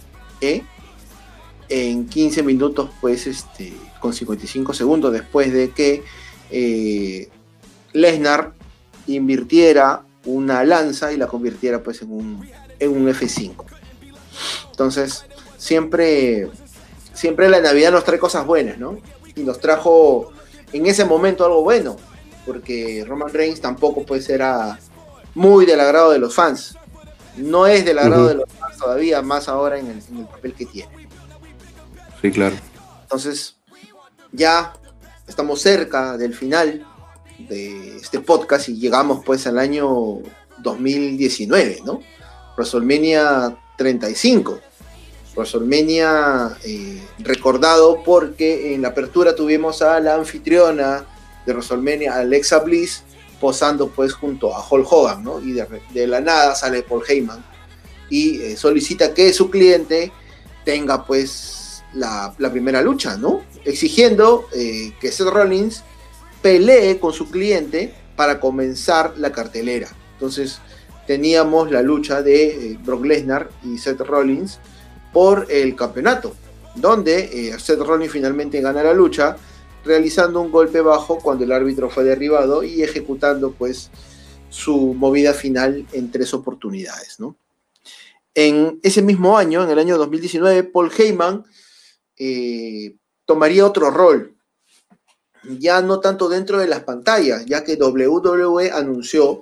[1.71, 6.03] en 15 minutos, pues, este, con 55 segundos después de que
[6.51, 7.29] eh,
[7.93, 8.53] Lesnar
[9.07, 13.65] invirtiera una lanza y la convirtiera pues en un, en un F5.
[14.69, 15.25] Entonces,
[15.57, 16.49] siempre,
[17.13, 18.97] siempre la Navidad nos trae cosas buenas, ¿no?
[19.35, 20.31] Y nos trajo
[20.73, 21.95] en ese momento algo bueno,
[22.45, 24.77] porque Roman Reigns tampoco pues era
[25.35, 26.75] muy del agrado de los fans.
[27.37, 30.53] No es del agrado de los fans todavía, más ahora en el, en el papel
[30.53, 31.00] que tiene.
[32.21, 32.55] Sí, claro.
[33.03, 33.55] Entonces,
[34.31, 34.73] ya
[35.27, 36.85] estamos cerca del final
[37.39, 40.19] de este podcast y llegamos pues al año
[40.59, 42.01] 2019, ¿no?
[42.55, 44.59] WrestleMania 35.
[45.35, 51.05] WrestleMania eh, recordado porque en la apertura tuvimos a la anfitriona
[51.45, 53.03] de WrestleMania, Alexa Bliss,
[53.39, 55.41] posando pues junto a Hulk Hogan, ¿no?
[55.41, 57.43] Y de, la nada sale Paul Heyman
[58.09, 60.11] y eh, solicita que su cliente
[60.65, 61.61] tenga pues
[61.93, 63.41] la, primera lucha, ¿no?
[63.65, 65.83] Exigiendo eh, que Seth Rollins
[66.41, 69.89] pelee con su cliente para comenzar la cartelera.
[70.13, 70.59] Entonces
[71.07, 74.59] teníamos la lucha de eh, Brock Lesnar y Seth Rollins
[75.11, 76.35] por el campeonato,
[76.75, 79.37] donde eh, Seth Rollins finalmente gana la lucha
[79.83, 83.89] realizando un golpe bajo cuando el árbitro fue derribado y ejecutando pues
[84.49, 87.19] su movida final en tres oportunidades.
[87.19, 87.35] ¿no?
[88.35, 91.43] En ese mismo año, en el año 2019, Paul Heyman
[92.23, 92.95] eh,
[93.25, 94.35] tomaría otro rol
[95.43, 99.41] ya no tanto dentro de las pantallas, ya que WWE anunció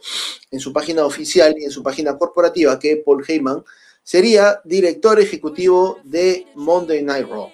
[0.51, 3.63] en su página oficial y en su página corporativa que Paul Heyman
[4.03, 7.49] sería director ejecutivo de Monday Night Raw.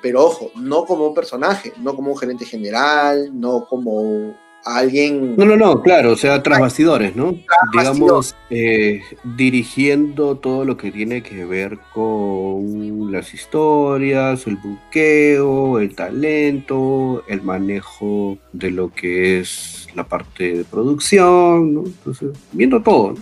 [0.00, 5.36] Pero ojo, no como un personaje, no como un gerente general, no como alguien...
[5.36, 7.38] No, no, no, claro, o sea, tras bastidores, ¿no?
[7.72, 15.94] Digamos, eh, dirigiendo todo lo que tiene que ver con las historias, el buqueo, el
[15.94, 21.84] talento, el manejo de lo que es la parte de producción, ¿no?
[21.84, 23.14] Entonces, viendo todo,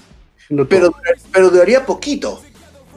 [0.50, 0.66] ¿no?
[0.66, 0.94] Pero,
[1.32, 2.40] pero duraría poquito,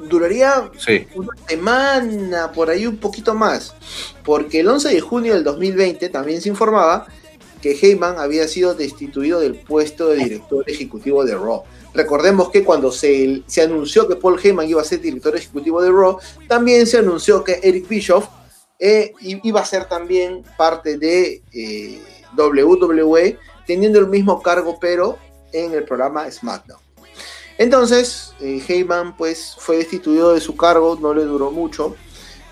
[0.10, 0.70] duraría
[1.16, 3.74] una semana, por ahí un poquito más,
[4.24, 7.08] porque el 11 de junio del 2020 también se informaba
[7.62, 11.64] que Heyman había sido destituido del puesto de director ejecutivo de Raw.
[11.94, 16.20] Recordemos que cuando se, anunció que Paul Heyman iba a ser director ejecutivo de Raw,
[16.48, 18.28] también se anunció que Eric Bischoff
[18.78, 22.00] eh, iba a ser también parte de eh,
[22.38, 25.18] WWE, teniendo el mismo cargo, pero
[25.52, 26.80] en el programa SmackDown.
[27.58, 31.96] Entonces, eh, Heyman pues, fue destituido de su cargo, no le duró mucho,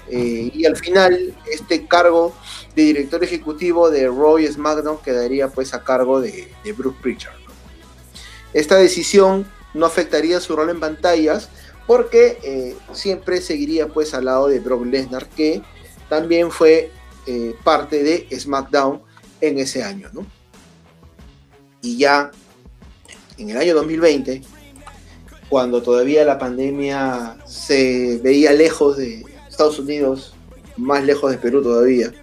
[0.09, 2.33] y al final este cargo
[2.77, 7.33] de director ejecutivo de Roy SmackDown quedaría pues a cargo de, Bruce Pritchard.
[8.53, 11.49] Esta decisión no afectaría su rol en pantallas
[11.87, 15.63] porque eh, siempre seguiría pues al lado de Brock Lesnar que
[16.07, 16.91] también fue
[17.25, 19.01] eh, parte de SmackDown
[19.41, 20.11] en ese año.
[21.81, 22.29] Y ya
[23.39, 24.43] en el año 2020
[25.49, 30.35] cuando todavía la pandemia se veía lejos de Estados Unidos,
[30.75, 32.13] más lejos de Perú todavía.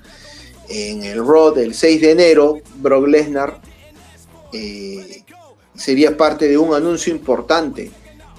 [0.68, 3.60] En el Raw del 6 de enero, Brock Lesnar
[4.52, 5.22] eh,
[5.74, 7.90] sería parte de un anuncio importante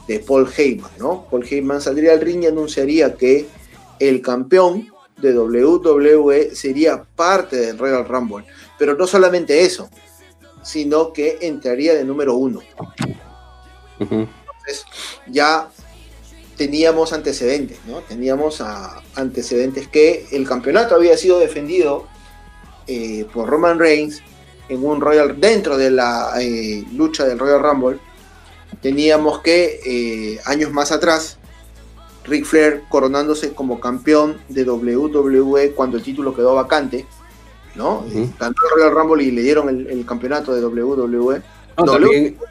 [0.08, 1.28] de Paul Heyman, ¿no?
[1.30, 3.48] Paul Heyman saldría al ring y anunciaría que
[4.00, 8.46] el campeón de WWE sería parte del Royal Rumble.
[8.78, 9.90] Pero no solamente eso,
[10.64, 12.62] sino que entraría de número uno.
[14.00, 14.86] Entonces,
[15.28, 15.70] ya
[16.58, 18.02] teníamos antecedentes, ¿no?
[18.02, 18.62] Teníamos
[19.16, 22.08] antecedentes que el campeonato había sido defendido
[22.88, 24.22] eh, por Roman Reigns
[24.70, 28.00] en un Royal dentro de la eh, lucha del Royal Rumble.
[28.82, 31.38] Teníamos que eh, años más atrás
[32.26, 37.06] Ric Flair coronándose como campeón de WWE cuando el título quedó vacante,
[37.76, 38.04] ¿no?
[38.40, 41.42] Ganó el Royal Rumble y le dieron el, campeonato de WWE.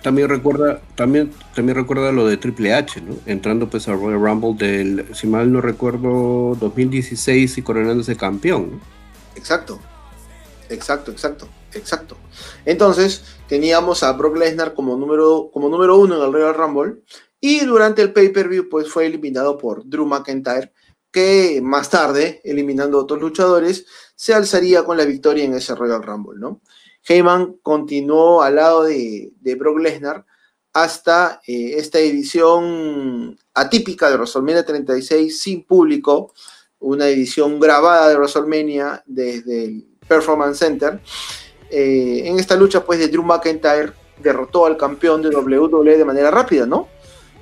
[0.02, 3.15] también, recuerda, también, también recuerda lo de Triple H, ¿no?
[3.27, 8.81] Entrando pues al Royal Rumble del, si mal no recuerdo, 2016 y coronándose campeón.
[9.35, 9.81] Exacto,
[10.69, 12.16] exacto, exacto, exacto.
[12.65, 17.03] Entonces, teníamos a Brock Lesnar como número, como número uno en el Royal Rumble
[17.41, 20.73] y durante el pay-per-view, pues fue eliminado por Drew McIntyre,
[21.11, 23.86] que más tarde, eliminando a otros luchadores,
[24.16, 26.61] se alzaría con la victoria en ese Royal Rumble, ¿no?
[27.07, 30.24] Heyman continuó al lado de, Brock Lesnar
[30.73, 36.32] hasta eh, esta edición atípica de WrestleMania 36 sin público,
[36.78, 41.01] una edición grabada de WrestleMania desde el Performance Center.
[41.71, 46.31] Eh, en esta lucha, pues, de Drew McIntyre derrotó al campeón de WWE de manera
[46.31, 46.89] rápida, ¿no?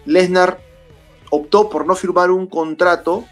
[0.07, 0.61] Lesnar
[1.31, 3.25] optó por no firmar un contrato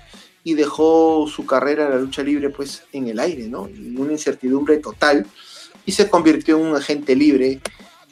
[0.43, 3.67] y dejó su carrera en la lucha libre pues en el aire, ¿no?
[3.67, 5.27] En una incertidumbre total
[5.85, 7.61] y se convirtió en un agente libre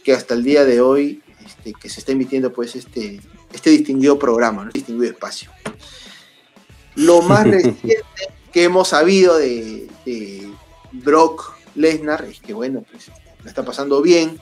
[0.04, 3.20] que hasta el día de hoy este, que se está emitiendo pues este,
[3.52, 4.70] este distinguido programa, ¿no?
[4.70, 5.50] distinguido espacio.
[6.94, 8.04] Lo más reciente
[8.52, 9.88] que hemos sabido de,
[10.92, 13.10] Brock Lesnar es que bueno, pues
[13.44, 14.38] la está pasando bien,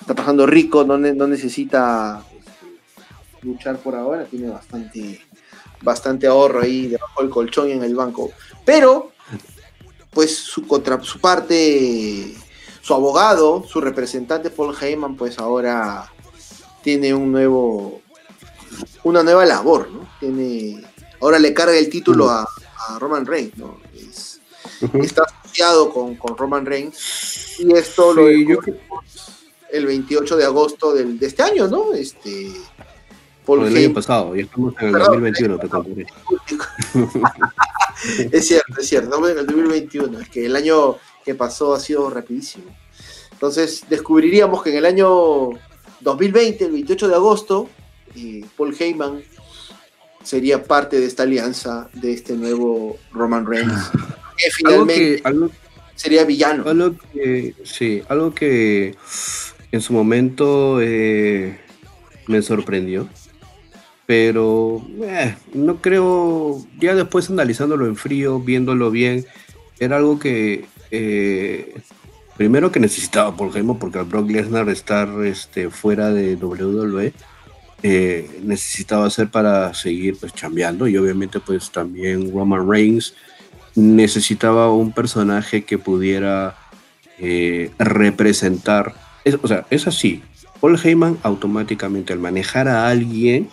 [0.00, 2.24] está pasando rico, no, no necesita
[3.42, 5.20] luchar por ahora, tiene bastante,
[5.82, 8.30] bastante ahorro ahí debajo del colchón y en el banco.
[8.64, 9.12] Pero,
[10.10, 12.34] pues su contra su parte,
[12.82, 16.10] su abogado, su representante Paul Heyman, pues ahora
[16.82, 18.00] tiene un nuevo,
[19.04, 20.08] una nueva labor, ¿no?
[20.18, 20.82] Tiene,
[21.20, 22.46] ahora le carga el título a,
[22.98, 23.78] Roman Reigns, ¿no?
[24.94, 28.60] Está asociado con, Roman Reigns y esto lo yo...
[29.72, 31.92] el 28 de agosto del, de este año, ¿no?
[31.92, 32.52] Este,
[33.48, 35.66] el año pasado, y estamos en el 2021, te
[38.36, 41.80] es cierto, es cierto, estamos en el 2021, es que el año que pasó ha
[41.80, 42.66] sido rapidísimo.
[43.32, 45.50] Entonces descubriríamos que en el año
[46.00, 47.68] 2020, el 28 de agosto,
[48.14, 49.20] eh, Paul Heyman
[50.22, 53.90] sería parte de esta alianza de este nuevo Roman Reigns,
[54.42, 55.22] que finalmente
[55.94, 56.68] sería villano.
[56.68, 58.94] Algo que, sí, algo que
[59.72, 61.58] en su momento eh,
[62.26, 63.08] me sorprendió
[64.10, 69.24] pero eh, no creo, ya después analizándolo en frío, viéndolo bien,
[69.78, 71.80] era algo que eh,
[72.36, 77.12] primero que necesitaba por ejemplo, porque al Brock Lesnar estar este, fuera de WWE
[77.84, 83.14] eh, necesitaba hacer para seguir pues chambeando y obviamente pues también Roman Reigns
[83.74, 86.56] necesitaba un personaje que pudiera
[87.78, 88.94] representar,
[89.42, 90.22] o sea, es así,
[90.60, 93.48] Paul Heyman automáticamente al manejar a alguien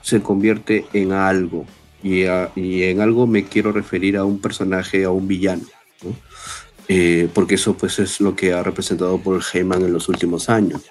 [0.00, 1.66] se convierte en algo.
[2.02, 5.62] Y, en algo me quiero referir a un personaje, a un villano.
[6.88, 10.82] Eh, porque eso pues es lo que ha representado Paul Heyman en los últimos años.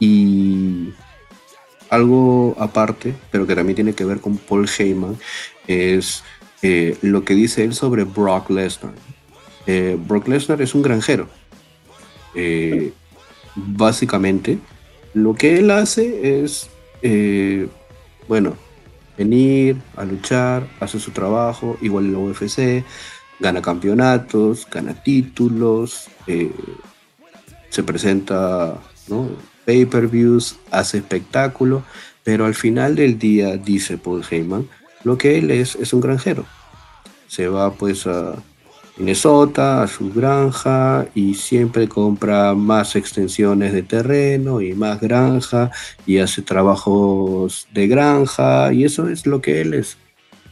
[0.00, 0.90] Y
[1.90, 5.16] algo aparte, pero que también tiene que ver con Paul Heyman,
[5.66, 6.22] es
[6.66, 8.94] eh, lo que dice él sobre Brock Lesnar.
[9.66, 11.28] Eh, Brock Lesnar es un granjero.
[13.54, 14.58] básicamente,
[15.14, 16.68] lo que él hace es
[18.28, 18.56] bueno,
[19.16, 22.84] venir a luchar, hace su trabajo, igual en la UFC,
[23.38, 26.50] gana campeonatos, gana títulos, eh,
[27.70, 29.28] se presenta ¿no?
[29.64, 31.82] pay-per-views, hace espectáculo,
[32.24, 34.68] pero al final del día, dice Paul Heyman,
[35.04, 36.44] lo que él es es un granjero.
[37.28, 38.36] Se va pues a,
[38.96, 45.70] Minnesota, a su granja y siempre compra más extensiones de terreno y más granja
[46.06, 49.98] y hace trabajos de granja y eso es lo que él es.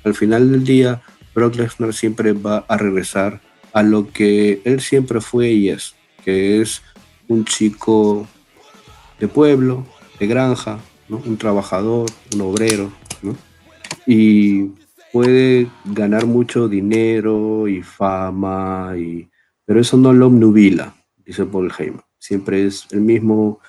[0.04, 1.00] Al final del día,
[1.34, 3.40] Brock Lesnar siempre va a regresar
[3.72, 6.82] a lo que él siempre fue y es, que es
[7.28, 8.28] un chico
[9.18, 9.86] de pueblo,
[10.20, 10.78] de granja,
[11.08, 12.92] un trabajador, un obrero,
[13.22, 13.34] ¿no?
[14.06, 14.70] y
[15.14, 19.30] puede ganar mucho dinero y fama, y,
[19.64, 20.92] pero eso no lo obnubila,
[21.24, 22.02] dice Paul Heyman.
[22.18, 23.60] Siempre es el mismo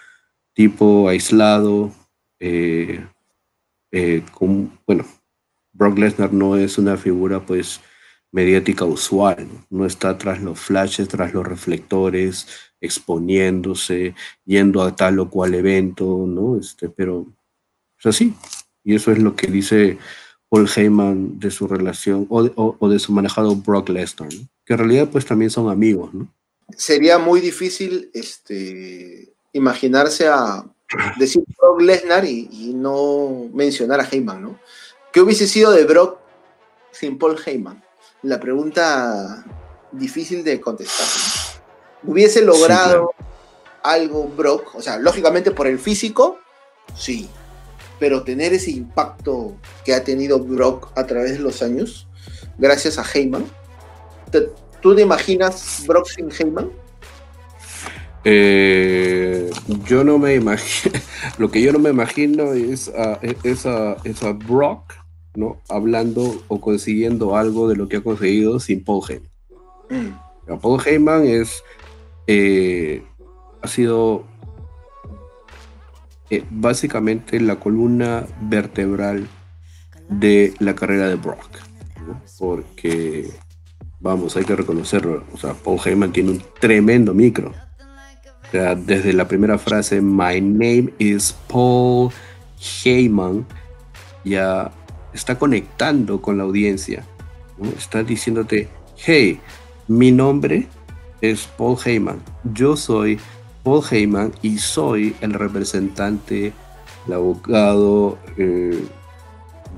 [0.54, 1.92] tipo aislado,
[2.40, 3.00] eh,
[3.92, 4.24] eh,
[4.88, 5.06] bueno,
[5.72, 7.80] Brock Lesnar no es una figura pues
[8.32, 9.86] mediática usual, ¿no?
[9.86, 12.48] está tras los flashes, tras los reflectores,
[12.82, 14.16] exponiéndose,
[14.46, 16.58] yendo a tal o cual evento, ¿no?
[16.58, 17.28] Este, pero
[18.00, 18.34] es así.
[18.84, 20.00] Y eso es lo que dice
[20.56, 24.30] Paul Heyman de su relación o, de su manejado Brock Lesnar,
[24.64, 26.30] que en realidad pues también son amigos, ¿no?
[26.78, 30.64] Sería muy difícil este, imaginarse a
[31.20, 34.60] decir Brock Lesnar y, no mencionar a Heyman, ¿no?
[35.12, 36.20] ¿Qué hubiese sido de Brock
[36.94, 37.84] sin Paul Heyman?
[38.22, 39.46] La pregunta
[39.92, 41.06] difícil de contestar.
[42.02, 43.12] ¿Hubiese logrado
[43.84, 44.74] algo Brock?
[44.76, 46.40] O sea, lógicamente por el físico,
[46.96, 47.28] sí
[48.00, 52.08] pero tener ese impacto que ha tenido Brock a través de los años,
[52.58, 53.46] gracias a Heyman.
[54.82, 56.70] ¿Tú te imaginas Brock sin Heyman?
[58.24, 59.52] Eh,
[59.88, 61.00] yo no me imagino,
[61.38, 64.94] lo que yo no me imagino es a, es a, Brock,
[65.36, 65.62] ¿no?
[65.70, 69.30] Hablando o consiguiendo algo de lo que ha conseguido sin Paul Heyman.
[69.90, 70.60] Mm.
[70.60, 71.64] Paul Heyman es,
[72.28, 73.04] eh,
[73.62, 74.26] ha sido
[76.30, 79.28] eh, básicamente la columna vertebral
[80.10, 81.60] de la carrera de Brock.
[82.38, 83.30] Porque,
[84.00, 85.24] vamos, hay que reconocerlo.
[85.34, 87.50] O sea, Paul Heyman tiene un tremendo micro.
[87.50, 92.12] O sea, desde la primera frase, My name is Paul
[92.84, 93.46] Heyman,
[94.24, 94.72] ya
[95.14, 97.04] está conectando con la audiencia.
[97.78, 99.40] Está diciéndote, hey,
[99.88, 100.68] mi nombre
[101.22, 102.22] es Paul Heyman.
[102.54, 103.20] Yo soy
[103.66, 106.54] Paul Heyman y soy el representante,
[107.08, 108.88] el abogado eh,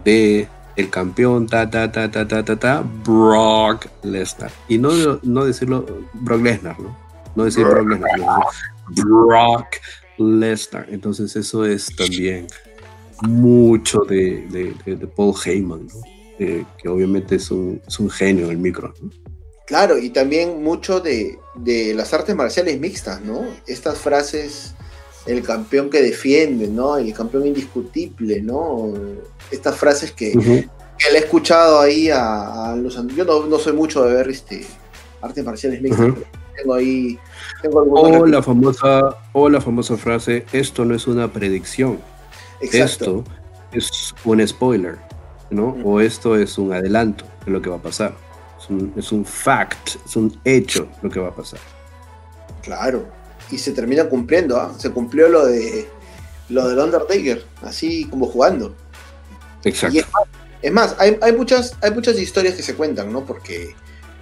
[0.03, 4.51] de el campeón, ta, ta, ta, ta, ta, ta, ta, Brock Lesnar.
[4.67, 4.91] Y no,
[5.23, 6.95] no decirlo Brock Lesnar, ¿no?
[7.35, 8.19] No decir Brock Lesnar,
[8.89, 9.67] Brock
[10.17, 10.87] Lesnar.
[10.89, 12.47] Entonces eso es también
[13.21, 14.75] mucho de,
[15.15, 16.01] Paul Heyman, ¿no?
[16.39, 18.93] Eh, que obviamente es un, es un genio en el micro.
[19.01, 19.26] ¿no?
[19.67, 21.39] Claro, y también mucho de,
[21.93, 23.41] las artes marciales mixtas, ¿no?
[23.67, 24.73] Estas frases,
[25.25, 26.95] el campeón que defiende, ¿no?
[26.95, 28.93] El campeón indiscutible, ¿no?
[29.51, 32.95] Estas frases que, le he escuchado ahí a, los...
[33.13, 34.65] Yo no, soy mucho de ver este,
[35.21, 36.13] artes marciales mixtas,
[36.55, 37.19] tengo ahí...
[37.69, 41.99] o, la famosa, o la famosa frase, esto no es una predicción,
[42.61, 43.25] esto
[43.73, 44.97] es un spoiler,
[45.49, 45.75] ¿no?
[45.83, 48.26] O esto es un adelanto de lo que va a pasar
[48.95, 51.59] es un fact, es un hecho lo que va a pasar.
[52.61, 53.07] Claro,
[53.51, 54.73] y se termina cumpliendo, ¿ah?
[54.77, 55.87] se cumplió lo de
[56.49, 58.75] lo del Undertaker, así como jugando.
[59.63, 59.99] Exacto.
[60.61, 63.25] es más, hay, muchas, hay muchas historias que se cuentan, ¿no?
[63.25, 63.75] Porque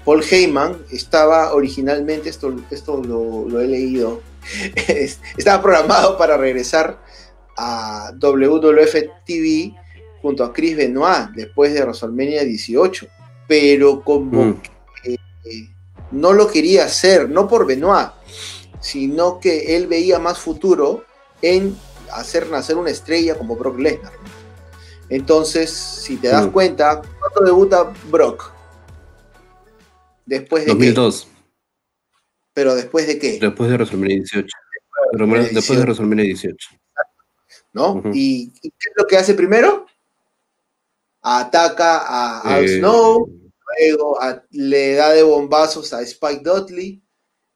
[0.04, 4.22] Paul Heyman estaba originalmente, esto, esto lo, he leído,
[5.38, 7.00] estaba programado para regresar
[7.58, 8.96] a WWF
[9.26, 9.76] TV
[10.22, 13.08] junto a Chris Benoit después de WrestleMania 18
[13.48, 14.62] pero como mm.
[15.04, 15.20] que
[16.12, 18.10] no lo quería hacer, no por Benoit,
[18.80, 21.04] sino que él veía más futuro
[21.42, 21.76] en
[22.12, 24.14] hacer nacer una estrella como Brock Lesnar.
[25.10, 26.52] Entonces, si te das mm.
[26.52, 28.52] cuenta, ¿cuándo debuta Brock?
[30.26, 31.28] Después de 2002.
[32.54, 33.38] ¿Pero después de qué?
[33.40, 34.48] Después de WrestleMania 18.
[35.52, 36.70] Después de WrestleMania 18.
[37.74, 38.02] ¿No?
[38.14, 39.86] ¿Y qué es lo que hace primero?
[41.28, 43.28] Ataca a eh, Snow,
[43.80, 44.20] luego
[44.52, 47.02] le da de bombazos a Spike Dudley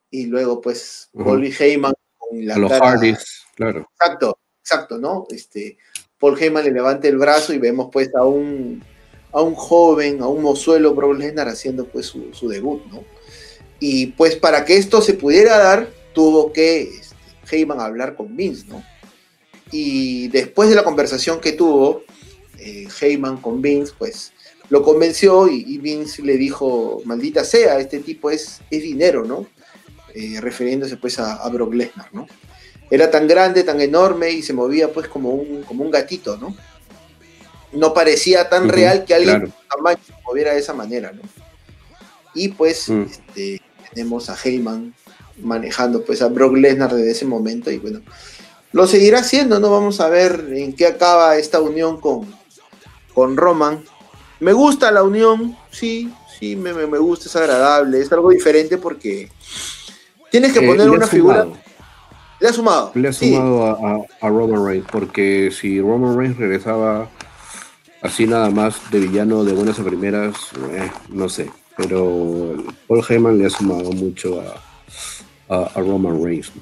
[0.10, 3.88] y luego pues Paul Heyman con la los Hardys, claro.
[3.94, 5.28] Exacto, exacto, ¿no?
[5.30, 5.78] Este,
[6.18, 8.84] Paul Heyman le levanta el brazo y vemos pues a un,
[9.32, 13.04] a un joven, a un mozuelo Brock Lesnar haciendo pues su, debut, ¿no?
[13.80, 17.16] Y pues para que esto se pudiera dar, tuvo que este,
[17.52, 18.84] Heyman hablar con Vince, ¿no?
[19.72, 22.04] Y después de la conversación que tuvo,
[22.60, 24.34] eh, Heyman con Vince, pues
[24.70, 29.48] lo convenció y, Vince le dijo, maldita sea, este tipo es, es dinero, ¿no?
[30.14, 32.28] Eh, refiriéndose pues a, Brock Lesnar, ¿no?
[32.92, 36.56] Era tan grande, tan enorme y se movía pues como un, como un gatito, ¿no?
[37.72, 39.54] No parecía tan real que alguien
[40.06, 41.22] se moviera de esa manera, ¿no?
[42.36, 43.02] Y pues mm.
[43.04, 43.62] este,
[43.92, 44.94] tenemos a Heyman
[45.38, 48.02] manejando pues a Brock Lesnar desde ese momento y bueno,
[48.72, 49.72] lo seguirá haciendo, ¿no?
[49.72, 52.39] Vamos a ver en qué acaba esta unión con,
[53.20, 53.84] con Roman.
[54.40, 56.10] Me gusta la unión, sí,
[56.40, 59.30] sí, me, gusta, es agradable, es algo diferente porque
[60.32, 61.46] tienes que eh, poner una figura.
[62.40, 62.94] Le ha sumado.
[62.96, 67.10] Le ha sumado a, Roman Reigns, porque si Roman Reigns regresaba
[68.02, 70.36] así nada más de villano de buenas a primeras,
[70.72, 71.52] eh, no sé.
[71.76, 72.56] Pero
[72.88, 74.42] Paul Heyman le ha sumado mucho
[75.50, 76.54] a, Roman Reigns.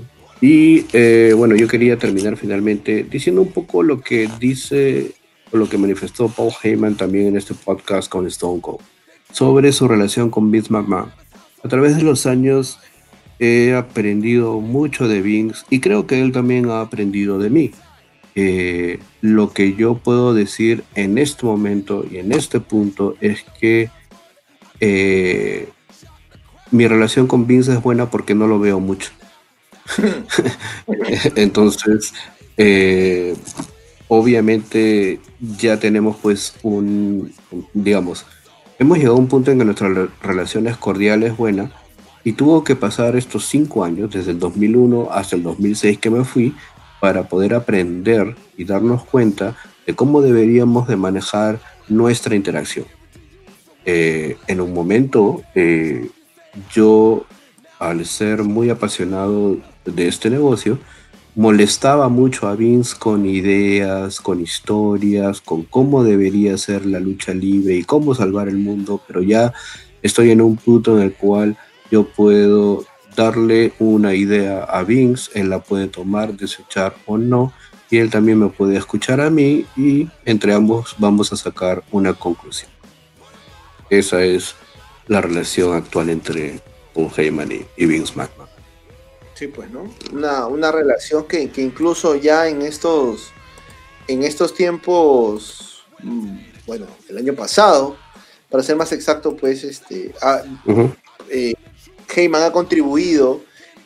[0.42, 5.14] Y eh, bueno, yo quería terminar finalmente diciendo un poco lo que dice
[5.52, 8.80] lo que manifestó Paul Heyman también en este podcast con Stone Cold
[9.32, 11.12] sobre su relación con Vince McMahon.
[11.64, 12.80] A través de los años
[13.40, 17.72] he aprendido mucho de Vince y creo que él también ha aprendido de mí.
[18.36, 23.90] Eh, lo que yo puedo decir en este momento y en este punto es que
[24.80, 25.70] eh,
[26.70, 29.12] mi relación con Vince es buena porque no lo veo mucho.
[31.36, 32.14] Entonces,
[32.58, 33.36] eh,
[34.08, 37.34] obviamente ya tenemos pues un,
[37.74, 38.26] digamos,
[38.80, 39.90] hemos llegado a un punto en que nuestra
[40.22, 41.34] relación es cordial, es
[42.24, 46.26] y tuvo que pasar estos cinco años, desde el 2001 hasta el 2006 que me
[46.26, 46.54] fui,
[47.00, 49.56] para poder aprender y darnos cuenta
[49.86, 52.86] de cómo deberíamos de manejar nuestra interacción.
[53.86, 56.10] Eh, en un momento, eh,
[56.74, 57.26] yo,
[57.80, 60.80] al ser muy apasionado de este negocio,
[61.38, 67.76] molestaba mucho a Vince con ideas, con historias, con cómo debería ser la lucha libre
[67.76, 69.54] y cómo salvar el mundo, pero ya
[70.02, 71.56] estoy en un punto en el cual
[71.92, 72.86] yo puedo
[73.16, 77.54] darle una idea a Vince, él la puede tomar, desechar o no,
[77.92, 82.16] y él también me puede escuchar a mí y entre ambos vamos a sacar una
[82.16, 82.72] conclusión.
[83.92, 84.56] Esa es
[85.06, 86.62] la relación actual entre
[86.96, 88.57] Paul Heyman y, Vince McMahon.
[89.38, 89.88] Sí, pues, ¿no?
[90.50, 93.32] Una, relación que, incluso ya en estos,
[94.08, 97.98] en estos tiempos, mm, bueno, el año pasado,
[98.50, 100.12] para ser más exacto, pues, este,
[102.16, 103.42] Heyman ha contribuido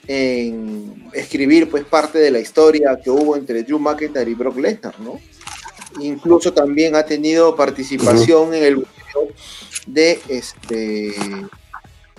[0.08, 4.98] en escribir pues parte de la historia que hubo entre Drew McIntyre y Brock Lesnar,
[5.02, 5.20] ¿no?
[6.00, 9.28] Incluso también ha tenido participación en el video
[9.86, 11.14] de este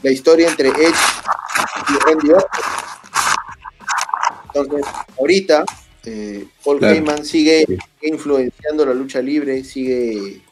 [0.02, 0.94] la historia entre Edge
[1.88, 2.81] y Randy Orton.
[4.54, 4.86] Entonces,
[5.18, 5.64] ahorita
[6.04, 7.64] eh, Paul Heyman sigue
[8.02, 10.42] influenciando la lucha libre, sigue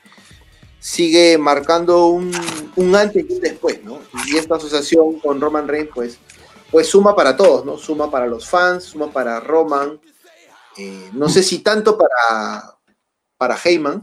[0.81, 2.35] sigue marcando un,
[2.97, 4.01] antes y un después, ¿no?
[4.27, 6.19] Y esta asociación con Roman Reigns, pues,
[6.71, 7.77] pues suma para todos, ¿no?
[7.77, 10.01] Suma para los fans, suma para Roman,
[10.79, 12.79] eh, no sé si tanto para,
[13.37, 14.03] para Heyman,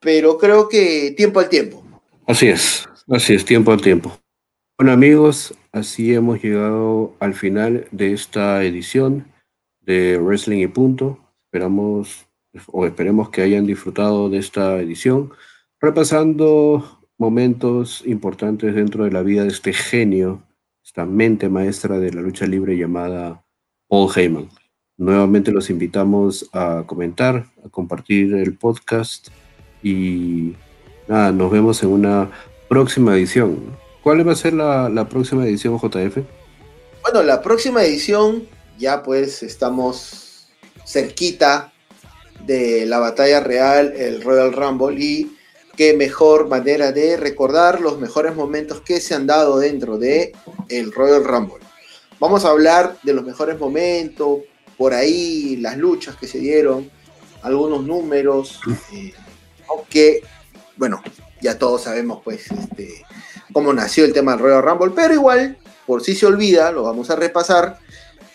[0.00, 1.84] pero creo que tiempo al tiempo.
[2.26, 4.18] Así es, así es, tiempo al tiempo.
[4.78, 9.26] Bueno amigos, así hemos llegado al final de esta edición
[9.80, 11.18] de Wrestling y Punto.
[11.46, 12.26] Esperamos
[12.66, 15.32] o esperemos que hayan disfrutado de esta edición
[15.80, 20.42] repasando momentos importantes dentro de la vida de este genio,
[20.84, 23.44] esta mente maestra de la lucha libre llamada
[23.88, 24.48] Paul Heyman.
[24.96, 29.28] Nuevamente los invitamos a comentar, a compartir el podcast
[29.82, 30.54] y
[31.06, 32.30] nada, nos vemos en una
[32.68, 33.87] próxima edición.
[34.02, 36.18] ¿Cuál va a ser la, próxima edición, JF?
[37.02, 38.48] Bueno, la próxima edición
[38.78, 40.48] ya pues estamos
[40.86, 41.72] cerquita
[42.46, 45.36] de la batalla real, el Royal Rumble y
[45.76, 50.32] qué mejor manera de recordar los mejores momentos que se han dado dentro de
[50.68, 51.64] el Royal Rumble.
[52.20, 54.40] Vamos a hablar de los mejores momentos,
[54.76, 56.90] por ahí las luchas que se dieron,
[57.42, 58.60] algunos números,
[58.92, 59.12] eh,
[59.68, 60.22] aunque,
[60.76, 61.02] bueno,
[61.40, 63.04] ya todos sabemos pues este,
[63.52, 65.56] cómo nació el tema del Royal Rumble, pero igual,
[65.86, 67.78] por si se olvida, lo vamos a repasar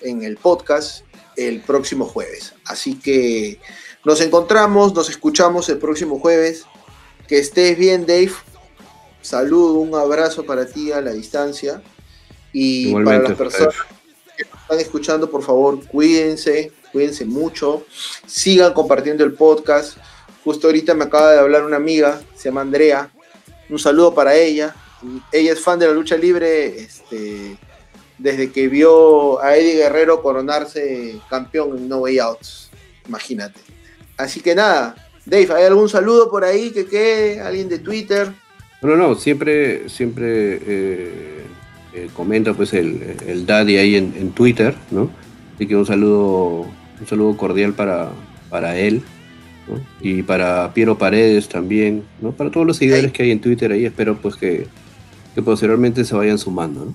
[0.02, 2.54] en el podcast el próximo jueves.
[2.66, 3.60] Así que
[4.04, 6.66] nos encontramos, nos escuchamos el próximo jueves
[7.28, 8.34] que estés bien, Dave.
[9.22, 11.82] Saludo, un abrazo para ti a la distancia.
[12.52, 13.74] Y para las personas
[14.36, 17.86] que están escuchando, por favor, cuídense, cuídense mucho.
[18.28, 19.98] Sigan compartiendo el podcast.
[20.44, 23.10] Justo ahorita me acaba de hablar una amiga, se llama Andrea.
[23.70, 24.76] Un saludo para ella.
[25.32, 27.58] Ella es fan de la lucha libre este,
[28.18, 32.70] desde que vio a Eddie Guerrero coronarse campeón en No Way Outs.
[33.08, 33.60] Imagínate.
[34.18, 37.42] Así que nada, Dave, ¿hay algún saludo por ahí que quede?
[37.42, 38.32] ¿Alguien de Twitter?
[38.82, 41.44] No, no, siempre, siempre eh,
[41.94, 45.10] eh, comenta pues el, el, daddy ahí en, Twitter, ¿no?
[45.56, 46.68] Así que un saludo,
[47.00, 48.10] un saludo cordial para,
[48.50, 49.02] para él,
[49.70, 49.80] ¿no?
[50.02, 52.34] Y para Piero Paredes también, ¿no?
[52.34, 54.68] Para todos los seguidores que hay en Twitter ahí, espero pues que,
[55.34, 56.94] que posteriormente se vayan sumando, ¿no?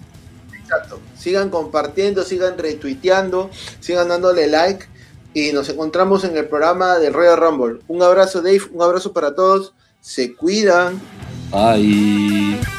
[0.57, 1.01] Exacto.
[1.17, 3.51] Sigan compartiendo, sigan retuiteando,
[3.81, 4.87] sigan dándole like
[5.35, 7.81] y nos encontramos en el programa del Royal Rumble.
[7.89, 11.01] Un abrazo Dave, un abrazo para todos, se cuidan.
[11.51, 12.78] Bye.